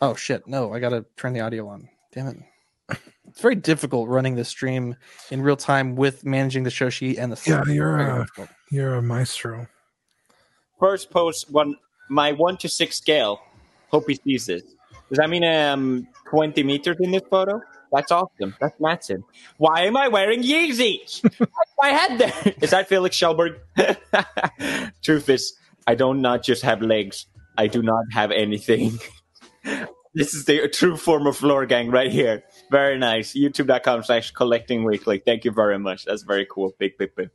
[0.03, 1.89] Oh shit, no, I gotta turn the audio on.
[2.13, 2.99] Damn it.
[3.29, 4.97] It's very difficult running this stream
[5.31, 8.27] in real time with managing the show sheet and the Yeah, you're a,
[8.71, 9.69] you're a maestro.
[10.79, 11.77] First post one
[12.11, 13.41] my one to six scale.
[13.89, 14.63] Hope he sees this.
[15.09, 17.61] Does that mean um twenty meters in this photo?
[17.93, 18.55] That's awesome.
[18.61, 19.23] That's massive.
[19.59, 21.23] Why am I wearing Yeezys?
[21.79, 22.55] My head there?
[22.61, 23.61] Is that Felix Kjellberg?
[25.03, 25.55] Truth is,
[25.87, 27.27] I don't not just have legs.
[27.57, 28.99] I do not have anything.
[30.15, 32.43] this is the true form of floor gang right here.
[32.71, 33.35] Very nice.
[33.35, 35.19] YouTube.com slash collecting weekly.
[35.19, 36.05] Thank you very much.
[36.05, 36.75] That's very cool.
[36.79, 37.31] Big, big, big.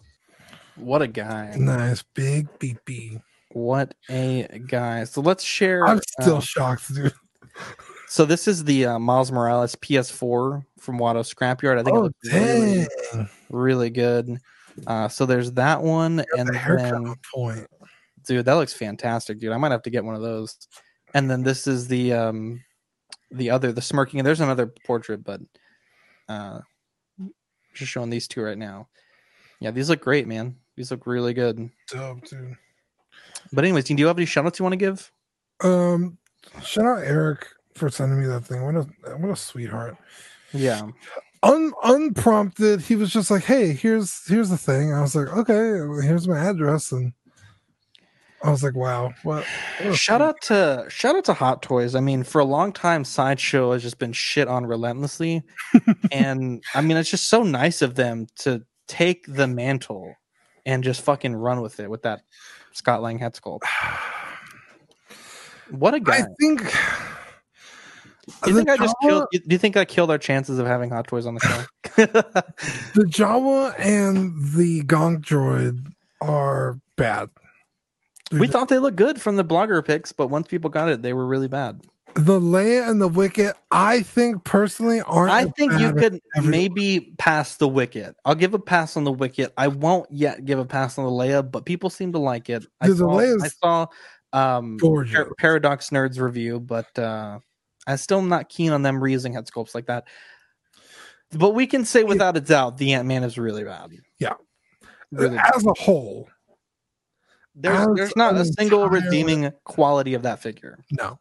[0.75, 1.55] What a guy.
[1.57, 3.21] Nice big BP.
[3.51, 5.03] What a guy.
[5.05, 5.85] So let's share.
[5.85, 7.13] I'm still uh, shocked, dude.
[8.07, 11.79] so this is the uh, Miles Morales PS4 from Watto Scrapyard.
[11.79, 13.29] I think it Oh looks really, dang!
[13.49, 14.37] really good.
[14.87, 17.67] Uh, so there's that one, and the haircut then on point.
[18.25, 19.51] Dude, that looks fantastic, dude.
[19.51, 20.57] I might have to get one of those.
[21.13, 22.63] And then this is the um
[23.31, 24.19] the other the smirking.
[24.19, 25.41] And there's another portrait, but
[26.27, 26.59] uh
[27.73, 28.87] just showing these two right now.
[29.59, 30.55] Yeah, these look great, man.
[30.75, 31.69] These look really good.
[31.89, 32.55] Dope, dude.
[33.51, 35.11] But anyways, do you have any shout outs you want to give?
[35.61, 36.17] Um,
[36.63, 38.63] shout out Eric for sending me that thing.
[38.63, 39.97] What a what a sweetheart.
[40.53, 40.87] Yeah.
[41.41, 46.05] Un, unprompted, he was just like, "Hey, here's here's the thing." I was like, "Okay,
[46.05, 47.13] here's my address," and
[48.43, 49.45] I was like, "Wow, what?"
[49.81, 51.95] what Shout out to shout out to Hot Toys.
[51.95, 55.43] I mean, for a long time, Sideshow has just been shit on relentlessly,
[56.11, 60.15] and I mean, it's just so nice of them to take the mantle
[60.65, 62.21] and just fucking run with it with that
[62.71, 63.63] Scott Lang head sculpt.
[65.69, 66.19] What a guy!
[66.19, 66.61] I think.
[68.43, 69.27] Do you think I just killed?
[69.31, 72.05] Do you think I killed our chances of having Hot Toys on the show?
[72.05, 75.91] the Jawa and the Gonk droid
[76.21, 77.29] are bad.
[78.31, 81.13] We thought they looked good from the blogger picks, but once people got it, they
[81.13, 81.81] were really bad.
[82.15, 85.31] The Leia and the Wicket, I think personally aren't.
[85.31, 88.15] I think you bad could maybe pass the wicket.
[88.25, 89.53] I'll give a pass on the wicket.
[89.57, 92.65] I won't yet give a pass on the Leia, but people seem to like it.
[92.81, 93.87] I saw, Leia's I saw
[94.33, 94.77] um.
[94.79, 97.39] Par- Paradox Nerds review, but uh
[97.87, 100.05] I'm still not keen on them reusing head sculpts like that.
[101.31, 103.91] But we can say without a doubt the Ant Man is really bad.
[104.19, 104.33] Yeah.
[105.11, 105.51] Really bad.
[105.55, 106.27] as a whole,
[107.61, 110.79] There's there's not a single entire- redeeming quality of that figure.
[110.91, 111.19] no.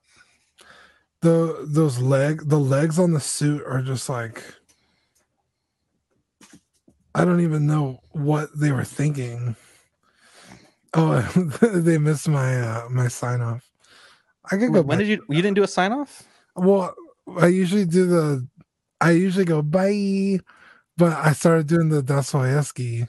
[1.20, 4.40] The those leg the legs on the suit are just like
[7.14, 9.56] I don't even know what they were thinking.
[10.94, 11.20] Oh,
[11.60, 13.68] they missed my uh, my sign off.
[14.50, 14.82] I could go.
[14.82, 16.22] When back- did you you didn't do a sign off?
[16.54, 16.94] Well,
[17.36, 18.46] I usually do the.
[19.00, 20.38] I usually go bye,
[20.96, 23.06] but I started doing the Dostoevsky.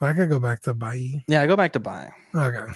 [0.00, 1.24] I could go back to bye.
[1.26, 2.10] Yeah, I go back to buy.
[2.34, 2.66] Okay.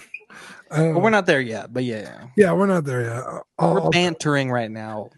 [0.69, 1.71] But we're Um, not there yet.
[1.73, 2.27] But yeah, yeah.
[2.37, 3.23] Yeah, we're not there yet.
[3.59, 5.09] I'll- we're I'll- bantering right now.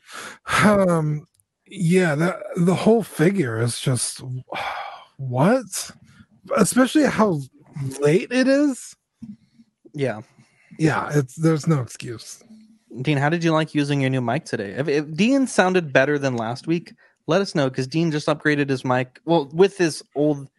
[0.63, 1.25] um,
[1.67, 4.21] yeah, that the whole figure is just
[5.17, 5.91] what,
[6.57, 7.39] especially how
[7.99, 8.95] late it is.
[9.93, 10.21] Yeah.
[10.79, 12.43] Yeah, it's there's no excuse.
[13.01, 14.71] Dean, how did you like using your new mic today?
[14.71, 16.93] If, if Dean sounded better than last week,
[17.27, 19.19] let us know because Dean just upgraded his mic.
[19.25, 20.49] Well, with his old,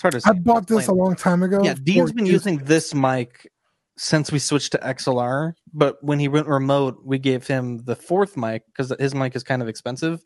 [0.00, 0.30] it's hard to say.
[0.30, 1.62] I bought this a long time ago.
[1.62, 3.50] Yeah, Dean's been using this mic
[3.98, 5.52] since we switched to XLR.
[5.74, 9.42] But when he went remote, we gave him the fourth mic because his mic is
[9.42, 10.24] kind of expensive.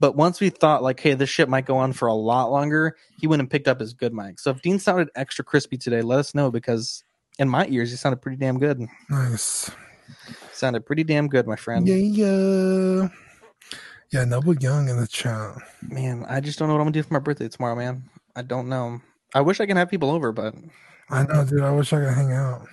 [0.00, 2.96] But once we thought like, hey, this shit might go on for a lot longer,
[3.20, 4.40] he went and picked up his good mic.
[4.40, 7.04] So if Dean sounded extra crispy today, let us know because
[7.38, 8.84] in my ears, he sounded pretty damn good.
[9.08, 9.70] nice.
[10.52, 11.86] Sounded pretty damn good, my friend.
[11.86, 13.08] Yeah, yeah.
[14.10, 15.56] Yeah, Noble Young in the chat.
[15.82, 18.02] Man, I just don't know what I'm gonna do for my birthday tomorrow, man.
[18.36, 19.00] I don't know.
[19.34, 20.54] I wish I can have people over, but
[21.10, 21.62] I know, dude.
[21.62, 22.66] I wish I could hang out.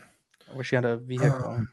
[0.52, 1.30] I wish you had a vehicle.
[1.30, 1.70] Um,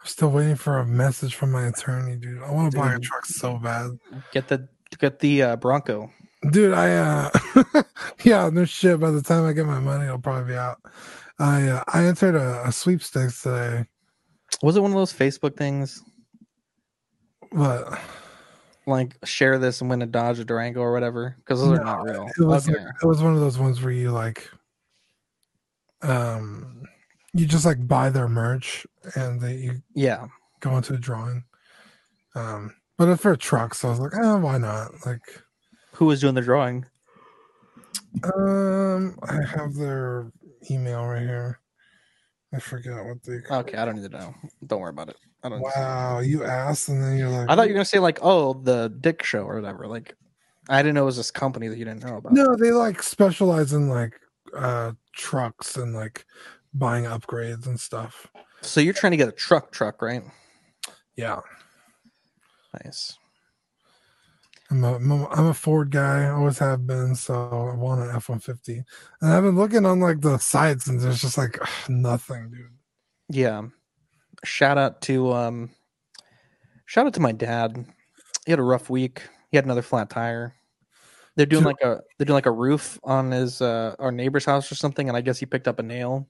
[0.00, 2.42] I'm still waiting for a message from my attorney, dude.
[2.42, 3.98] I want to buy a truck so bad.
[4.32, 6.10] get the get the uh, Bronco.
[6.50, 7.82] Dude, I uh
[8.22, 9.00] yeah, no shit.
[9.00, 10.78] By the time I get my money, it'll probably be out.
[11.38, 13.84] I uh, I entered a, a sweepstakes today,
[14.62, 16.02] Was it one of those Facebook things
[17.52, 17.98] but
[18.88, 21.36] like share this and win a Dodge or Durango or whatever?
[21.38, 22.26] Because those are not real.
[22.38, 22.78] it was okay.
[22.78, 24.48] like, it was one of those ones where you like
[26.02, 26.82] um
[27.34, 30.26] you just like buy their merch and they you yeah.
[30.60, 31.44] go into a drawing.
[32.34, 34.90] Um but for a truck, so I was like, oh, why not?
[35.06, 35.22] Like
[35.94, 36.84] Who was doing the drawing?
[38.24, 40.32] Um, I have their
[40.70, 41.60] email right here.
[42.54, 43.40] I forget what they.
[43.50, 44.34] Okay, I don't need to know.
[44.66, 45.16] Don't worry about it.
[45.42, 45.60] I don't.
[45.60, 48.54] Wow, you asked, and then you're like, I thought you were gonna say like, oh,
[48.54, 49.86] the Dick Show or whatever.
[49.86, 50.16] Like,
[50.68, 52.32] I didn't know it was this company that you didn't know about.
[52.32, 54.14] No, they like specialize in like
[54.56, 56.24] uh trucks and like
[56.74, 58.26] buying upgrades and stuff.
[58.62, 60.22] So you're trying to get a truck, truck, right?
[61.16, 61.40] Yeah.
[62.84, 63.16] Nice.
[64.70, 64.96] I'm a,
[65.30, 68.82] I'm a- Ford guy, always have been, so I want an F one fifty.
[69.22, 71.58] And I've been looking on like the sites, and there's just like
[71.88, 72.70] nothing, dude.
[73.30, 73.62] Yeah.
[74.44, 75.70] Shout out to um
[76.86, 77.84] shout out to my dad.
[78.46, 79.22] He had a rough week.
[79.50, 80.54] He had another flat tire.
[81.36, 84.70] They're doing like a they're doing like a roof on his uh our neighbor's house
[84.70, 86.28] or something, and I guess he picked up a nail.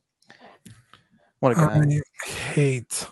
[1.40, 1.80] What a guy.
[2.24, 3.06] I hate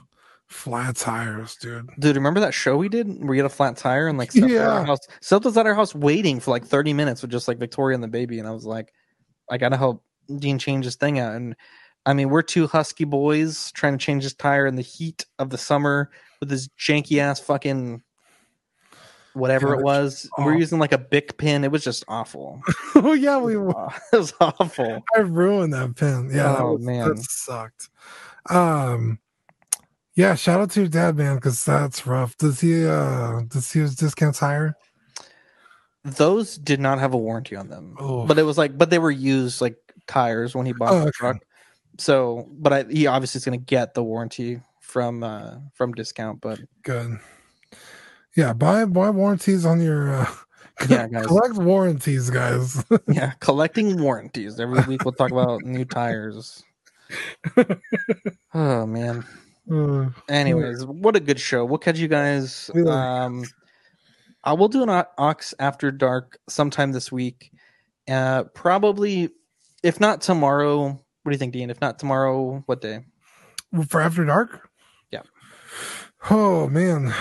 [0.48, 1.88] flat tires, dude.
[1.98, 4.42] Dude, remember that show we did where you had a flat tire and like Seth
[4.44, 4.86] was at our Yeah.
[4.86, 7.94] house Seth was at our house waiting for like 30 minutes with just like Victoria
[7.94, 8.92] and the baby, and I was like,
[9.50, 10.02] I gotta help
[10.38, 11.34] Dean change his thing out.
[11.34, 11.54] And
[12.06, 15.50] I mean, we're two husky boys trying to change his tire in the heat of
[15.50, 16.10] the summer
[16.40, 18.02] with this janky ass fucking
[19.34, 20.28] whatever it was.
[20.38, 20.56] We're Oh.
[20.56, 21.64] using like a bic pin.
[21.64, 22.62] It was just awful.
[22.94, 23.88] oh yeah, we were.
[24.12, 25.02] it was awful.
[25.16, 26.30] I ruined that pin.
[26.32, 27.08] Yeah, that, Oh, was, man.
[27.08, 27.88] that sucked.
[28.48, 29.18] Um,
[30.14, 32.36] yeah, shout out to your dad, man, because that's rough.
[32.38, 32.86] Does he?
[32.86, 34.76] uh Does he use discount tire?
[36.04, 38.26] Those did not have a warranty on them, Oh.
[38.26, 39.74] but it was like, but they were used like
[40.06, 41.10] tires when he bought Oh, the okay.
[41.14, 41.36] truck.
[41.98, 46.40] So, but I, he obviously is going to get the warranty from uh from discount.
[46.40, 47.18] But Good.
[48.36, 50.14] Yeah, buy buy warranties on your.
[50.14, 50.26] uh
[50.90, 51.26] Yeah, guys.
[51.26, 52.84] collect warranties, guys.
[53.08, 55.06] yeah, collecting warranties every week.
[55.06, 56.62] We'll talk about new tires.
[58.52, 59.24] Oh man.
[59.70, 61.64] Uh, Anyways, what a good show.
[61.64, 62.70] We'll catch you guys.
[62.86, 63.44] Um,
[64.44, 67.52] I will do an Ox after dark sometime this week.
[68.08, 69.30] Uh, probably,
[69.82, 71.02] if not tomorrow.
[71.26, 71.70] What do you think, Dean?
[71.70, 73.00] If not tomorrow, what day?
[73.88, 74.70] for after dark.
[75.10, 75.22] Yeah.
[76.30, 77.12] Oh man.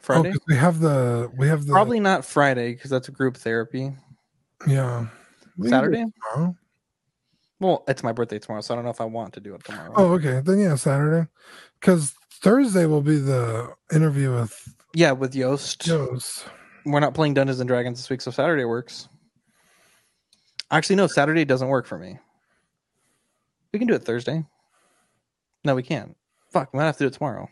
[0.00, 0.30] Friday?
[0.32, 3.90] Oh, we have the we have the Probably not Friday because that's a group therapy.
[4.68, 5.06] yeah
[5.58, 6.04] We can do it Saturday?
[6.32, 6.56] tomorrow.
[7.58, 9.64] Well, it's my birthday tomorrow, so I don't know if I want to do it
[9.64, 9.92] tomorrow.
[9.96, 10.40] Oh, okay.
[10.40, 11.28] Then yeah, Saturday.
[11.80, 15.82] Because Thursday will be the interview with Yeah, with Yost.
[15.82, 16.44] Joe's.
[16.86, 19.08] We're not playing Dungeons and Dragons this week, so Saturday works.
[20.74, 22.18] Actually, no, Saturday doesn't work for me.
[23.72, 24.44] We can do it Thursday.
[25.64, 26.16] No, we can't.
[26.50, 27.48] Fuck, we might have to do it tomorrow.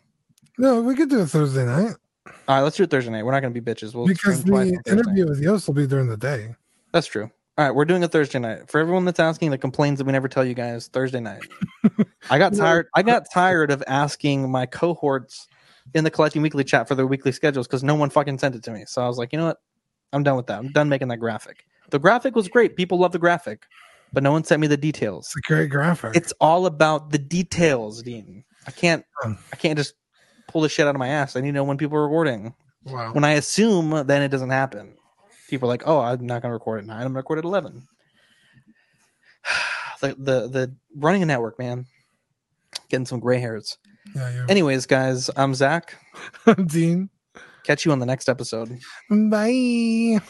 [0.58, 1.94] No, we could do it Thursday night
[2.26, 3.24] All right, let's do it Thursday night.
[3.24, 3.94] We're not going to be bitches.
[3.94, 6.56] We'll because the interview with Yost will be during the day.
[6.90, 7.30] That's true.
[7.58, 8.68] All right, we're doing a Thursday night.
[8.68, 11.42] For everyone that's asking that complains that we never tell you guys, Thursday night.
[12.30, 12.88] I got tired.
[12.96, 15.46] I got tired of asking my cohorts
[15.94, 18.64] in the collecting weekly chat for their weekly schedules because no one fucking sent it
[18.64, 18.82] to me.
[18.84, 19.58] So I was like, you know what?
[20.12, 20.58] I'm done with that.
[20.58, 21.66] I'm done making that graphic.
[21.92, 22.74] The graphic was great.
[22.74, 23.66] People love the graphic,
[24.14, 25.26] but no one sent me the details.
[25.26, 26.16] It's a great graphic.
[26.16, 28.44] It's all about the details, Dean.
[28.66, 29.04] I can't.
[29.22, 29.94] I can't just
[30.48, 31.36] pull the shit out of my ass.
[31.36, 32.54] I need to know when people are recording.
[32.84, 33.12] wow.
[33.12, 34.94] When I assume, then it doesn't happen.
[35.48, 36.96] People are like, "Oh, I'm not going to record at nine.
[36.96, 37.86] I'm going to record at 11.
[40.00, 41.84] the the the running a network, man,
[42.88, 43.76] getting some gray hairs.
[44.16, 44.46] Yeah, yeah.
[44.48, 45.94] Anyways, guys, I'm Zach.
[46.46, 47.10] I'm Dean.
[47.64, 48.78] Catch you on the next episode.
[49.10, 50.20] Bye.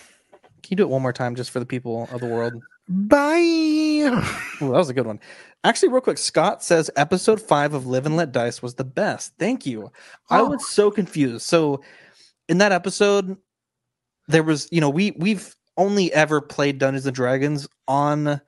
[0.62, 2.55] Can you do it one more time, just for the people of the world?
[2.89, 3.39] Bye.
[3.39, 5.20] Ooh, that was a good one.
[5.64, 9.32] Actually, real quick, Scott says episode five of Live and Let Dice was the best.
[9.39, 9.90] Thank you.
[10.28, 10.47] I Oh.
[10.51, 11.47] was so confused.
[11.47, 11.82] So
[12.48, 13.36] in that episode,
[14.28, 18.40] there was, you know, we we've only ever played Dungeons and Dragons on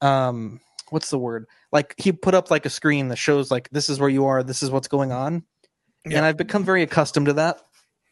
[0.00, 0.60] um
[0.90, 1.46] what's the word?
[1.72, 4.42] Like he put up like a screen that shows like this is where you are,
[4.42, 5.42] this is what's going on.
[6.06, 6.18] Yeah.
[6.18, 7.60] And I've become very accustomed to that.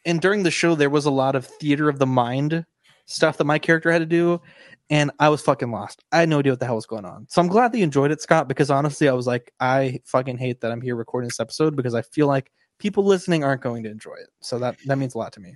[0.05, 2.65] And during the show there was a lot of theater of the mind
[3.05, 4.41] stuff that my character had to do
[4.89, 6.03] and I was fucking lost.
[6.11, 7.25] I had no idea what the hell was going on.
[7.29, 10.37] So I'm glad that you enjoyed it, Scott, because honestly, I was like, I fucking
[10.37, 13.83] hate that I'm here recording this episode because I feel like people listening aren't going
[13.83, 14.29] to enjoy it.
[14.41, 15.55] So that that means a lot to me.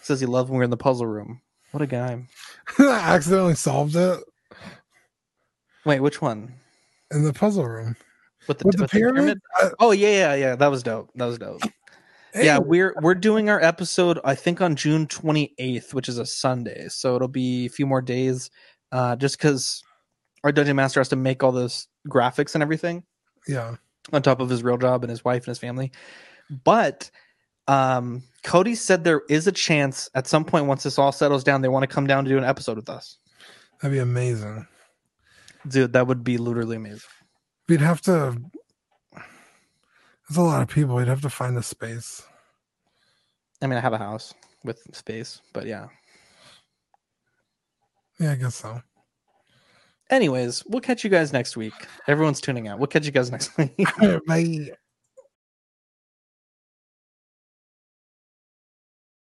[0.00, 1.40] Says he loved when we were in the puzzle room.
[1.70, 2.26] What a guy.
[2.78, 4.20] I accidentally solved it
[5.84, 6.54] Wait, which one?
[7.12, 7.94] in the puzzle room.
[8.48, 9.38] With the, With the with pyramid?
[9.56, 10.56] I- Oh yeah, yeah, yeah.
[10.56, 11.10] That was dope.
[11.14, 11.60] That was dope.
[12.32, 16.26] Hey, Yeah, we're we're doing our episode I think on June 28th, which is a
[16.26, 16.88] Sunday.
[16.88, 18.50] So it'll be a few more days
[18.90, 19.82] uh just cuz
[20.44, 23.04] our dungeon master has to make all those graphics and everything
[23.46, 23.76] yeah.
[24.12, 25.92] on top of his real job and his wife and his family.
[26.64, 27.10] But
[27.68, 31.60] um Cody said there is a chance at some point once this all settles down
[31.60, 33.18] they want to come down to do an episode with us.
[33.80, 34.66] That'd be amazing.
[35.68, 37.02] Dude, that would be literally amazing.
[37.68, 38.36] We'd have to.
[40.32, 40.94] There's a lot of people.
[40.94, 42.22] We'd have to find a space.
[43.60, 44.32] I mean, I have a house
[44.64, 45.88] with space, but yeah.
[48.18, 48.80] Yeah, I guess so.
[50.08, 51.74] Anyways, we'll catch you guys next week.
[52.08, 52.78] Everyone's tuning out.
[52.78, 53.76] We'll catch you guys next week.
[54.26, 54.70] Bye.